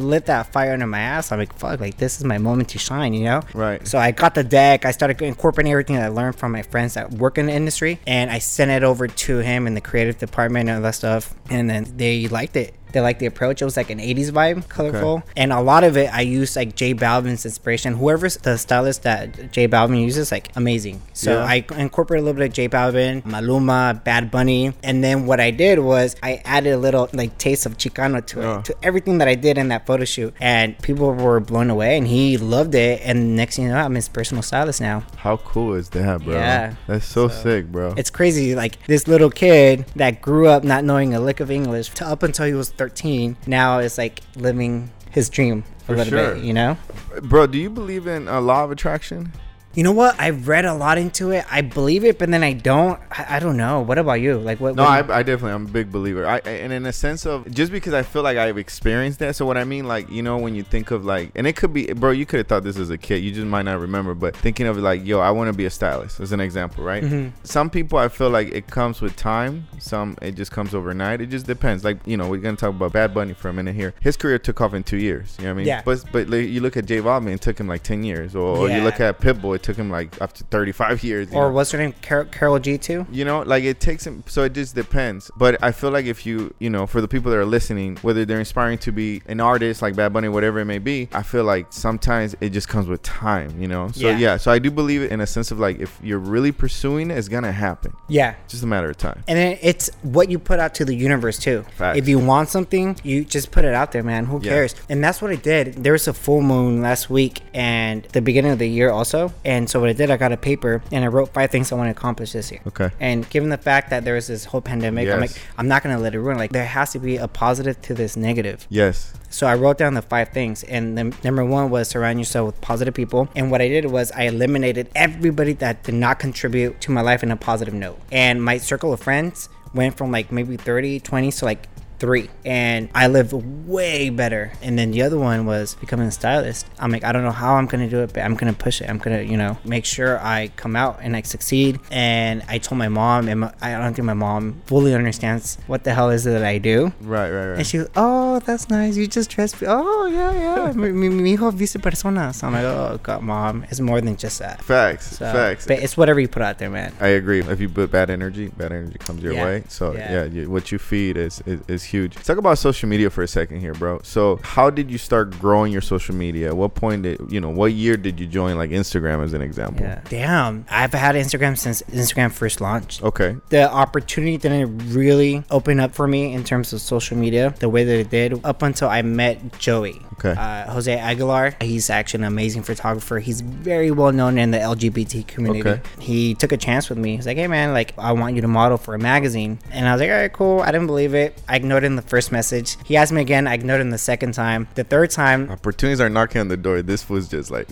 lit 0.00 0.26
that 0.26 0.52
fire 0.52 0.72
under 0.72 0.86
my 0.86 1.00
ass. 1.00 1.32
I'm 1.32 1.38
like, 1.38 1.54
"Fuck, 1.58 1.80
like 1.80 1.96
this 1.96 2.18
is 2.18 2.24
my 2.24 2.38
moment 2.38 2.68
to 2.70 2.78
shine." 2.78 3.14
You 3.14 3.24
know. 3.24 3.42
Right. 3.54 3.86
So 3.86 3.98
I 3.98 4.10
got 4.10 4.34
the 4.34 4.44
deck. 4.44 4.84
I 4.84 4.90
started 4.90 5.20
incorporating 5.22 5.72
everything 5.72 5.96
that 5.96 6.04
I 6.04 6.08
learned 6.08 6.36
from 6.36 6.52
my 6.52 6.62
friends 6.62 6.94
that 6.94 7.12
work 7.12 7.38
in 7.38 7.46
the 7.46 7.52
industry, 7.52 8.00
and 8.06 8.30
I 8.30 8.38
sent 8.38 8.70
it 8.70 8.82
over 8.82 9.06
to 9.08 9.38
him 9.38 9.66
in 9.66 9.74
the 9.74 9.80
creative 9.80 10.18
department 10.18 10.68
and 10.68 10.76
all 10.76 10.82
that 10.82 10.94
stuff. 10.94 11.34
And 11.48 11.70
then 11.70 11.86
they 11.96 12.28
liked 12.28 12.56
it. 12.56 12.74
They 12.92 13.00
like 13.00 13.18
the 13.18 13.26
approach. 13.26 13.60
It 13.62 13.64
was 13.64 13.76
like 13.76 13.90
an 13.90 13.98
80s 13.98 14.30
vibe, 14.30 14.68
colorful. 14.68 15.22
And 15.36 15.52
a 15.52 15.60
lot 15.60 15.84
of 15.84 15.96
it, 15.96 16.12
I 16.12 16.22
used 16.22 16.56
like 16.56 16.74
J 16.74 16.94
Balvin's 16.94 17.44
inspiration. 17.44 17.94
Whoever's 17.94 18.36
the 18.38 18.56
stylist 18.56 19.02
that 19.02 19.52
J 19.52 19.68
Balvin 19.68 20.00
uses, 20.02 20.30
like 20.32 20.50
amazing. 20.56 21.02
So 21.12 21.32
Yeah. 21.38 21.44
I 21.44 21.64
incorporated 21.76 22.22
a 22.22 22.24
little 22.26 22.38
bit 22.38 22.46
of 22.48 22.52
J 22.54 22.68
Balvin, 22.68 23.22
Maluma, 23.24 24.02
Bad 24.04 24.30
Bunny. 24.30 24.72
And 24.82 25.02
then 25.02 25.26
what 25.26 25.40
I 25.40 25.50
did 25.50 25.78
was 25.78 26.16
I 26.22 26.40
added 26.44 26.72
a 26.72 26.78
little 26.78 27.08
like 27.12 27.36
taste 27.38 27.66
of 27.66 27.76
Chicano 27.76 28.24
to 28.26 28.58
it, 28.58 28.64
to 28.66 28.76
everything 28.82 29.18
that 29.18 29.28
I 29.28 29.34
did 29.34 29.58
in 29.58 29.68
that 29.68 29.86
photo 29.86 30.04
shoot. 30.04 30.34
And 30.40 30.78
people 30.80 31.12
were 31.14 31.40
blown 31.40 31.70
away 31.70 31.96
and 31.98 32.06
he 32.06 32.36
loved 32.38 32.74
it. 32.74 33.00
And 33.04 33.36
next 33.36 33.56
thing 33.56 33.66
you 33.66 33.70
know, 33.70 33.78
I'm 33.78 33.94
his 33.94 34.08
personal 34.08 34.42
stylist 34.42 34.80
now. 34.80 35.04
How 35.16 35.36
cool 35.38 35.74
is 35.74 35.90
that, 35.90 36.24
bro? 36.24 36.34
Yeah. 36.34 36.74
That's 36.86 37.04
so, 37.06 37.28
So- 37.28 37.42
sick, 37.42 37.66
bro. 37.70 37.94
It's 37.96 38.10
crazy. 38.10 38.54
Like 38.54 38.78
this 38.86 39.06
little 39.08 39.30
kid 39.30 39.84
that 39.96 40.20
grew 40.22 40.48
up 40.48 40.64
not 40.64 40.84
knowing 40.84 41.14
a 41.14 41.20
lick 41.20 41.40
of 41.40 41.50
English 41.50 41.90
to 41.90 42.06
up 42.06 42.22
until 42.22 42.46
he 42.46 42.52
was 42.54 42.70
13, 42.78 43.36
now 43.46 43.80
is 43.80 43.98
like 43.98 44.20
living 44.36 44.90
his 45.10 45.28
dream 45.28 45.64
a 45.80 45.84
For 45.84 45.96
little 45.96 46.10
sure. 46.18 46.34
bit, 46.36 46.44
you 46.44 46.52
know? 46.54 46.76
bro, 47.22 47.46
do 47.46 47.58
you 47.58 47.68
believe 47.68 48.06
in 48.06 48.28
a 48.28 48.40
law 48.40 48.64
of 48.64 48.70
attraction? 48.70 49.32
You 49.78 49.84
know 49.84 49.92
what? 49.92 50.18
I've 50.18 50.48
read 50.48 50.64
a 50.64 50.74
lot 50.74 50.98
into 50.98 51.30
it. 51.30 51.44
I 51.48 51.60
believe 51.60 52.02
it, 52.02 52.18
but 52.18 52.28
then 52.28 52.42
I 52.42 52.52
don't. 52.52 52.98
I, 53.12 53.36
I 53.36 53.38
don't 53.38 53.56
know. 53.56 53.80
What 53.80 53.96
about 53.96 54.14
you? 54.14 54.36
Like 54.36 54.58
what? 54.58 54.74
No, 54.74 54.82
what 54.82 55.08
I, 55.08 55.18
I 55.18 55.22
definitely 55.22 55.52
I'm 55.52 55.66
a 55.66 55.68
big 55.68 55.92
believer. 55.92 56.26
I 56.26 56.38
and 56.38 56.72
in 56.72 56.84
a 56.84 56.92
sense 56.92 57.24
of 57.24 57.48
just 57.48 57.70
because 57.70 57.94
I 57.94 58.02
feel 58.02 58.24
like 58.24 58.36
I've 58.38 58.58
experienced 58.58 59.20
that. 59.20 59.36
So 59.36 59.46
what 59.46 59.56
I 59.56 59.62
mean, 59.62 59.86
like 59.86 60.10
you 60.10 60.20
know, 60.20 60.36
when 60.36 60.56
you 60.56 60.64
think 60.64 60.90
of 60.90 61.04
like, 61.04 61.30
and 61.36 61.46
it 61.46 61.54
could 61.54 61.72
be, 61.72 61.92
bro, 61.92 62.10
you 62.10 62.26
could 62.26 62.38
have 62.38 62.48
thought 62.48 62.64
this 62.64 62.76
as 62.76 62.90
a 62.90 62.98
kid. 62.98 63.18
You 63.18 63.30
just 63.30 63.46
might 63.46 63.62
not 63.62 63.78
remember. 63.78 64.14
But 64.16 64.36
thinking 64.36 64.66
of 64.66 64.78
it 64.78 64.80
like, 64.80 65.06
yo, 65.06 65.20
I 65.20 65.30
want 65.30 65.46
to 65.46 65.56
be 65.56 65.64
a 65.64 65.70
stylist 65.70 66.18
as 66.18 66.32
an 66.32 66.40
example, 66.40 66.82
right? 66.82 67.04
Mhm. 67.04 67.30
Some 67.44 67.70
people 67.70 68.00
I 68.00 68.08
feel 68.08 68.30
like 68.30 68.48
it 68.48 68.66
comes 68.66 69.00
with 69.00 69.14
time. 69.14 69.68
Some 69.78 70.18
it 70.20 70.34
just 70.34 70.50
comes 70.50 70.74
overnight. 70.74 71.20
It 71.20 71.26
just 71.26 71.46
depends. 71.46 71.84
Like 71.84 71.98
you 72.04 72.16
know, 72.16 72.28
we're 72.28 72.38
gonna 72.38 72.56
talk 72.56 72.70
about 72.70 72.92
Bad 72.92 73.14
Bunny 73.14 73.32
for 73.32 73.48
a 73.48 73.52
minute 73.52 73.76
here. 73.76 73.94
His 74.00 74.16
career 74.16 74.40
took 74.40 74.60
off 74.60 74.74
in 74.74 74.82
two 74.82 74.96
years. 74.96 75.36
You 75.38 75.44
know 75.44 75.50
what 75.50 75.54
I 75.54 75.56
mean? 75.58 75.66
Yeah. 75.68 75.82
But 75.84 76.04
but 76.10 76.28
like, 76.28 76.48
you 76.48 76.62
look 76.62 76.76
at 76.76 76.86
J 76.86 76.98
Balvin, 76.98 77.32
it 77.32 77.40
took 77.40 77.60
him 77.60 77.68
like 77.68 77.84
ten 77.84 78.02
years, 78.02 78.34
or, 78.34 78.58
or 78.58 78.68
you 78.68 78.80
look 78.80 78.98
at 78.98 79.20
Pitbull, 79.20 79.54
it 79.54 79.67
took 79.68 79.76
him 79.76 79.90
like 79.98 80.08
up 80.24 80.32
to 80.38 80.44
thirty 80.54 80.72
five 80.72 81.02
years. 81.08 81.28
or 81.28 81.44
know? 81.48 81.50
what's 81.56 81.70
her 81.72 81.78
name? 81.78 81.92
Carol, 82.00 82.24
Karol 82.36 82.58
G 82.58 82.78
too. 82.78 83.00
you 83.18 83.24
know 83.28 83.38
like 83.42 83.64
it 83.64 83.78
takes 83.88 84.06
him 84.06 84.24
so 84.26 84.38
it 84.48 84.52
just 84.60 84.74
depends 84.74 85.30
but 85.36 85.52
i 85.62 85.70
feel 85.78 85.90
like 85.90 86.06
if 86.06 86.24
you 86.26 86.36
you 86.58 86.70
know 86.70 86.86
for 86.86 87.00
the 87.04 87.08
people 87.14 87.30
that 87.30 87.36
are 87.38 87.44
listening 87.58 87.96
whether 88.06 88.24
they're 88.24 88.38
inspiring 88.46 88.78
to 88.86 88.90
be 88.92 89.20
an 89.26 89.40
artist 89.40 89.82
like 89.82 89.94
bad 89.94 90.10
bunny 90.14 90.28
whatever 90.28 90.58
it 90.60 90.64
may 90.74 90.78
be 90.78 91.08
i 91.12 91.22
feel 91.22 91.44
like 91.44 91.66
sometimes 91.70 92.34
it 92.40 92.50
just 92.58 92.68
comes 92.68 92.86
with 92.88 93.02
time 93.02 93.50
you 93.60 93.68
know 93.68 93.88
so 93.92 94.08
Yeah. 94.08 94.18
yeah, 94.18 94.36
so 94.38 94.50
i 94.50 94.58
do 94.58 94.70
believe 94.70 95.02
it 95.02 95.10
in 95.12 95.20
a 95.20 95.26
sense 95.26 95.50
of 95.50 95.58
like 95.66 95.76
if 95.86 95.90
you're 96.02 96.18
really 96.36 96.52
pursuing 96.52 97.10
it 97.10 97.18
it's 97.18 97.28
gonna 97.28 97.52
happen 97.52 97.92
Yeah. 98.08 98.34
just 98.48 98.62
a 98.62 98.66
matter 98.74 98.88
of 98.90 98.96
time 98.96 99.22
And 99.28 99.38
it's 99.70 99.90
what 100.02 100.30
you 100.30 100.38
put 100.38 100.58
out 100.64 100.72
to 100.78 100.84
the 100.84 100.94
universe 100.94 101.38
too. 101.38 101.58
Facts. 101.76 101.98
If 102.00 102.06
you 102.08 102.18
want 102.18 102.48
something, 102.48 102.86
you 103.02 103.24
just 103.24 103.50
put 103.50 103.64
it 103.64 103.74
out 103.80 103.92
there, 103.92 104.02
man. 104.02 104.24
Who 104.30 104.36
Yeah. 104.42 104.50
cares? 104.52 104.74
And 104.90 105.02
that's 105.04 105.20
what 105.22 105.30
I 105.30 105.36
did. 105.36 105.64
There 105.84 105.92
was 105.98 106.06
a 106.08 106.12
full 106.24 106.40
moon 106.40 106.80
last 106.88 107.10
week 107.10 107.34
and 107.54 108.02
the 108.16 108.22
beginning 108.22 108.52
of 108.52 108.58
the 108.58 108.68
year 108.78 108.90
also. 108.90 109.32
And 109.48 109.68
so 109.70 109.80
what 109.80 109.88
I 109.88 109.94
did, 109.94 110.10
I 110.10 110.18
got 110.18 110.30
a 110.30 110.36
paper 110.36 110.82
and 110.92 111.02
I 111.02 111.08
wrote 111.08 111.32
five 111.32 111.50
things 111.50 111.72
I 111.72 111.74
want 111.74 111.86
to 111.88 111.92
accomplish 111.98 112.32
this 112.32 112.52
year. 112.52 112.60
okay 112.66 112.90
And 113.00 113.28
given 113.30 113.48
the 113.48 113.56
fact 113.56 113.88
that 113.88 114.04
there 114.04 114.14
was 114.14 114.26
this 114.26 114.44
whole 114.44 114.60
pandemic, 114.60 115.08
I'm 115.08 115.20
like, 115.20 115.40
I'm 115.56 115.68
not 115.68 115.82
gonna 115.82 115.98
let 115.98 116.14
it 116.14 116.20
ruin. 116.20 116.36
Like, 116.36 116.52
there 116.52 116.66
has 116.66 116.92
to 116.92 116.98
be 116.98 117.16
a 117.16 117.26
positive 117.26 117.80
to 117.88 117.94
this 117.94 118.14
negative. 118.14 118.66
yes 118.68 119.14
So 119.30 119.46
I 119.46 119.54
wrote 119.54 119.78
down 119.78 119.94
the 119.94 120.02
five 120.02 120.28
things, 120.38 120.64
and 120.64 120.98
the 120.98 121.04
number 121.24 121.44
one 121.44 121.70
was 121.70 121.88
surround 121.88 122.18
yourself 122.18 122.44
with 122.46 122.60
positive 122.60 122.94
people. 122.94 123.28
And 123.34 123.50
what 123.50 123.60
I 123.62 123.68
did 123.68 123.86
was 123.86 124.12
I 124.12 124.24
eliminated 124.24 124.90
everybody 124.94 125.54
that 125.64 125.82
did 125.82 125.94
not 125.94 126.18
contribute 126.18 126.80
to 126.82 126.90
my 126.90 127.00
life 127.00 127.22
in 127.22 127.30
a 127.30 127.36
positive 127.36 127.74
note. 127.74 127.98
And 128.12 128.42
my 128.42 128.58
circle 128.58 128.92
of 128.92 129.00
friends 129.00 129.48
went 129.74 129.96
from 129.96 130.10
like 130.12 130.30
maybe 130.30 130.56
30, 130.56 131.00
20 131.00 131.32
to 131.32 131.44
like 131.44 131.68
three 131.98 132.28
and 132.44 132.88
i 132.94 133.06
lived 133.08 133.32
way 133.66 134.08
better 134.10 134.52
and 134.62 134.78
then 134.78 134.90
the 134.90 135.02
other 135.02 135.18
one 135.18 135.46
was 135.46 135.74
becoming 135.76 136.06
a 136.06 136.10
stylist 136.10 136.66
i'm 136.78 136.90
like 136.92 137.04
i 137.04 137.10
don't 137.12 137.24
know 137.24 137.30
how 137.32 137.54
i'm 137.56 137.66
gonna 137.66 137.88
do 137.88 138.00
it 138.00 138.12
but 138.12 138.20
i'm 138.22 138.34
gonna 138.34 138.52
push 138.52 138.80
it 138.80 138.88
i'm 138.88 138.98
gonna 138.98 139.22
you 139.22 139.36
know 139.36 139.58
make 139.64 139.84
sure 139.84 140.18
i 140.20 140.48
come 140.56 140.76
out 140.76 140.98
and 141.02 141.16
i 141.16 141.22
succeed 141.22 141.78
and 141.90 142.42
i 142.48 142.56
told 142.58 142.78
my 142.78 142.88
mom 142.88 143.28
and 143.28 143.40
my, 143.40 143.52
i 143.60 143.72
don't 143.72 143.94
think 143.94 144.06
my 144.06 144.14
mom 144.14 144.60
fully 144.66 144.94
understands 144.94 145.58
what 145.66 145.82
the 145.84 145.92
hell 145.92 146.10
is 146.10 146.24
it 146.26 146.30
that 146.30 146.44
i 146.44 146.56
do 146.58 146.92
right 147.00 147.30
right 147.30 147.48
right 147.48 147.58
and 147.58 147.66
she 147.66 147.78
was, 147.78 147.88
oh, 147.96 148.38
that's 148.40 148.70
nice. 148.70 148.96
You 148.96 149.08
just 149.08 149.30
dress. 149.30 149.52
Oh, 149.66 150.06
yeah, 150.06 150.32
yeah. 150.66 150.72
mi, 150.76 150.92
mi, 150.92 151.32
hijo 151.32 151.50
vice 151.50 151.76
personas. 151.76 152.44
I'm 152.44 152.52
like, 152.52 152.62
oh, 152.62 153.00
God, 153.02 153.22
mom. 153.22 153.64
It's 153.68 153.80
more 153.80 154.00
than 154.00 154.16
just 154.16 154.38
that. 154.38 154.62
facts 154.62 155.18
So, 155.18 155.24
facts 155.32 155.66
But 155.66 155.80
it's 155.80 155.96
whatever 155.96 156.20
you 156.20 156.28
put 156.28 156.42
out 156.42 156.58
there, 156.58 156.70
man. 156.70 156.92
I 157.00 157.08
agree. 157.08 157.40
If 157.40 157.60
you 157.60 157.68
put 157.68 157.90
bad 157.90 158.10
energy, 158.10 158.48
bad 158.56 158.70
energy 158.72 158.98
comes 158.98 159.22
your 159.24 159.34
Yeah. 159.34 159.44
way. 159.44 159.64
So 159.68 159.92
Yeah. 159.94 160.12
yeah, 160.12 160.24
you, 160.24 160.50
what 160.50 160.70
you 160.70 160.78
feed 160.78 161.16
is, 161.16 161.42
is 161.46 161.60
is 161.66 161.82
huge. 161.88 162.14
Let's 162.16 162.26
talk 162.26 162.38
about 162.38 162.58
social 162.58 162.88
media 162.88 163.10
for 163.10 163.22
a 163.22 163.28
second 163.28 163.60
here, 163.60 163.74
bro. 163.74 164.00
So 164.02 164.40
how 164.42 164.70
did 164.70 164.90
you 164.90 164.98
start 164.98 165.38
growing 165.38 165.72
your 165.72 165.80
social 165.80 166.14
media? 166.14 166.48
At 166.48 166.56
what 166.56 166.74
point 166.74 167.02
did 167.02 167.20
you 167.30 167.40
know? 167.40 167.50
What 167.50 167.72
year 167.72 167.96
did 167.96 168.20
you 168.20 168.26
join 168.26 168.56
like 168.56 168.70
Instagram 168.70 169.24
as 169.24 169.32
an 169.32 169.42
example? 169.42 169.84
Yeah. 169.84 170.00
Damn. 170.08 170.66
I've 170.70 170.92
had 170.92 171.14
Instagram 171.14 171.56
since 171.56 171.82
Instagram 171.82 172.32
first 172.32 172.60
launched. 172.60 173.02
Okay. 173.02 173.36
The 173.48 173.70
opportunity 173.70 174.36
didn't 174.36 174.92
really 174.92 175.44
open 175.50 175.80
up 175.80 175.94
for 175.94 176.06
me 176.06 176.32
in 176.32 176.44
terms 176.44 176.72
of 176.72 176.80
social 176.80 177.16
media 177.16 177.54
the 177.58 177.68
way 177.68 177.84
that 177.84 177.98
it 177.98 178.10
did 178.10 178.44
up 178.44 178.62
until 178.62 178.88
I 178.88 179.02
met 179.02 179.58
Joey. 179.58 180.00
Okay. 180.14 180.32
Uh, 180.38 180.70
Jose 180.72 180.92
Aguilar. 180.92 181.54
He's 181.60 181.90
actually 181.90 182.22
an 182.22 182.28
amazing 182.28 182.62
photographer. 182.62 183.18
He's 183.18 183.40
very 183.40 183.90
well 183.90 184.12
known 184.12 184.36
in 184.36 184.50
the 184.50 184.58
LGBT 184.58 185.26
community. 185.26 185.68
Okay. 185.68 185.82
He 186.00 186.34
took 186.34 186.52
a 186.52 186.56
chance 186.56 186.88
with 186.88 186.98
me. 186.98 187.16
He's 187.16 187.26
like, 187.26 187.36
hey 187.36 187.46
man, 187.46 187.72
like 187.72 187.94
I 187.98 188.12
want 188.12 188.34
you 188.34 188.42
to 188.42 188.48
model 188.48 188.78
for 188.78 188.94
a 188.94 188.98
magazine. 188.98 189.58
And 189.70 189.88
I 189.88 189.92
was 189.92 190.00
like, 190.00 190.10
all 190.10 190.16
right, 190.16 190.32
cool. 190.32 190.60
I 190.60 190.72
didn't 190.72 190.86
believe 190.88 191.14
it. 191.14 191.40
I 191.48 191.56
ignored 191.56 191.77
it 191.82 191.86
in 191.86 191.96
the 191.96 192.02
first 192.02 192.32
message. 192.32 192.76
He 192.84 192.96
asked 192.96 193.12
me 193.12 193.20
again. 193.20 193.46
I 193.46 193.54
ignored 193.54 193.80
him 193.80 193.90
the 193.90 193.98
second 193.98 194.32
time. 194.32 194.68
The 194.74 194.84
third 194.84 195.10
time, 195.10 195.50
Opportunities 195.50 196.00
are 196.00 196.08
knocking 196.08 196.40
on 196.40 196.48
the 196.48 196.56
door. 196.56 196.82
This 196.82 197.08
was 197.08 197.28
just 197.28 197.50
like. 197.50 197.68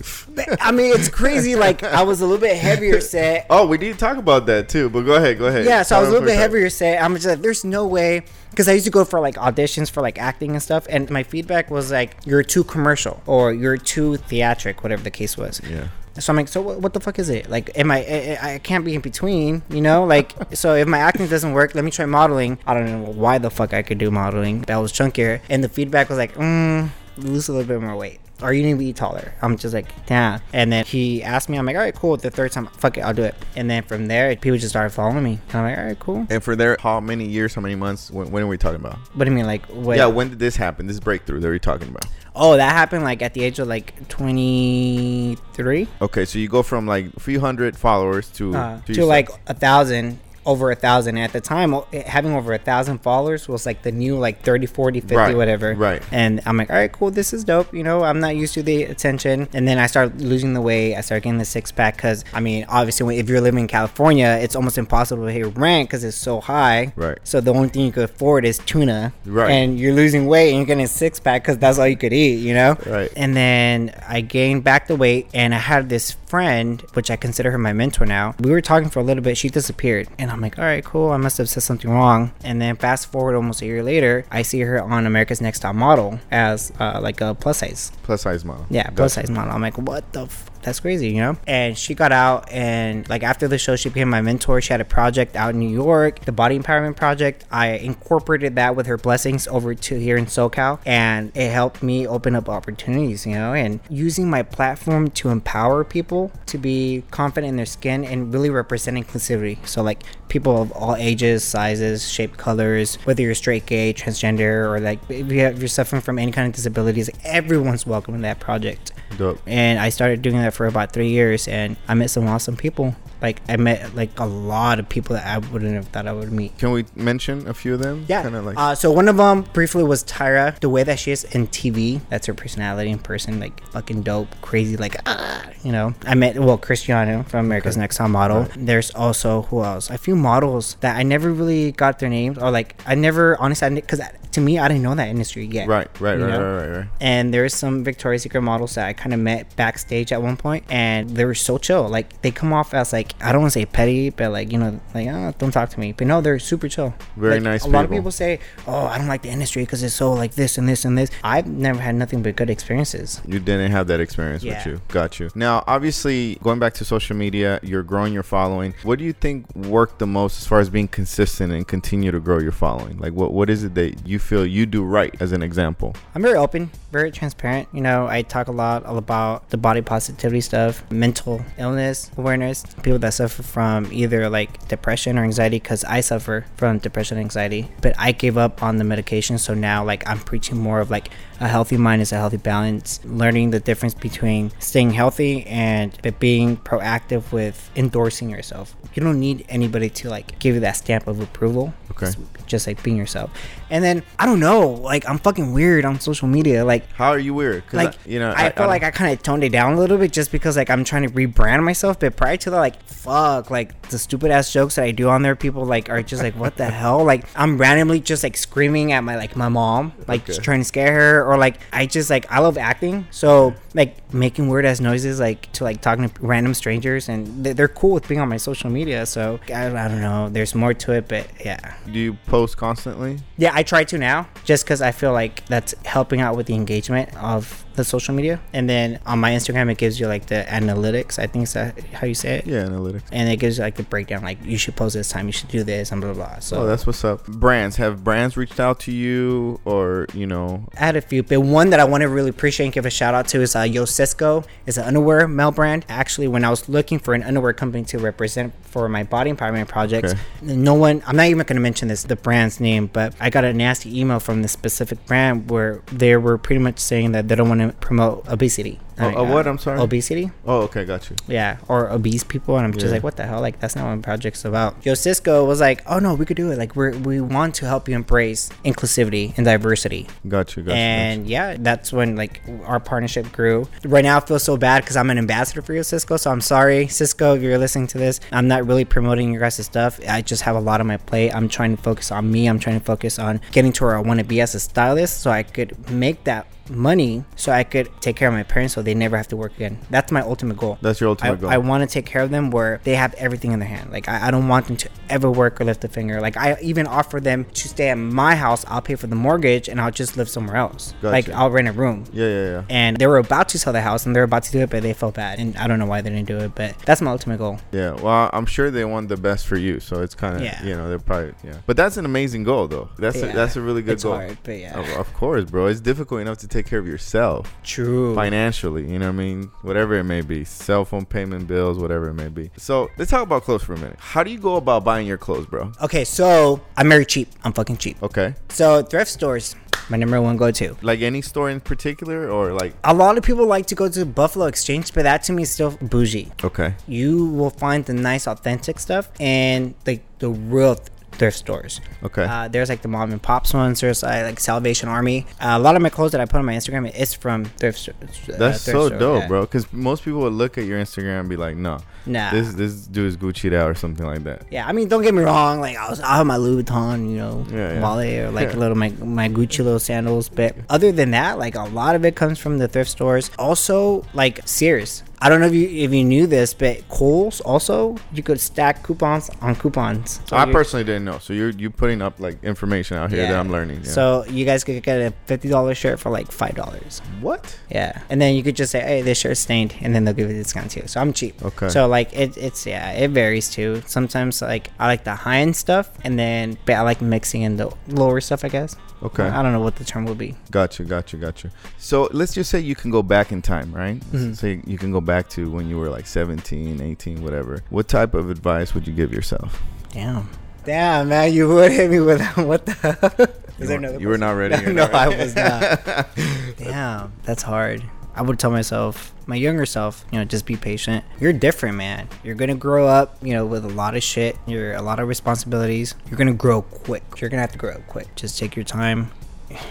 I 0.61 0.71
mean, 0.71 0.93
it's 0.93 1.09
crazy. 1.09 1.55
Like 1.55 1.83
I 1.83 2.03
was 2.03 2.21
a 2.21 2.25
little 2.25 2.41
bit 2.41 2.57
heavier 2.57 3.01
set. 3.01 3.45
oh, 3.49 3.67
we 3.67 3.77
need 3.77 3.93
to 3.93 3.99
talk 3.99 4.17
about 4.17 4.45
that 4.47 4.69
too. 4.69 4.89
But 4.89 5.01
go 5.01 5.15
ahead, 5.15 5.37
go 5.37 5.47
ahead. 5.47 5.65
Yeah, 5.65 5.83
so 5.83 5.97
I 5.97 5.99
was 5.99 6.09
a 6.09 6.11
little 6.11 6.27
bit 6.27 6.37
heavier 6.37 6.69
set. 6.69 7.01
I'm 7.01 7.13
just 7.15 7.25
like, 7.25 7.41
there's 7.41 7.63
no 7.63 7.85
way. 7.85 8.23
Because 8.49 8.67
I 8.67 8.73
used 8.73 8.85
to 8.85 8.91
go 8.91 9.05
for 9.05 9.19
like 9.19 9.35
auditions 9.35 9.91
for 9.91 10.01
like 10.01 10.17
acting 10.17 10.51
and 10.51 10.63
stuff. 10.63 10.87
And 10.89 11.09
my 11.09 11.23
feedback 11.23 11.69
was 11.69 11.91
like, 11.91 12.15
you're 12.25 12.43
too 12.43 12.63
commercial 12.63 13.21
or 13.25 13.53
you're 13.53 13.77
too 13.77 14.17
theatric, 14.17 14.83
whatever 14.83 15.03
the 15.03 15.11
case 15.11 15.37
was. 15.37 15.61
Yeah. 15.69 15.89
So 16.19 16.31
I'm 16.31 16.37
like, 16.37 16.47
so 16.47 16.61
what, 16.61 16.79
what 16.79 16.93
the 16.93 16.99
fuck 16.99 17.19
is 17.19 17.29
it? 17.29 17.49
Like, 17.49 17.77
am 17.77 17.91
I, 17.91 17.97
I? 18.41 18.53
I 18.53 18.59
can't 18.59 18.83
be 18.83 18.95
in 18.95 19.01
between, 19.01 19.61
you 19.69 19.81
know? 19.81 20.03
Like, 20.05 20.33
so 20.53 20.75
if 20.75 20.87
my 20.87 20.99
acting 20.99 21.27
doesn't 21.27 21.53
work, 21.53 21.75
let 21.75 21.83
me 21.83 21.91
try 21.91 22.05
modeling. 22.05 22.57
I 22.65 22.73
don't 22.73 22.85
know 22.85 23.11
why 23.11 23.37
the 23.37 23.49
fuck 23.49 23.73
I 23.73 23.81
could 23.81 23.97
do 23.97 24.11
modeling. 24.11 24.61
That 24.63 24.77
was 24.77 24.91
chunkier, 24.91 25.41
and 25.49 25.63
the 25.63 25.69
feedback 25.69 26.09
was 26.09 26.17
like, 26.17 26.33
mm, 26.35 26.89
lose 27.17 27.47
a 27.49 27.53
little 27.53 27.67
bit 27.67 27.81
more 27.81 27.95
weight. 27.95 28.19
Or 28.39 28.53
you 28.53 28.61
need 28.61 28.73
to 28.73 28.77
be 28.77 28.93
taller. 28.93 29.33
I'm 29.41 29.57
just 29.57 29.73
like, 29.73 29.87
damn. 30.05 30.39
And 30.53 30.71
then 30.71 30.85
he 30.85 31.23
asked 31.23 31.49
me, 31.49 31.57
I'm 31.57 31.65
like, 31.65 31.75
all 31.75 31.81
right, 31.81 31.95
cool. 31.95 32.17
The 32.17 32.29
third 32.29 32.51
time, 32.51 32.67
fuck 32.67 32.95
it, 32.97 33.01
I'll 33.01 33.13
do 33.13 33.23
it. 33.23 33.33
And 33.55 33.67
then 33.67 33.81
from 33.81 34.05
there, 34.07 34.35
people 34.35 34.59
just 34.59 34.69
started 34.69 34.91
following 34.91 35.23
me. 35.23 35.39
And 35.49 35.55
I'm 35.55 35.63
like, 35.63 35.77
all 35.79 35.85
right, 35.85 35.99
cool. 35.99 36.27
And 36.29 36.43
for 36.43 36.55
there, 36.55 36.77
how 36.79 36.99
many 36.99 37.25
years, 37.25 37.55
how 37.55 37.61
many 37.61 37.73
months? 37.73 38.11
When, 38.11 38.29
when 38.29 38.43
are 38.43 38.47
we 38.47 38.59
talking 38.59 38.79
about? 38.79 38.99
What 39.15 39.25
do 39.25 39.31
you 39.31 39.35
mean, 39.35 39.47
like, 39.47 39.65
what? 39.65 39.97
Yeah, 39.97 40.05
when 40.05 40.29
did 40.29 40.37
this 40.37 40.55
happen? 40.55 40.85
This 40.85 40.99
breakthrough 40.99 41.39
that 41.39 41.47
we're 41.47 41.57
talking 41.57 41.87
about. 41.87 42.05
oh, 42.35 42.55
that 42.57 42.73
happened 42.73 43.03
like 43.03 43.23
at 43.23 43.33
the 43.33 43.43
age 43.43 43.57
of 43.57 43.67
like 43.67 44.07
23 44.09 45.87
Okay, 46.01 46.25
so 46.25 46.37
you 46.37 46.47
go 46.47 46.61
from 46.61 46.85
like 46.85 47.07
a 47.15 47.19
few 47.19 47.39
hundred 47.39 47.75
followers 47.75 48.29
to 48.33 48.55
uh, 48.55 48.79
to 48.81 48.91
yourself. 48.91 49.09
like 49.09 49.29
a 49.47 49.53
thousand 49.55 50.19
over 50.47 50.71
a 50.71 50.75
thousand 50.75 51.17
at 51.19 51.31
the 51.33 51.41
time 51.41 51.75
having 52.07 52.33
over 52.33 52.53
a 52.53 52.57
thousand 52.57 52.97
followers 52.99 53.47
was 53.47 53.65
like 53.65 53.83
the 53.83 53.91
new 53.91 54.17
like 54.17 54.41
30 54.41 54.65
40 54.65 55.01
50 55.01 55.15
Right, 55.15 55.35
whatever 55.35 55.75
right. 55.75 56.01
and 56.11 56.41
i'm 56.47 56.57
like 56.57 56.69
all 56.71 56.75
right 56.77 56.91
cool 56.91 57.11
this 57.11 57.33
is 57.33 57.43
dope 57.43 57.71
you 57.73 57.83
know 57.83 58.03
i'm 58.03 58.19
not 58.19 58.35
used 58.35 58.53
to 58.55 58.63
the 58.63 58.83
attention 58.83 59.47
and 59.53 59.67
then 59.67 59.77
i 59.77 59.85
started 59.87 60.19
losing 60.21 60.53
the 60.53 60.61
weight 60.61 60.95
i 60.95 61.01
started 61.01 61.23
getting 61.23 61.37
the 61.37 61.45
six 61.45 61.71
pack 61.71 61.97
because 61.97 62.23
i 62.33 62.39
mean 62.39 62.65
obviously 62.69 63.17
if 63.19 63.29
you're 63.29 63.41
living 63.41 63.59
in 63.59 63.67
california 63.67 64.39
it's 64.41 64.55
almost 64.55 64.77
impossible 64.79 65.25
to 65.27 65.31
pay 65.31 65.43
rent 65.43 65.89
because 65.89 66.03
it's 66.03 66.17
so 66.17 66.39
high 66.41 66.93
Right. 66.95 67.17
so 67.23 67.41
the 67.41 67.53
only 67.53 67.69
thing 67.69 67.85
you 67.85 67.91
could 67.91 68.05
afford 68.05 68.45
is 68.45 68.57
tuna 68.59 69.13
Right. 69.25 69.51
and 69.51 69.77
you're 69.79 69.93
losing 69.93 70.25
weight 70.27 70.49
and 70.49 70.57
you're 70.59 70.65
getting 70.65 70.85
a 70.85 70.87
six 70.87 71.19
pack 71.19 71.43
because 71.43 71.57
that's 71.57 71.77
all 71.77 71.87
you 71.87 71.97
could 71.97 72.13
eat 72.13 72.35
you 72.39 72.53
know 72.53 72.77
Right. 72.85 73.11
and 73.17 73.35
then 73.35 73.93
I 74.07 74.21
gained 74.21 74.63
back 74.63 74.87
the 74.87 74.95
weight, 74.95 75.27
and 75.33 75.53
I 75.53 75.57
had 75.57 75.89
this 75.89 76.11
friend, 76.27 76.81
which 76.93 77.11
I 77.11 77.17
consider 77.17 77.51
her 77.51 77.57
my 77.57 77.73
mentor 77.73 78.05
now. 78.05 78.35
We 78.39 78.51
were 78.51 78.61
talking 78.61 78.89
for 78.89 78.99
a 78.99 79.03
little 79.03 79.21
bit. 79.23 79.37
She 79.37 79.49
disappeared, 79.49 80.07
and 80.17 80.31
I'm 80.31 80.36
like, 80.41 80.57
all 80.59 80.65
right, 80.65 80.83
cool. 80.83 81.11
I 81.11 81.17
must 81.17 81.37
have 81.37 81.49
said 81.49 81.63
something 81.63 81.89
wrong. 81.89 82.31
And 82.43 82.61
then 82.61 82.75
fast 82.75 83.11
forward 83.11 83.35
almost 83.35 83.61
a 83.61 83.65
year 83.65 83.83
later, 83.83 84.25
I 84.31 84.41
see 84.41 84.59
her 84.61 84.81
on 84.81 85.05
America's 85.05 85.41
Next 85.41 85.59
Top 85.59 85.75
Model 85.75 86.19
as 86.31 86.71
uh, 86.79 86.99
like 87.01 87.21
a 87.21 87.33
plus 87.35 87.57
size. 87.59 87.91
plus 88.03 88.21
size 88.21 88.43
model. 88.45 88.65
Yeah, 88.69 88.89
plus 88.91 89.15
Gotcha. 89.15 89.27
size 89.27 89.35
model. 89.35 89.53
I'm 89.53 89.61
like, 89.61 89.77
what 89.77 90.11
the? 90.13 90.23
F-? 90.23 90.49
That's 90.61 90.79
crazy, 90.79 91.09
you 91.09 91.21
know. 91.21 91.37
And 91.47 91.77
she 91.77 91.95
got 91.95 92.11
out, 92.11 92.51
and 92.51 93.07
like 93.09 93.23
after 93.23 93.47
the 93.47 93.57
show, 93.57 93.75
she 93.75 93.89
became 93.89 94.09
my 94.09 94.21
mentor. 94.21 94.61
She 94.61 94.73
had 94.73 94.81
a 94.81 94.85
project 94.85 95.35
out 95.35 95.53
in 95.53 95.59
New 95.59 95.69
York, 95.69 96.25
the 96.25 96.31
Body 96.31 96.59
Empowerment 96.59 96.95
Project. 96.95 97.45
I 97.51 97.69
incorporated 97.69 98.55
that 98.55 98.75
with 98.75 98.85
her 98.87 98.97
blessings 98.97 99.47
over 99.47 99.75
to 99.75 99.99
here 99.99 100.17
in 100.17 100.25
SoCal, 100.25 100.79
and 100.85 101.31
it 101.35 101.51
helped 101.51 101.81
me 101.81 102.07
open 102.07 102.35
up 102.35 102.49
opportunities, 102.49 103.25
you 103.25 103.33
know. 103.33 103.53
And 103.53 103.79
using 103.89 104.29
my 104.29 104.43
platform 104.43 105.09
to 105.11 105.29
empower 105.29 105.83
people 105.83 106.31
to 106.47 106.57
be 106.57 107.03
confident 107.11 107.49
in 107.49 107.55
their 107.55 107.65
skin 107.65 108.03
and 108.03 108.33
really 108.33 108.49
represent 108.49 108.97
inclusivity. 108.97 109.65
So 109.67 109.81
like 109.81 110.03
people 110.27 110.61
of 110.61 110.71
all 110.71 110.95
ages, 110.95 111.43
sizes, 111.43 112.09
shape, 112.09 112.37
colors, 112.37 112.95
whether 113.05 113.21
you're 113.21 113.35
straight, 113.35 113.65
gay, 113.65 113.93
transgender, 113.93 114.69
or 114.69 114.79
like 114.79 114.99
if 115.09 115.31
you 115.31 115.37
you're 115.37 115.67
suffering 115.67 116.01
from 116.01 116.19
any 116.19 116.31
kind 116.31 116.47
of 116.47 116.53
disabilities, 116.53 117.09
everyone's 117.23 117.85
welcome 117.85 118.15
in 118.15 118.21
that 118.21 118.39
project 118.39 118.91
Dope. 119.17 119.39
and 119.47 119.79
I 119.79 119.89
started 119.89 120.21
doing 120.21 120.37
that 120.37 120.53
for 120.53 120.65
about 120.65 120.91
three 120.91 121.09
years, 121.09 121.47
and 121.47 121.77
I 121.87 121.93
met 121.93 122.09
some 122.09 122.27
awesome 122.27 122.57
people. 122.57 122.95
Like 123.21 123.41
I 123.49 123.57
met 123.57 123.95
like 123.95 124.17
a 124.19 124.25
lot 124.25 124.79
of 124.79 124.87
people 124.87 125.15
that 125.15 125.25
I 125.25 125.37
wouldn't 125.37 125.73
have 125.73 125.87
thought 125.87 126.07
I 126.07 126.13
would 126.13 126.31
meet. 126.31 126.57
Can 126.57 126.71
we 126.71 126.85
mention 126.95 127.47
a 127.47 127.53
few 127.53 127.73
of 127.73 127.79
them? 127.79 128.05
Yeah. 128.07 128.23
Kind 128.23 128.35
of 128.35 128.45
like. 128.45 128.57
uh, 128.57 128.75
so 128.75 128.91
one 128.91 129.07
of 129.07 129.17
them 129.17 129.43
briefly 129.53 129.83
was 129.83 130.03
Tyra. 130.03 130.59
The 130.59 130.69
way 130.69 130.83
that 130.83 130.99
she 130.99 131.11
is 131.11 131.23
in 131.25 131.47
TV, 131.47 132.01
that's 132.09 132.27
her 132.27 132.33
personality 132.33 132.91
in 132.91 132.99
person. 132.99 133.39
Like 133.39 133.65
fucking 133.67 134.03
dope, 134.03 134.29
crazy. 134.41 134.77
Like 134.77 134.95
ah, 135.05 135.49
you 135.63 135.71
know. 135.71 135.93
I 136.05 136.15
met 136.15 136.37
well 136.37 136.57
Cristiano 136.57 137.23
from 137.23 137.45
America's 137.45 137.77
Next 137.77 137.97
Top 137.97 138.09
Model. 138.09 138.41
Right. 138.41 138.51
There's 138.57 138.91
also 138.91 139.43
who 139.43 139.63
else? 139.63 139.89
A 139.89 139.97
few 139.97 140.15
models 140.15 140.75
that 140.81 140.97
I 140.97 141.03
never 141.03 141.31
really 141.31 141.71
got 141.71 141.99
their 141.99 142.09
names 142.09 142.37
or 142.37 142.51
like 142.51 142.81
I 142.85 142.95
never 142.95 143.39
honestly 143.41 143.75
because 143.75 144.01
to 144.37 144.41
me, 144.41 144.59
I 144.59 144.67
didn't 144.67 144.83
know 144.83 144.93
that 144.93 145.07
industry 145.07 145.47
yet. 145.47 145.67
Right, 145.67 145.87
right, 145.99 146.15
right, 146.15 146.29
right, 146.29 146.37
right, 146.37 146.77
right. 146.77 146.87
And 147.01 147.33
there's 147.33 147.55
some 147.55 147.83
Victoria's 147.83 148.21
Secret 148.21 148.41
models 148.41 148.75
that 148.75 148.87
I 148.87 148.93
kind 148.93 149.11
of 149.11 149.19
met 149.19 149.55
backstage 149.55 150.11
at 150.11 150.21
one 150.21 150.37
point, 150.37 150.63
and 150.69 151.09
they 151.09 151.25
were 151.25 151.33
so 151.33 151.57
chill. 151.57 151.89
Like 151.89 152.21
they 152.21 152.29
come 152.29 152.53
off 152.53 152.75
as 152.75 152.93
like 152.93 153.06
I 153.21 153.31
don't 153.31 153.41
want 153.41 153.53
to 153.53 153.59
say 153.59 153.65
petty, 153.65 154.09
but 154.09 154.31
like 154.31 154.51
you 154.51 154.57
know, 154.57 154.79
like 154.93 155.07
oh, 155.07 155.33
don't 155.37 155.51
talk 155.51 155.69
to 155.69 155.79
me. 155.79 155.91
But 155.93 156.07
no, 156.07 156.21
they're 156.21 156.39
super 156.39 156.67
chill. 156.69 156.93
Very 157.15 157.35
Like, 157.35 157.43
nice 157.43 157.63
A 157.65 157.67
lot 157.69 157.83
of 157.85 157.89
people. 157.89 158.03
people 158.03 158.11
say, 158.11 158.39
"Oh, 158.67 158.85
I 158.87 158.97
don't 158.97 159.07
like 159.07 159.21
the 159.21 159.29
industry 159.29 159.63
because 159.63 159.81
it's 159.83 159.95
so 159.95 160.13
like 160.13 160.35
this 160.35 160.57
and 160.57 160.67
this 160.67 160.85
and 160.85 160.97
this." 160.97 161.09
I've 161.23 161.47
never 161.47 161.79
had 161.79 161.95
nothing 161.95 162.21
but 162.23 162.35
good 162.35 162.49
experiences. 162.49 163.21
You 163.27 163.39
didn't 163.39 163.71
have 163.71 163.87
that 163.87 163.99
experience 163.99 164.43
Yeah. 164.43 164.57
with 164.57 164.65
you. 164.67 164.81
Got 164.89 165.19
you. 165.19 165.29
Now, 165.35 165.63
obviously, 165.67 166.35
going 166.43 166.59
back 166.59 166.73
to 166.75 166.85
social 166.85 167.15
media, 167.15 167.59
you're 167.63 167.83
growing 167.83 168.13
your 168.13 168.23
following. 168.23 168.73
What 168.83 168.99
do 168.99 169.05
you 169.05 169.13
think 169.13 169.45
worked 169.55 169.99
the 169.99 170.07
most 170.07 170.39
as 170.39 170.47
far 170.47 170.59
as 170.59 170.69
being 170.69 170.87
consistent 170.87 171.51
and 171.53 171.67
continue 171.67 172.11
to 172.11 172.19
grow 172.19 172.39
your 172.39 172.51
following? 172.51 172.97
Like, 172.97 173.13
what 173.13 173.33
what 173.33 173.49
is 173.49 173.63
it 173.63 173.75
that 173.75 174.07
you 174.07 174.19
feel 174.19 174.45
you 174.45 174.65
do 174.65 174.83
right, 174.83 175.15
as 175.19 175.31
an 175.31 175.41
example? 175.41 175.95
I'm 176.15 176.21
very 176.21 176.35
open, 176.37 176.69
very 176.91 177.11
transparent. 177.11 177.67
You 177.73 177.81
know, 177.81 178.07
I 178.07 178.21
talk 178.21 178.47
a 178.47 178.51
lot 178.51 178.83
about 178.85 179.49
the 179.49 179.57
body 179.57 179.81
positivity 179.81 180.41
stuff, 180.41 180.83
mental 180.91 181.43
illness 181.57 182.11
awareness, 182.17 182.65
people 182.83 182.96
that 182.99 183.13
suffer 183.13 183.43
from 183.43 183.91
either 183.91 184.29
like 184.29 184.67
depression 184.67 185.17
or 185.17 185.23
anxiety, 185.23 185.57
because 185.59 185.83
I 185.83 186.01
suffer 186.01 186.45
from 186.55 186.79
depression 186.79 187.17
and 187.17 187.25
anxiety, 187.25 187.69
but 187.81 187.93
I 187.97 188.11
gave 188.11 188.37
up 188.37 188.63
on 188.63 188.77
the 188.77 188.83
medication. 188.83 189.37
So 189.37 189.53
now, 189.53 189.83
like, 189.83 190.07
I'm 190.07 190.19
preaching 190.19 190.57
more 190.57 190.79
of 190.79 190.89
like 190.89 191.09
a 191.39 191.47
healthy 191.47 191.77
mind 191.77 192.01
is 192.01 192.11
a 192.11 192.15
healthy 192.15 192.37
balance, 192.37 192.99
learning 193.05 193.51
the 193.51 193.59
difference 193.59 193.93
between 193.93 194.51
staying 194.59 194.91
healthy 194.91 195.45
and 195.45 195.97
but 196.01 196.19
being 196.19 196.57
proactive 196.57 197.31
with 197.31 197.69
endorsing 197.75 198.29
yourself. 198.29 198.75
You 198.93 199.03
don't 199.03 199.19
need 199.19 199.45
anybody 199.49 199.89
to 199.89 200.09
like 200.09 200.39
give 200.39 200.55
you 200.55 200.61
that 200.61 200.77
stamp 200.77 201.07
of 201.07 201.19
approval. 201.21 201.73
Okay. 201.91 202.11
Just, 202.47 202.67
like 202.67 202.81
being 202.83 202.97
yourself. 202.97 203.31
And 203.69 203.83
then 203.83 204.03
I 204.17 204.25
don't 204.25 204.39
know, 204.39 204.69
like 204.69 205.07
I'm 205.07 205.19
fucking 205.19 205.53
weird 205.53 205.85
on 205.85 205.99
social 205.99 206.27
media. 206.27 206.65
Like 206.65 206.91
How 206.93 207.09
are 207.09 207.19
you 207.19 207.33
weird? 207.33 207.63
like 207.71 207.93
I, 207.93 207.97
you 208.05 208.19
know, 208.19 208.33
I, 208.35 208.49
feel 208.51 208.67
like 208.67 208.83
I 208.83 208.91
kind 208.91 209.13
of 209.13 209.21
toned 209.21 209.43
it 209.43 209.51
down 209.51 209.73
a 209.73 209.79
little 209.79 209.97
bit 209.97 210.11
just 210.11 210.31
because 210.31 210.57
like 210.57 210.69
I'm 210.69 210.83
trying 210.83 211.03
to 211.03 211.09
rebrand 211.09 211.63
myself. 211.63 211.99
But 211.99 212.15
prior 212.15 212.37
to 212.37 212.49
that, 212.49 212.57
like 212.57 212.81
fuck, 212.83 213.51
like 213.51 213.81
the 213.89 213.99
stupid 213.99 214.31
ass 214.31 214.51
jokes 214.51 214.75
that 214.75 214.83
I 214.83 214.91
do 214.91 215.09
on 215.09 215.21
there, 215.21 215.35
people 215.35 215.65
like 215.65 215.89
are 215.89 216.01
just 216.01 216.23
like, 216.23 216.35
what 216.35 216.57
the 216.57 216.65
hell? 216.69 217.03
Like 217.03 217.25
I'm 217.35 217.57
randomly 217.57 217.99
just 217.99 218.23
like 218.23 218.37
screaming 218.37 218.91
at 218.91 219.03
my 219.03 219.15
like 219.15 219.35
my 219.35 219.49
mom, 219.49 219.93
like 220.07 220.25
just 220.25 220.43
trying 220.43 220.59
to 220.59 220.65
scare 220.65 220.93
her, 220.93 221.25
or 221.25 221.37
like 221.37 221.59
I 221.71 221.85
just 221.85 222.09
like 222.09 222.31
I 222.31 222.39
love 222.39 222.57
acting, 222.57 223.07
so 223.11 223.53
like 223.77 224.13
making 224.13 224.49
weird 224.49 224.65
ass 224.65 224.79
noises 224.81 225.19
like 225.19 225.49
to 225.53 225.63
like 225.63 225.81
talking 225.81 226.09
to 226.09 226.21
random 226.21 226.53
strangers, 226.53 227.07
and 227.07 227.45
they- 227.45 227.53
they're 227.53 227.67
cool 227.69 227.93
with 227.93 228.07
being 228.07 228.19
on 228.19 228.27
my 228.27 228.37
social 228.37 228.69
media. 228.69 229.05
So 229.05 229.39
I, 229.53 229.67
I 229.67 229.87
don't 229.87 230.01
know, 230.01 230.27
there's 230.29 230.53
more 230.55 230.73
to 230.73 230.91
it, 230.93 231.07
but 231.07 231.27
yeah. 231.45 231.75
do 231.85 231.97
you 231.99 232.13
post 232.25 232.57
constantly? 232.57 233.19
Yeah, 233.37 233.51
I 233.53 233.63
try 233.63 233.83
to 233.85 233.97
now, 233.97 234.27
just 234.43 234.65
because 234.65 234.81
I 234.81 234.91
feel 234.91 235.13
like 235.13 235.45
that's 235.45 235.73
helping 235.85 236.19
out 236.19 236.35
with 236.35 236.47
the 236.47 236.55
engagement 236.55 237.15
of 237.15 237.63
the 237.77 237.85
social 237.85 238.13
media. 238.13 238.39
And 238.53 238.69
then 238.69 238.99
on 239.05 239.19
my 239.19 239.31
Instagram, 239.31 239.71
it 239.71 239.77
gives 239.77 239.99
you 239.99 240.07
like 240.07 240.25
the 240.27 240.45
analytics. 240.47 241.17
I 241.19 241.27
think 241.27 241.43
is 241.43 241.53
that 241.53 241.79
how 241.93 242.05
you 242.07 242.13
say 242.13 242.39
it. 242.39 242.47
Yeah, 242.47 242.63
analytics. 242.63 243.03
And 243.11 243.29
it 243.29 243.37
gives 243.37 243.57
you 243.57 243.63
like 243.63 243.75
the 243.75 243.83
breakdown, 243.83 244.23
like 244.23 244.37
you 244.43 244.57
should 244.57 244.75
post 244.75 244.95
this 244.95 245.09
time, 245.09 245.27
you 245.27 245.31
should 245.31 245.49
do 245.49 245.63
this, 245.63 245.91
and 245.91 246.01
blah 246.01 246.13
blah. 246.13 246.27
blah. 246.27 246.39
So 246.39 246.61
Oh, 246.61 246.65
that's 246.67 246.85
what's 246.85 247.03
up. 247.05 247.25
Brands 247.27 247.77
have 247.77 248.03
brands 248.03 248.35
reached 248.35 248.59
out 248.59 248.79
to 248.81 248.91
you, 248.91 249.59
or 249.65 250.07
you 250.13 250.27
know, 250.27 250.65
I 250.75 250.79
had 250.79 250.95
a 250.95 251.01
few, 251.01 251.23
but 251.23 251.39
one 251.39 251.69
that 251.69 251.79
I 251.79 251.85
want 251.85 252.01
to 252.01 252.09
really 252.09 252.29
appreciate 252.29 252.65
and 252.65 252.73
give 252.73 252.85
a 252.85 252.89
shout 252.89 253.13
out 253.13 253.27
to 253.29 253.41
is 253.41 253.55
uh, 253.55 253.61
Yo 253.61 253.85
Cisco. 253.85 254.43
It's 254.65 254.77
an 254.77 254.83
underwear 254.85 255.27
male 255.27 255.51
brand. 255.51 255.85
Actually, 255.87 256.27
when 256.27 256.43
I 256.43 256.49
was 256.49 256.67
looking 256.67 256.99
for 256.99 257.13
an 257.13 257.23
underwear 257.23 257.53
company 257.53 257.83
to 257.85 257.99
represent 257.99 258.53
for 258.63 258.89
my 258.89 259.03
body 259.03 259.31
empowerment 259.31 259.67
project, 259.67 260.07
Okay. 260.07 260.19
no 260.41 260.73
one, 260.73 261.01
I'm 261.07 261.15
not 261.15 261.27
even 261.27 261.37
going 261.39 261.55
to 261.55 261.61
mention 261.61 261.87
this, 261.87 262.03
the 262.03 262.15
brand's 262.15 262.59
name, 262.59 262.87
but 262.91 263.15
I 263.19 263.29
got 263.29 263.43
a 263.45 263.53
nasty 263.53 263.99
email 263.99 264.19
from 264.19 264.41
this 264.41 264.51
specific 264.51 265.05
brand 265.05 265.49
where 265.49 265.81
they 265.91 266.15
were 266.17 266.37
pretty 266.37 266.59
much 266.61 266.79
saying 266.79 267.11
that 267.13 267.27
they 267.27 267.35
don't 267.35 267.47
want 267.49 267.61
to 267.61 267.66
promote 267.73 268.27
obesity. 268.27 268.79
Oh, 268.99 269.23
what? 269.23 269.47
I'm 269.47 269.57
sorry? 269.57 269.79
Obesity? 269.79 270.31
oh, 270.45 270.61
okay, 270.61 270.85
got 270.85 271.09
you. 271.09 271.15
Yeah, 271.27 271.57
or 271.67 271.89
obese 271.91 272.23
people, 272.23 272.57
and 272.57 272.65
I'm 272.65 272.73
just 272.73 272.85
Yeah. 272.87 272.91
like, 272.93 273.03
what 273.03 273.15
the 273.15 273.25
hell? 273.25 273.41
Like, 273.41 273.59
that's 273.59 273.75
not 273.75 273.85
what 273.87 273.95
my 273.95 274.01
project's 274.01 274.43
about. 274.45 274.75
Yo, 274.85 274.93
Cisco 274.93 275.45
was 275.45 275.59
like, 275.59 275.83
oh 275.87 275.99
no, 275.99 276.13
we 276.15 276.25
could 276.25 276.37
do 276.37 276.51
it. 276.51 276.57
Like, 276.57 276.75
we 276.75 276.89
we 276.97 277.21
want 277.21 277.55
to 277.55 277.65
help 277.67 277.87
you 277.87 277.95
embrace 277.95 278.49
inclusivity 278.65 279.33
and 279.37 279.45
diversity 279.45 280.07
Got 280.27 280.55
you. 280.55 280.57
Got 280.57 280.57
you. 280.57 280.63
got 280.63 280.71
you. 280.73 280.77
and 280.77 281.27
yeah, 281.27 281.55
that's 281.59 281.91
when 281.93 282.15
like 282.15 282.41
our 282.65 282.79
partnership 282.79 283.31
grew. 283.31 283.67
Right 283.85 284.03
now, 284.03 284.17
I 284.17 284.19
feel 284.21 284.39
so 284.39 284.57
bad 284.57 284.83
because 284.83 284.95
I'm 284.97 285.09
an 285.09 285.17
ambassador 285.17 285.61
for 285.61 285.73
you, 285.73 285.83
Cisco. 285.83 286.17
So 286.17 286.31
I'm 286.31 286.41
sorry, 286.41 286.87
Cisco, 286.87 287.35
if 287.35 287.41
you're 287.41 287.57
listening 287.57 287.87
to 287.87 287.97
this. 287.97 288.19
I'm 288.31 288.47
not 288.47 288.65
really 288.65 288.85
promoting 288.85 289.31
your 289.31 289.41
guys' 289.41 289.63
stuff. 289.65 289.99
I 290.07 290.21
just 290.21 290.41
have 290.43 290.55
a 290.55 290.59
lot 290.59 290.79
on 290.81 290.87
my 290.87 290.97
plate. 290.97 291.31
I'm 291.35 291.47
trying 291.49 291.75
to 291.75 291.81
focus 291.81 292.11
on 292.11 292.31
me. 292.31 292.47
I'm 292.47 292.59
trying 292.59 292.79
to 292.79 292.85
focus 292.85 293.19
on 293.19 293.41
getting 293.51 293.71
to 293.73 293.83
where 293.85 293.95
I 293.95 293.99
want 293.99 294.19
to 294.19 294.25
be 294.25 294.41
as 294.41 294.55
a 294.55 294.59
stylist, 294.59 295.21
so 295.21 295.31
I 295.31 295.43
could 295.43 295.89
make 295.89 296.23
that 296.25 296.47
money, 296.69 297.23
so 297.37 297.51
I 297.51 297.63
could 297.63 297.89
take 298.01 298.15
care 298.17 298.27
of 298.27 298.33
my 298.33 298.43
parents, 298.43 298.73
so 298.73 298.81
they 298.87 298.93
never 298.95 299.17
have 299.17 299.27
to 299.27 299.37
work 299.37 299.53
again. 299.55 299.77
That's 299.89 300.11
my 300.11 300.21
ultimate 300.21 300.57
goal. 300.57 300.77
That's 300.81 300.99
your 301.01 301.09
I, 301.09 301.11
ultimate 301.11 301.41
goal. 301.41 301.49
I 301.49 301.57
want 301.57 301.81
to 301.87 301.93
take 301.93 302.05
care 302.05 302.21
of 302.21 302.29
them 302.31 302.49
where 302.51 302.79
they 302.85 302.95
have 302.95 303.13
everything 303.15 303.51
in 303.51 303.59
their 303.59 303.67
hand. 303.69 303.91
Like 303.91 304.07
I, 304.07 304.27
I 304.27 304.31
don't 304.31 304.47
want 304.47 304.67
them 304.67 304.77
to 304.77 304.89
ever 305.09 305.29
work 305.29 305.59
or 305.59 305.65
lift 305.65 305.83
a 305.83 305.87
finger. 305.89 306.21
Like 306.21 306.37
I 306.37 306.57
even 306.61 306.87
offer 306.87 307.19
them 307.19 307.45
to 307.45 307.67
stay 307.67 307.89
at 307.89 307.95
my 307.95 308.35
house. 308.35 308.65
I'll 308.67 308.81
pay 308.81 308.95
for 308.95 309.07
the 309.07 309.15
mortgage 309.15 309.67
and 309.69 309.79
I'll 309.81 309.91
just 309.91 310.15
live 310.17 310.29
somewhere 310.29 310.55
else. 310.55 310.93
Like 311.01 311.29
I'll 311.29 311.49
rent 311.51 311.67
a 311.67 311.71
room. 311.73 312.05
yeah, 312.13 312.27
yeah, 312.27 312.45
yeah. 312.51 312.63
And 312.69 312.97
they 312.97 313.07
were 313.07 313.17
about 313.17 313.49
to 313.49 313.59
sell 313.59 313.73
the 313.73 313.81
house 313.81 314.05
and 314.05 314.15
they 314.15 314.19
were 314.21 314.25
about 314.33 314.43
to 314.43 314.51
do 314.51 314.59
it, 314.59 314.69
but 314.69 314.83
they 314.83 314.93
felt 314.93 315.15
bad. 315.15 315.39
And 315.39 315.57
I 315.57 315.67
don't 315.67 315.79
know 315.79 315.85
why 315.85 316.01
they 316.01 316.09
didn't 316.09 316.27
do 316.27 316.37
it, 316.39 316.55
but 316.55 316.77
that's 316.79 317.01
my 317.01 317.11
ultimate 317.11 317.37
goal. 317.37 317.59
Yeah, 317.71 317.91
well, 317.93 318.29
I'm 318.33 318.45
sure 318.45 318.71
they 318.71 318.85
want 318.85 319.09
the 319.09 319.17
best 319.17 319.47
for 319.47 319.57
you, 319.57 319.79
so 319.79 320.01
it's 320.01 320.15
kind 320.15 320.35
of 320.37 320.41
Yeah. 320.41 320.63
you 320.63 320.75
know 320.77 320.87
they're 320.89 320.99
probably 320.99 321.33
yeah. 321.43 321.57
But 321.65 321.75
that's 321.77 321.97
an 321.97 322.05
amazing 322.05 322.43
goal 322.43 322.67
though. 322.67 322.89
That's 322.97 323.17
a, 323.21 323.27
that's 323.27 323.55
a 323.55 323.61
really 323.61 323.81
good 323.81 323.93
it's 323.95 324.03
goal. 324.03 324.13
hard, 324.13 324.37
but 324.43 324.57
yeah. 324.57 324.79
Of, 324.79 324.87
of 325.01 325.13
course, 325.13 325.45
bro. 325.45 325.67
It's 325.67 325.81
difficult 325.81 326.21
enough 326.21 326.37
to 326.39 326.47
take 326.47 326.65
care 326.65 326.79
of 326.79 326.87
yourself 326.87 327.53
True. 327.63 328.15
financially. 328.15 328.76
You 328.83 328.99
know 328.99 329.07
what 329.07 329.13
I 329.15 329.23
mean? 329.23 329.51
Whatever 329.61 329.95
it 329.95 330.03
may 330.03 330.21
be, 330.21 330.43
cell 330.43 330.85
phone 330.85 331.05
payment, 331.05 331.47
bills, 331.47 331.77
whatever 331.77 332.09
it 332.09 332.13
may 332.13 332.29
be. 332.29 332.49
So 332.57 332.89
let's 332.97 333.11
talk 333.11 333.23
about 333.23 333.43
clothes 333.43 333.63
for 333.63 333.73
a 333.73 333.77
minute. 333.77 333.97
How 333.99 334.23
do 334.23 334.31
you 334.31 334.39
go 334.39 334.55
about 334.57 334.83
buying 334.83 335.07
your 335.07 335.17
clothes, 335.17 335.45
bro? 335.45 335.71
Okay, 335.81 336.03
so 336.03 336.61
I'm 336.75 336.89
very 336.89 337.05
cheap. 337.05 337.29
I'm 337.43 337.53
fucking 337.53 337.77
cheap. 337.77 338.01
Okay, 338.03 338.35
So 338.49 338.83
thrift 338.83 339.09
stores, 339.11 339.55
my 339.89 339.95
number 339.97 340.21
one 340.21 340.35
go 340.37 340.51
to. 340.51 340.75
like 340.81 341.01
any 341.01 341.21
store 341.21 341.49
in 341.49 341.59
particular, 341.61 342.29
or 342.29 342.51
like 342.53 342.73
A 342.83 342.93
lot 342.93 343.17
of 343.17 343.23
people 343.23 343.45
like 343.45 343.65
to 343.67 343.75
go 343.75 343.87
to 343.89 344.05
Buffalo 344.05 344.45
Exchange, 344.47 344.93
but 344.93 345.03
that 345.03 345.23
to 345.23 345.33
me 345.33 345.43
is 345.43 345.51
still 345.51 345.71
bougie. 345.81 346.31
okay, 346.43 346.73
you 346.87 347.25
will 347.27 347.49
find 347.51 347.85
the 347.85 347.93
nice 347.93 348.27
authentic 348.27 348.79
stuff 348.79 349.09
and 349.19 349.73
like 349.85 350.03
the 350.19 350.29
real 350.29 350.75
th- 350.75 350.89
thrift 351.17 351.37
stores 351.37 351.81
okay, 352.03 352.23
uh, 352.23 352.47
there's 352.47 352.69
like 352.69 352.81
the 352.81 352.87
mom 352.87 353.11
and 353.11 353.21
pops 353.21 353.53
ones 353.53 353.81
there's 353.81 354.03
uh, 354.03 354.21
like 354.25 354.39
salvation 354.39 354.87
army 354.89 355.25
uh, 355.41 355.53
a 355.53 355.59
lot 355.59 355.75
of 355.75 355.81
my 355.81 355.89
clothes 355.89 356.11
that 356.11 356.21
i 356.21 356.25
put 356.25 356.37
on 356.37 356.45
my 356.45 356.53
instagram 356.53 356.89
is 356.95 357.13
from 357.13 357.45
thrift 357.45 357.79
stores 357.79 357.97
uh, 358.01 358.37
that's 358.37 358.63
thrift 358.63 358.65
so 358.65 358.87
stores, 358.87 358.99
dope, 358.99 359.21
yeah. 359.21 359.27
bro. 359.27 359.41
Because 359.41 359.71
most 359.73 360.03
people 360.03 360.21
would 360.21 360.33
look 360.33 360.57
at 360.57 360.65
your 360.65 360.79
Instagram 360.79 361.21
and 361.21 361.29
be 361.29 361.35
like, 361.37 361.55
no, 361.55 361.79
nah 362.05 362.31
this 362.31 362.53
this 362.53 362.87
dude 362.87 363.07
is 363.07 363.17
Gucci'd 363.17 363.53
out 363.53 363.69
or 363.69 363.75
something 363.75 364.05
like 364.05 364.23
that. 364.23 364.43
yeah 364.51 364.65
i 364.67 364.71
mean 364.71 364.87
don't 364.87 365.03
get 365.03 365.13
me 365.13 365.21
wrong 365.23 365.59
like 365.59 365.75
i 365.77 365.89
was 365.89 365.99
i 366.01 366.15
have 366.17 366.25
my 366.25 366.37
louis 366.37 366.63
vuitton 366.63 367.09
you 367.09 367.17
know 367.17 367.45
Yeah, 367.49 367.73
yeah. 367.73 368.27
or 368.27 368.31
like 368.31 368.49
Yeah. 368.49 368.55
little 368.57 368.75
my 368.77 368.89
my 369.01 369.27
gucci 369.29 369.59
little 369.63 369.79
sandals 369.79 370.29
but 370.29 370.55
other 370.69 370.91
than 370.91 371.11
that 371.11 371.37
like 371.39 371.55
a 371.55 371.63
lot 371.63 371.95
of 371.95 372.05
it 372.05 372.15
comes 372.15 372.39
from 372.39 372.57
the 372.59 372.67
thrift 372.67 372.89
stores 372.91 373.29
also 373.37 374.05
like 374.13 374.39
sears 374.47 375.03
I 375.19 375.29
don't 375.29 375.41
know 375.41 375.47
if 375.47 375.53
you 375.53 375.67
if 375.67 375.91
you 375.93 376.03
knew 376.03 376.27
this, 376.27 376.53
but 376.53 376.87
Kohl's 376.89 377.41
also 377.41 377.97
you 378.13 378.21
could 378.21 378.39
stack 378.39 378.83
coupons 378.83 379.31
on 379.41 379.55
coupons. 379.55 380.19
So 380.25 380.37
I 380.37 380.45
personally 380.51 380.83
didn't 380.83 381.05
know. 381.05 381.17
So 381.17 381.33
you're 381.33 381.49
you 381.49 381.71
putting 381.71 382.01
up 382.03 382.19
like 382.19 382.43
information 382.43 382.97
out 382.97 383.09
here 383.09 383.23
that 383.23 383.35
I'm 383.35 383.51
learning. 383.51 383.81
Yeah. 383.83 383.91
So 383.91 384.25
you 384.25 384.45
guys 384.45 384.63
could 384.63 384.81
get 384.83 384.99
a 384.99 385.11
fifty 385.25 385.49
dollars 385.49 385.77
shirt 385.77 385.99
for 385.99 386.11
like 386.11 386.31
five 386.31 386.55
dollars. 386.55 387.01
what? 387.19 387.57
Yeah, 387.69 388.01
and 388.09 388.21
then 388.21 388.35
you 388.35 388.43
could 388.43 388.55
just 388.55 388.71
say, 388.71 388.81
"Hey, 388.81 389.01
this 389.01 389.17
shirt's 389.17 389.39
stained," 389.39 389.73
and 389.81 389.95
then 389.95 390.05
they'll 390.05 390.13
give 390.13 390.29
you 390.29 390.35
a 390.35 390.37
discount 390.37 390.69
too. 390.69 390.85
So 390.87 391.01
I'm 391.01 391.13
cheap. 391.13 391.43
Okay. 391.43 391.69
So 391.69 391.87
like 391.87 392.13
it, 392.13 392.37
it's 392.37 392.67
yeah, 392.67 392.91
it 392.91 393.09
varies 393.09 393.49
too. 393.49 393.81
Sometimes 393.87 394.41
like 394.41 394.69
I 394.79 394.85
like 394.85 395.03
the 395.03 395.15
high 395.15 395.39
end 395.39 395.55
stuff, 395.55 395.89
and 396.03 396.19
then 396.19 396.57
but 396.65 396.75
I 396.75 396.81
like 396.81 397.01
mixing 397.01 397.41
in 397.41 397.57
the 397.57 397.73
lower 397.87 398.21
stuff. 398.21 398.45
I 398.45 398.49
guess. 398.49 398.75
Okay. 399.03 399.23
I 399.23 399.43
don't 399.43 399.51
know 399.51 399.59
what 399.59 399.75
the 399.75 399.83
term 399.85 400.05
would 400.05 400.17
be. 400.17 400.35
Gotcha, 400.49 400.83
gotcha, 400.83 401.17
got 401.17 401.43
you, 401.43 401.49
got 401.49 401.55
you. 401.67 401.71
So 401.77 402.09
let's 402.11 402.33
just 402.33 402.49
say 402.49 402.59
you 402.59 402.73
can 402.75 402.89
go 402.89 403.03
back 403.03 403.31
in 403.31 403.41
time, 403.43 403.71
right? 403.71 403.99
Mhm. 404.11 404.35
Say 404.35 404.61
you 404.65 404.77
can 404.77 404.91
go 404.91 405.01
back 405.01 405.29
to 405.29 405.51
when 405.51 405.69
you 405.69 405.77
were 405.77 405.89
like 405.89 406.07
17, 406.07 406.81
18, 406.81 407.21
whatever. 407.23 407.61
What 407.69 407.87
type 407.87 408.13
of 408.15 408.29
advice 408.31 408.73
would 408.73 408.87
you 408.87 408.93
give 408.93 409.13
yourself? 409.13 409.61
Damn. 409.91 410.29
Damn, 410.65 411.09
man, 411.09 411.31
you 411.31 411.47
would 411.47 411.71
hit 411.71 411.89
me 411.91 411.99
with 411.99 412.21
what 412.37 412.65
the? 412.65 413.29
Is 413.59 413.61
You 413.61 413.67
there 413.67 413.79
were- 413.79 413.85
another? 413.85 413.99
you 413.99 414.07
were 414.09 414.17
not 414.17 414.31
ready? 414.31 414.65
No, 414.73 414.73
not 414.73 414.93
I 414.93 415.07
was 415.09 415.35
not. 415.35 416.07
Damn, 416.57 417.13
that's 417.23 417.43
hard. 417.43 417.83
I 418.17 418.23
would 418.23 418.39
tell 418.39 418.49
myself, 418.49 419.13
my 419.27 419.35
younger 419.35 419.67
self, 419.67 420.03
you 420.11 420.17
know, 420.17 420.25
just 420.25 420.47
be 420.47 420.55
patient. 420.55 421.05
You're 421.19 421.33
different, 421.33 421.77
man. 421.77 422.09
You're 422.23 422.33
gonna 422.33 422.55
grow 422.55 422.87
up, 422.87 423.15
you 423.21 423.33
know, 423.33 423.45
with 423.45 423.63
a 423.63 423.69
lot 423.69 423.95
of 423.95 424.01
shit. 424.01 424.35
You're 424.47 424.73
a 424.73 424.81
lot 424.81 424.99
of 424.99 425.07
responsibilities. 425.07 425.93
You're 426.09 426.17
gonna 426.17 426.33
grow 426.33 426.63
quick. 426.63 427.03
You're 427.21 427.29
gonna 427.29 427.41
have 427.41 427.51
to 427.51 427.59
grow 427.59 427.77
quick. 427.87 428.13
Just 428.15 428.39
take 428.39 428.55
your 428.55 428.65
time. 428.65 429.11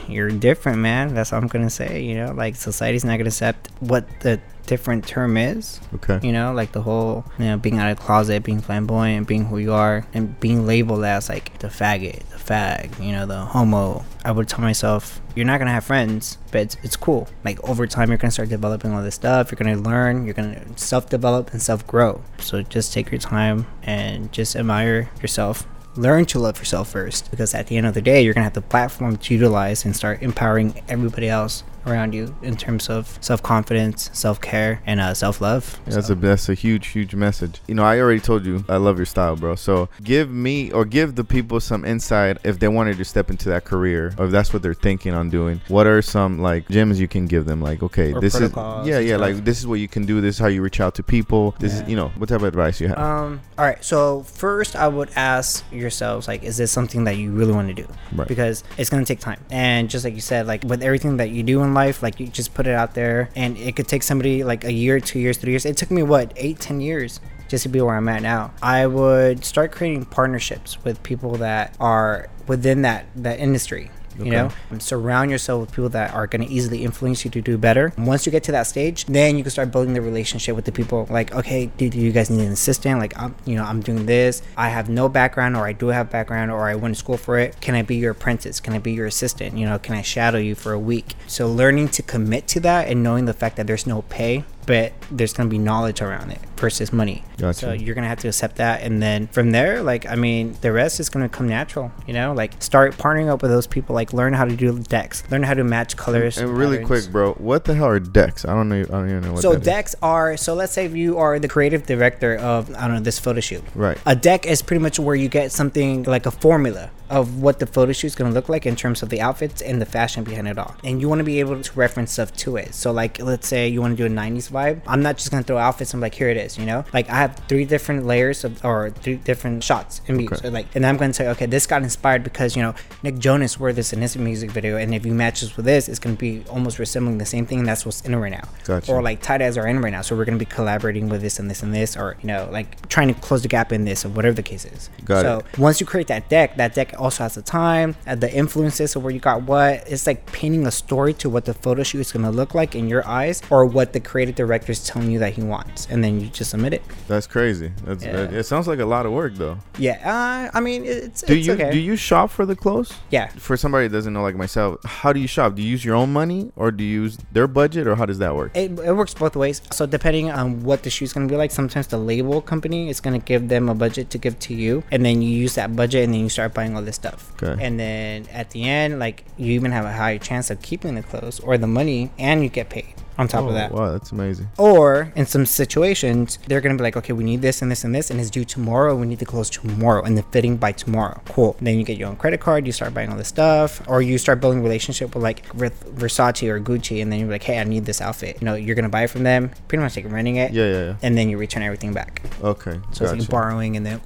You're 0.08 0.30
different, 0.30 0.78
man. 0.78 1.14
That's 1.14 1.32
all 1.32 1.40
I'm 1.40 1.48
gonna 1.48 1.70
say. 1.70 2.02
You 2.02 2.14
know, 2.16 2.32
like 2.32 2.56
society's 2.56 3.04
not 3.04 3.18
gonna 3.18 3.28
accept 3.28 3.70
what 3.80 4.06
the 4.20 4.40
different 4.66 5.06
term 5.06 5.36
is. 5.36 5.80
Okay. 5.94 6.18
You 6.26 6.32
know, 6.32 6.52
like 6.52 6.72
the 6.72 6.82
whole, 6.82 7.24
you 7.38 7.44
know, 7.44 7.56
being 7.56 7.78
out 7.78 7.90
of 7.90 7.98
the 7.98 8.02
closet, 8.02 8.42
being 8.42 8.60
flamboyant, 8.60 9.28
being 9.28 9.44
who 9.44 9.58
you 9.58 9.72
are, 9.72 10.04
and 10.12 10.38
being 10.40 10.66
labeled 10.66 11.04
as 11.04 11.28
like 11.28 11.58
the 11.60 11.68
faggot, 11.68 12.28
the 12.30 12.36
fag, 12.36 13.02
you 13.04 13.12
know, 13.12 13.26
the 13.26 13.38
homo. 13.38 14.04
I 14.24 14.32
would 14.32 14.48
tell 14.48 14.60
myself, 14.60 15.20
you're 15.34 15.46
not 15.46 15.58
gonna 15.58 15.70
have 15.70 15.84
friends, 15.84 16.38
but 16.50 16.62
it's, 16.62 16.76
it's 16.82 16.96
cool. 16.96 17.28
Like 17.44 17.62
over 17.68 17.86
time, 17.86 18.08
you're 18.08 18.18
gonna 18.18 18.32
start 18.32 18.48
developing 18.48 18.92
all 18.92 19.02
this 19.02 19.14
stuff. 19.14 19.50
You're 19.50 19.56
gonna 19.56 19.80
learn. 19.80 20.24
You're 20.24 20.34
gonna 20.34 20.64
self-develop 20.76 21.52
and 21.52 21.62
self-grow. 21.62 22.22
So 22.38 22.62
just 22.62 22.92
take 22.92 23.10
your 23.10 23.20
time 23.20 23.66
and 23.82 24.32
just 24.32 24.56
admire 24.56 25.10
yourself. 25.22 25.66
Learn 25.96 26.26
to 26.26 26.38
love 26.38 26.58
yourself 26.58 26.90
first, 26.90 27.30
because 27.30 27.54
at 27.54 27.68
the 27.68 27.78
end 27.78 27.86
of 27.86 27.94
the 27.94 28.02
day, 28.02 28.20
you're 28.20 28.34
gonna 28.34 28.44
have 28.44 28.52
the 28.52 28.60
platform 28.60 29.16
to 29.16 29.34
utilize 29.34 29.84
and 29.86 29.96
start 29.96 30.22
empowering 30.22 30.82
everybody 30.88 31.28
else 31.28 31.64
around 31.86 32.14
you 32.14 32.34
in 32.42 32.56
terms 32.56 32.88
of 32.88 33.18
self-confidence, 33.20 34.10
self-care, 34.12 34.82
and 34.86 35.00
uh, 35.00 35.14
self-love. 35.14 35.80
That's 35.86 36.06
So- 36.08 36.12
a 36.12 36.16
that's 36.16 36.48
a 36.48 36.54
huge 36.54 36.88
huge 36.88 37.14
message. 37.14 37.60
You 37.68 37.74
know, 37.74 37.84
I 37.84 38.00
already 38.00 38.20
told 38.20 38.44
you 38.44 38.64
I 38.68 38.76
love 38.76 38.96
your 38.98 39.06
style, 39.06 39.36
bro. 39.36 39.54
So 39.54 39.88
give 40.02 40.30
me 40.30 40.70
or 40.72 40.84
give 40.84 41.14
the 41.14 41.24
people 41.24 41.60
some 41.60 41.84
insight 41.84 42.38
if 42.44 42.58
they 42.58 42.68
wanted 42.68 42.96
to 42.98 43.04
step 43.04 43.30
into 43.30 43.48
that 43.50 43.64
career 43.64 44.14
or 44.18 44.26
if 44.26 44.30
that's 44.32 44.52
what 44.52 44.62
they're 44.62 44.74
thinking 44.74 45.14
on 45.14 45.30
doing. 45.30 45.60
What 45.68 45.86
are 45.86 46.02
some 46.02 46.40
like 46.40 46.68
gems 46.68 47.00
you 47.00 47.08
can 47.08 47.26
give 47.26 47.44
them? 47.46 47.60
Like, 47.60 47.82
okay, 47.82 48.12
Or 48.12 48.20
this 48.20 48.34
is 48.34 48.52
yeah 48.84 48.98
yeah 48.98 49.16
like 49.16 49.44
this 49.44 49.58
is 49.58 49.66
what 49.66 49.80
you 49.80 49.88
can 49.88 50.06
do. 50.06 50.20
This 50.20 50.36
is 50.36 50.38
how 50.40 50.48
you 50.48 50.62
reach 50.62 50.80
out 50.80 50.94
to 50.96 51.02
people. 51.02 51.54
This 51.60 51.74
Yeah. 51.74 51.82
is 51.84 51.88
you 51.90 51.96
know 51.96 52.08
what 52.16 52.28
type 52.28 52.40
of 52.40 52.44
advice 52.48 52.80
you 52.80 52.88
have. 52.88 52.98
Um. 52.98 53.40
All 53.58 53.64
right. 53.64 53.82
So 53.84 54.22
first, 54.22 54.76
I 54.76 54.88
would 54.88 55.10
ask 55.16 55.64
yourselves, 55.72 56.28
like, 56.28 56.42
is 56.42 56.56
this 56.56 56.70
something 56.70 57.04
that 57.04 57.16
you 57.16 57.30
really 57.32 57.52
want 57.52 57.68
to 57.68 57.74
do? 57.74 57.86
Right. 58.14 58.28
Because 58.28 58.64
it's 58.76 58.90
gonna 58.90 59.04
take 59.04 59.20
time, 59.20 59.40
and 59.50 59.88
just 59.88 60.04
like 60.04 60.14
you 60.14 60.20
said, 60.20 60.46
like 60.46 60.64
with 60.64 60.82
everything 60.82 61.16
that 61.18 61.30
you 61.30 61.42
do 61.42 61.62
in 61.62 61.72
life, 61.76 62.02
like 62.02 62.18
you 62.18 62.26
just 62.26 62.54
put 62.54 62.66
it 62.66 62.74
out 62.74 62.94
there, 62.94 63.30
and 63.36 63.56
it 63.56 63.76
could 63.76 63.86
take 63.86 64.02
somebody 64.02 64.42
like 64.42 64.64
a 64.64 64.72
year, 64.72 64.98
two 64.98 65.20
years, 65.20 65.38
three 65.38 65.52
years. 65.52 65.64
It 65.64 65.76
took 65.76 65.92
me 65.92 66.02
what 66.02 66.32
eight, 66.34 66.58
ten 66.58 66.80
years 66.80 67.20
just 67.48 67.62
to 67.62 67.68
be 67.68 67.80
where 67.80 67.94
I'm 67.94 68.08
at 68.08 68.22
now. 68.22 68.52
I 68.60 68.86
would 68.86 69.44
start 69.44 69.70
creating 69.70 70.06
partnerships 70.06 70.82
with 70.82 71.00
people 71.04 71.36
that 71.36 71.76
are 71.78 72.28
within 72.48 72.82
that 72.82 73.06
that 73.14 73.38
industry. 73.38 73.90
You 74.18 74.26
Okay. 74.26 74.30
know, 74.70 74.78
surround 74.78 75.30
yourself 75.30 75.60
with 75.60 75.70
people 75.72 75.88
that 75.90 76.14
are 76.14 76.26
going 76.26 76.46
to 76.46 76.52
easily 76.52 76.84
influence 76.84 77.24
you 77.24 77.30
to 77.32 77.40
do 77.40 77.58
better. 77.58 77.92
Once 77.98 78.26
you 78.26 78.32
get 78.32 78.42
to 78.44 78.52
that 78.52 78.64
stage, 78.66 79.04
then 79.06 79.36
you 79.36 79.42
can 79.44 79.50
start 79.50 79.70
building 79.70 79.94
the 79.94 80.00
relationship 80.00 80.56
with 80.56 80.64
the 80.64 80.72
people. 80.72 81.06
Like, 81.10 81.34
okay, 81.34 81.66
do, 81.76 81.88
do 81.90 81.98
you 81.98 82.12
guys 82.12 82.30
need 82.30 82.44
an 82.44 82.52
assistant? 82.52 82.98
Like, 82.98 83.16
I'm, 83.20 83.34
you 83.44 83.56
know, 83.56 83.64
I'm 83.64 83.80
doing 83.80 84.06
this. 84.06 84.42
I 84.56 84.68
have 84.70 84.88
no 84.88 85.08
background, 85.08 85.56
or 85.56 85.66
I 85.66 85.72
do 85.72 85.88
have 85.88 86.10
background, 86.10 86.50
or 86.50 86.68
I 86.68 86.74
went 86.74 86.94
to 86.94 86.98
school 86.98 87.16
for 87.16 87.38
it. 87.38 87.60
Can 87.60 87.74
I 87.74 87.82
be 87.82 87.96
your 87.96 88.12
apprentice? 88.12 88.60
Can 88.60 88.72
I 88.74 88.78
be 88.78 88.92
your 88.92 89.06
assistant? 89.06 89.56
You 89.56 89.66
know, 89.66 89.78
can 89.78 89.94
I 89.94 90.02
shadow 90.02 90.38
you 90.38 90.54
for 90.54 90.72
a 90.72 90.78
week? 90.78 91.14
So 91.26 91.50
learning 91.50 91.88
to 91.90 92.02
commit 92.02 92.46
to 92.48 92.60
that 92.60 92.88
and 92.88 93.02
knowing 93.02 93.26
the 93.26 93.34
fact 93.34 93.56
that 93.56 93.66
there's 93.66 93.86
no 93.86 94.02
pay, 94.02 94.44
but 94.66 94.92
there's 95.10 95.32
going 95.32 95.48
to 95.48 95.50
be 95.50 95.58
knowledge 95.58 96.00
around 96.02 96.30
it 96.32 96.40
versus 96.56 96.92
money. 96.92 97.22
Gotcha. 97.38 97.58
So 97.58 97.72
you're 97.72 97.94
gonna 97.94 98.08
have 98.08 98.20
to 98.20 98.28
accept 98.28 98.56
that, 98.56 98.80
and 98.82 99.02
then 99.02 99.26
from 99.28 99.50
there, 99.52 99.82
like 99.82 100.06
I 100.06 100.14
mean, 100.14 100.56
the 100.62 100.72
rest 100.72 101.00
is 101.00 101.10
gonna 101.10 101.28
come 101.28 101.46
natural. 101.48 101.92
You 102.06 102.14
know, 102.14 102.32
like 102.32 102.62
start 102.62 102.96
partnering 102.96 103.28
up 103.28 103.42
with 103.42 103.50
those 103.50 103.66
people. 103.66 103.94
Like 103.94 104.12
learn 104.14 104.32
how 104.32 104.46
to 104.46 104.56
do 104.56 104.78
decks, 104.78 105.22
learn 105.30 105.42
how 105.42 105.52
to 105.54 105.62
match 105.64 105.96
colors. 105.98 106.38
and 106.38 106.48
really 106.48 106.78
patterns. 106.78 107.04
quick, 107.04 107.12
bro, 107.12 107.34
what 107.34 107.64
the 107.66 107.74
hell 107.74 107.88
are 107.88 108.00
decks? 108.00 108.44
I 108.46 108.54
don't 108.54 108.68
know. 108.70 108.80
I 108.80 108.84
don't 108.84 109.10
even 109.10 109.20
know 109.22 109.32
what 109.34 109.42
So 109.42 109.52
that 109.52 109.60
is. 109.60 109.66
decks 109.66 109.94
are 110.02 110.36
so 110.38 110.54
let's 110.54 110.72
say 110.72 110.88
you 110.88 111.18
are 111.18 111.38
the 111.38 111.48
creative 111.48 111.84
director 111.84 112.36
of 112.36 112.74
I 112.74 112.86
don't 112.86 112.94
know 112.96 113.00
this 113.00 113.18
photo 113.18 113.40
shoot. 113.40 113.62
Right. 113.74 113.98
A 114.06 114.16
deck 114.16 114.46
is 114.46 114.62
pretty 114.62 114.82
much 114.82 114.98
where 114.98 115.14
you 115.14 115.28
get 115.28 115.52
something 115.52 116.04
like 116.04 116.24
a 116.24 116.30
formula 116.30 116.90
of 117.10 117.40
what 117.40 117.58
the 117.58 117.66
photo 117.66 117.92
shoot 117.92 118.08
is 118.08 118.14
going 118.14 118.30
to 118.30 118.34
look 118.34 118.48
like 118.48 118.66
in 118.66 118.76
terms 118.76 119.02
of 119.02 119.08
the 119.08 119.20
outfits 119.20 119.62
and 119.62 119.80
the 119.80 119.86
fashion 119.86 120.24
behind 120.24 120.48
it 120.48 120.58
all. 120.58 120.74
And 120.84 121.00
you 121.00 121.08
want 121.08 121.20
to 121.20 121.24
be 121.24 121.40
able 121.40 121.60
to 121.60 121.78
reference 121.78 122.12
stuff 122.12 122.34
to 122.38 122.56
it. 122.56 122.74
So 122.74 122.92
like 122.92 123.20
let's 123.20 123.46
say 123.46 123.68
you 123.68 123.80
want 123.80 123.96
to 123.96 124.08
do 124.08 124.12
a 124.12 124.16
90s 124.16 124.50
vibe. 124.50 124.82
I'm 124.86 125.02
not 125.02 125.16
just 125.16 125.30
going 125.30 125.42
to 125.42 125.46
throw 125.46 125.58
outfits 125.58 125.94
I'm 125.94 126.00
like 126.00 126.14
here 126.14 126.28
it 126.28 126.36
is, 126.36 126.58
you 126.58 126.66
know? 126.66 126.84
Like 126.92 127.08
I 127.08 127.16
have 127.16 127.36
three 127.48 127.64
different 127.64 128.06
layers 128.06 128.44
of 128.44 128.64
or 128.64 128.90
three 128.90 129.16
different 129.16 129.62
shots 129.62 130.00
in. 130.06 130.24
Okay. 130.26 130.36
So 130.36 130.48
like 130.48 130.74
and 130.74 130.84
I'm 130.86 130.96
going 130.96 131.10
to 131.10 131.14
say 131.14 131.28
okay, 131.28 131.46
this 131.46 131.66
got 131.66 131.82
inspired 131.82 132.24
because, 132.24 132.56
you 132.56 132.62
know, 132.62 132.74
Nick 133.02 133.18
Jonas 133.18 133.58
wore 133.58 133.72
this 133.72 133.92
in 133.92 134.00
his 134.02 134.16
music 134.16 134.50
video 134.50 134.76
and 134.76 134.94
if 134.94 135.06
you 135.06 135.12
match 135.12 135.40
this 135.40 135.56
with 135.56 135.66
this, 135.66 135.88
it's 135.88 135.98
going 135.98 136.16
to 136.16 136.20
be 136.20 136.44
almost 136.50 136.78
resembling 136.78 137.18
the 137.18 137.26
same 137.26 137.46
thing 137.46 137.60
and 137.60 137.68
that's 137.68 137.84
what's 137.84 138.00
in 138.02 138.16
right 138.16 138.32
now. 138.32 138.48
Gotcha. 138.64 138.90
Or 138.90 139.02
like 139.02 139.22
tight 139.22 139.42
as 139.42 139.56
are 139.58 139.66
in 139.66 139.80
right 139.80 139.90
now. 139.90 140.02
So 140.02 140.16
we're 140.16 140.24
gonna 140.24 140.38
be 140.38 140.44
collaborating 140.44 141.08
with 141.08 141.20
this 141.20 141.38
and 141.38 141.50
this 141.50 141.62
and 141.62 141.74
this, 141.74 141.96
or 141.96 142.16
you 142.20 142.26
know, 142.28 142.48
like 142.50 142.88
trying 142.88 143.08
to 143.08 143.14
close 143.14 143.42
the 143.42 143.48
gap 143.48 143.72
in 143.72 143.84
this 143.84 144.04
or 144.04 144.08
whatever 144.10 144.34
the 144.34 144.42
case 144.42 144.64
is. 144.64 144.90
Got 145.04 145.22
so 145.22 145.38
it. 145.38 145.58
once 145.58 145.80
you 145.80 145.86
create 145.86 146.08
that 146.08 146.28
deck, 146.28 146.56
that 146.56 146.74
deck 146.74 146.95
also 146.96 147.22
has 147.24 147.34
the 147.34 147.42
time, 147.42 147.96
uh, 148.06 148.14
the 148.14 148.32
influences 148.32 148.96
of 148.96 149.02
where 149.04 149.12
you 149.12 149.20
got 149.20 149.42
what. 149.42 149.84
It's 149.86 150.06
like 150.06 150.26
painting 150.32 150.66
a 150.66 150.70
story 150.70 151.12
to 151.14 151.28
what 151.30 151.44
the 151.44 151.54
photo 151.54 151.82
shoot 151.82 152.00
is 152.00 152.12
gonna 152.12 152.30
look 152.30 152.54
like 152.54 152.74
in 152.74 152.88
your 152.88 153.06
eyes, 153.06 153.42
or 153.50 153.64
what 153.66 153.92
the 153.92 154.00
creative 154.00 154.34
director 154.34 154.72
is 154.72 154.84
telling 154.84 155.10
you 155.10 155.18
that 155.20 155.34
he 155.34 155.42
wants, 155.42 155.86
and 155.90 156.02
then 156.02 156.20
you 156.20 156.28
just 156.28 156.50
submit 156.50 156.72
it. 156.74 156.82
That's 157.08 157.26
crazy. 157.26 157.72
That's 157.84 158.04
Yeah. 158.04 158.12
that- 158.26 158.32
it. 158.34 158.42
Sounds 158.46 158.66
like 158.68 158.78
a 158.80 158.84
lot 158.86 159.06
of 159.06 159.12
work 159.12 159.34
though. 159.36 159.58
Yeah, 159.78 159.98
uh, 160.04 160.50
I 160.56 160.60
mean, 160.60 160.84
it's 160.84 161.22
Do 161.22 161.34
it's 161.34 161.46
you 161.46 161.52
okay. 161.54 161.70
do 161.70 161.78
you 161.78 161.96
shop 161.96 162.30
for 162.30 162.46
the 162.46 162.56
clothes? 162.56 162.92
yeah. 163.10 163.28
For 163.36 163.56
somebody 163.56 163.88
that 163.88 163.92
doesn't 163.96 164.12
know 164.12 164.22
like 164.22 164.36
myself, 164.36 164.78
how 164.84 165.12
do 165.12 165.20
you 165.20 165.26
shop? 165.28 165.54
Do 165.54 165.62
you 165.62 165.68
use 165.68 165.84
your 165.84 165.94
own 165.96 166.12
money 166.12 166.52
or 166.56 166.70
do 166.70 166.82
you 166.84 167.02
use 167.02 167.18
their 167.32 167.46
budget 167.46 167.86
or 167.86 167.94
how 167.96 168.06
does 168.06 168.18
that 168.18 168.34
work? 168.34 168.50
It, 168.54 168.70
it 168.78 168.92
works 168.96 169.14
both 169.14 169.36
ways. 169.36 169.60
So 169.72 169.86
depending 169.86 170.30
on 170.30 170.62
what 170.64 170.82
the 170.82 170.90
shoe's 170.90 171.12
gonna 171.12 171.26
be 171.26 171.36
like, 171.36 171.50
sometimes 171.50 171.86
the 171.88 171.98
label 171.98 172.40
company 172.40 172.88
is 172.88 173.00
gonna 173.00 173.18
give 173.18 173.48
them 173.48 173.68
a 173.68 173.74
budget 173.74 174.10
to 174.10 174.18
give 174.18 174.38
to 174.40 174.54
you, 174.54 174.82
and 174.90 175.04
then 175.04 175.22
you 175.22 175.30
use 175.30 175.54
that 175.54 175.74
budget, 175.76 176.04
and 176.04 176.14
then 176.14 176.20
you 176.22 176.28
start 176.28 176.54
buying 176.54 176.76
all 176.76 176.82
this 176.86 176.96
stuff. 176.96 177.32
Okay. 177.42 177.62
And 177.62 177.78
then 177.78 178.26
at 178.32 178.50
the 178.50 178.64
end, 178.64 178.98
like 178.98 179.24
you 179.36 179.52
even 179.52 179.72
have 179.72 179.84
a 179.84 179.92
higher 179.92 180.18
chance 180.18 180.50
of 180.50 180.62
keeping 180.62 180.94
the 180.94 181.02
clothes 181.02 181.40
or 181.40 181.58
the 181.58 181.66
money, 181.66 182.10
and 182.18 182.42
you 182.42 182.48
get 182.48 182.70
paid 182.70 182.94
on 183.18 183.26
top 183.28 183.44
Oh, 183.44 183.48
of 183.48 183.54
that. 183.54 183.72
Wow, 183.72 183.92
that's 183.92 184.12
amazing. 184.12 184.46
Or 184.58 185.10
in 185.16 185.24
some 185.24 185.46
situations, 185.46 186.38
they're 186.48 186.60
gonna 186.60 186.76
be 186.76 186.82
like, 186.82 186.96
okay, 186.98 187.12
we 187.14 187.24
need 187.24 187.40
this 187.42 187.62
and 187.62 187.70
this 187.70 187.82
and 187.84 187.94
this, 187.94 188.10
and 188.10 188.20
it's 188.20 188.28
due 188.30 188.44
tomorrow. 188.44 188.94
We 188.94 189.06
need 189.06 189.18
the 189.20 189.24
clothes 189.26 189.48
tomorrow, 189.50 190.02
and 190.02 190.16
the 190.18 190.22
fitting 190.24 190.56
by 190.58 190.72
tomorrow. 190.72 191.20
Cool. 191.28 191.56
Then 191.60 191.78
you 191.78 191.84
get 191.84 191.96
your 191.96 192.08
own 192.08 192.16
credit 192.16 192.40
card. 192.40 192.66
You 192.66 192.72
start 192.72 192.92
buying 192.94 193.10
all 193.10 193.16
this 193.16 193.28
stuff, 193.28 193.80
or 193.88 194.02
you 194.02 194.18
start 194.18 194.40
building 194.40 194.62
relationship 194.62 195.14
with 195.14 195.22
like 195.24 195.44
with 195.54 195.84
Versace 195.96 196.46
or 196.48 196.60
Gucci, 196.60 197.00
and 197.02 197.10
then 197.10 197.20
you're 197.20 197.30
like, 197.30 197.42
hey, 197.42 197.58
I 197.58 197.64
need 197.64 197.84
this 197.86 198.00
outfit. 198.00 198.36
You 198.40 198.44
know, 198.44 198.54
you're 198.54 198.74
gonna 198.76 198.88
buy 198.90 199.04
it 199.04 199.10
from 199.10 199.22
them, 199.22 199.50
pretty 199.68 199.82
much 199.82 199.96
like 199.96 200.10
renting 200.12 200.36
it, 200.36 200.52
Yeah, 200.52 200.66
yeah, 200.66 200.84
yeah. 200.84 200.96
and 201.02 201.16
then 201.16 201.28
you 201.30 201.38
return 201.38 201.62
everything 201.62 201.92
back. 201.94 202.22
Okay. 202.42 202.78
So 202.92 203.04
it's 203.04 203.12
like 203.20 203.28
borrowing 203.30 203.76
and 203.76 203.86
then 203.86 204.00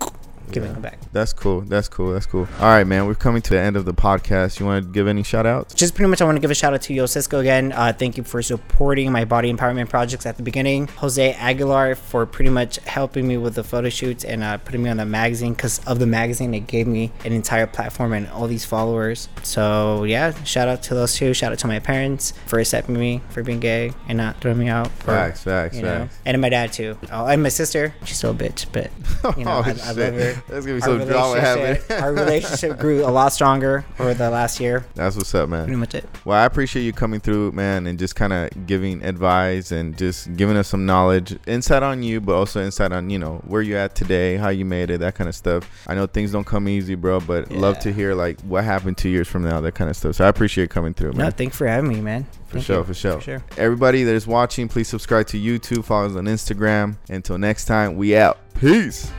giving 0.51 0.71
Yeah. 0.71 0.77
it 0.77 0.83
back. 0.83 0.99
That's 1.13 1.33
cool. 1.33 1.63
That's 1.63 1.89
cool. 1.89 2.13
That's 2.13 2.27
cool. 2.27 2.47
All 2.61 2.67
right, 2.67 2.87
man. 2.87 3.07
We're 3.07 3.15
coming 3.15 3.43
to 3.43 3.51
the 3.51 3.61
end 3.61 3.77
of 3.77 3.85
the 3.85 3.95
podcast. 3.95 4.61
You 4.61 4.67
want 4.67 4.85
to 4.85 4.91
give 4.93 5.07
any 5.09 5.23
shout 5.23 5.47
outs? 5.47 5.75
just 5.75 5.95
pretty 5.95 6.09
much 6.11 6.21
I 6.21 6.25
want 6.25 6.37
to 6.37 6.41
give 6.41 6.51
a 6.51 6.55
shout 6.55 6.75
out 6.75 6.83
to 6.83 6.95
Yo 6.95 7.07
Cisco 7.07 7.39
again. 7.41 7.73
Uh, 7.73 7.93
thank 7.93 8.17
you 8.17 8.23
for 8.25 8.43
supporting 8.43 9.11
my 9.13 9.25
body 9.25 9.53
empowerment 9.53 9.89
projects 9.89 10.27
at 10.27 10.37
the 10.37 10.43
beginning. 10.43 10.89
Jose 10.99 11.33
Aguilar 11.35 11.95
for 11.95 12.27
pretty 12.27 12.51
much 12.51 12.77
helping 12.87 13.27
me 13.27 13.37
with 13.37 13.55
the 13.55 13.65
photo 13.65 13.89
shoots 13.89 14.25
and 14.25 14.43
uh, 14.43 14.59
putting 14.59 14.83
me 14.83 14.91
on 14.91 14.97
the 14.99 15.07
magazine 15.07 15.55
because 15.55 15.81
of 15.87 15.99
the 15.99 16.07
magazine 16.07 16.53
it 16.55 16.67
gave 16.67 16.87
me 16.87 17.11
an 17.25 17.33
entire 17.33 17.67
platform 17.67 18.13
and 18.13 18.29
all 18.31 18.47
these 18.47 18.65
followers. 18.65 19.29
So 19.43 20.05
yeah, 20.05 20.33
shout 20.45 20.69
out 20.69 20.83
to 20.85 20.95
those 20.95 21.15
two. 21.15 21.35
Shout 21.35 21.53
out 21.53 21.59
to 21.61 21.67
my 21.67 21.79
parents 21.79 22.33
for 22.47 22.59
accepting 22.59 22.99
me 22.99 23.21
for 23.31 23.43
being 23.43 23.61
gay 23.61 23.93
and 24.09 24.19
not 24.19 24.41
throwing 24.41 24.59
me 24.59 24.69
out. 24.69 24.87
or, 24.89 24.91
Facts, 25.15 25.43
facts, 25.45 25.77
you 25.77 25.83
know, 25.83 25.99
facts. 26.07 26.19
and 26.27 26.41
my 26.41 26.49
dad 26.49 26.73
too. 26.73 26.97
Oh, 27.13 27.27
and 27.27 27.43
my 27.43 27.49
sister. 27.49 27.95
She's 28.05 28.17
still 28.19 28.31
a 28.33 28.35
bitch, 28.35 28.67
but 28.73 28.91
you 29.39 29.45
know 29.45 29.51
Oh, 29.51 29.63
I, 29.65 29.71
I 29.71 29.93
love 29.93 29.97
her. 30.15 30.40
That's 30.49 30.67
gonna 30.67 30.79
be 30.79 30.81
some 30.81 31.07
drama 31.07 31.41
happening. 31.41 31.83
our 32.03 32.13
relationship 32.13 32.79
grew 32.79 33.05
a 33.05 33.11
lot 33.11 33.33
stronger 33.33 33.85
over 33.99 34.15
the 34.15 34.31
last 34.31 34.61
year. 34.61 34.85
That's 34.95 35.17
what's 35.17 35.35
up, 35.35 35.49
man. 35.49 35.65
Pretty 35.65 35.79
much 35.79 35.95
it. 35.95 36.09
Well, 36.25 36.39
I 36.39 36.45
appreciate 36.45 36.83
you 36.83 36.93
coming 36.93 37.21
through, 37.21 37.53
man, 37.53 37.87
and 37.87 37.99
just 37.99 38.17
kind 38.17 38.33
of 38.33 38.67
giving 38.67 39.05
advice 39.05 39.73
and 39.73 39.97
just 39.97 40.35
giving 40.37 40.57
us 40.57 40.69
some 40.69 40.87
knowledge, 40.87 41.39
insight 41.47 41.83
on 41.83 42.03
you, 42.03 42.21
but 42.21 42.35
also 42.35 42.63
insight 42.63 42.93
on 42.93 43.11
you 43.11 43.19
know 43.19 43.43
where 43.47 43.63
you 43.63 43.77
at 43.77 43.95
today, 43.95 44.37
how 44.37 44.49
you 44.49 44.65
made 44.65 44.91
it, 44.91 44.99
that 45.01 45.15
kind 45.15 45.29
of 45.29 45.35
stuff. 45.35 45.69
I 45.87 45.95
know 45.95 46.07
things 46.07 46.33
don't 46.33 46.47
come 46.47 46.69
easy, 46.69 46.95
bro, 46.95 47.21
but 47.21 47.51
love 47.51 47.79
to 47.81 47.93
hear 47.93 48.15
like 48.15 48.41
what 48.43 48.65
happened 48.65 48.99
two 48.99 49.09
years 49.09 49.29
from 49.29 49.43
now, 49.45 49.61
that 49.61 49.75
kind 49.75 49.91
of 49.91 49.97
stuff. 49.97 50.17
So 50.17 50.25
I 50.25 50.29
appreciate 50.29 50.71
coming 50.71 50.95
through, 50.95 51.13
man. 51.13 51.27
No, 51.27 51.31
thanks 51.31 51.57
for 51.57 51.67
having 51.67 51.89
me, 51.89 52.01
man. 52.01 52.25
for 52.47 52.55
Thank 52.55 52.65
sure, 52.67 52.79
you. 52.79 52.85
for 52.85 52.95
sure, 52.95 53.13
For 53.15 53.21
sure. 53.21 53.45
Everybody 53.57 54.05
that 54.05 54.15
is 54.15 54.27
watching, 54.27 54.69
please 54.69 54.89
subscribe 54.89 55.27
to 55.29 55.39
YouTube, 55.39 55.85
follow 55.85 56.07
us 56.07 56.17
on 56.17 56.25
Instagram. 56.25 56.97
Until 57.09 57.39
next 57.39 57.67
time, 57.67 57.97
we 57.97 58.17
out. 58.17 58.39
Peace. 58.55 59.11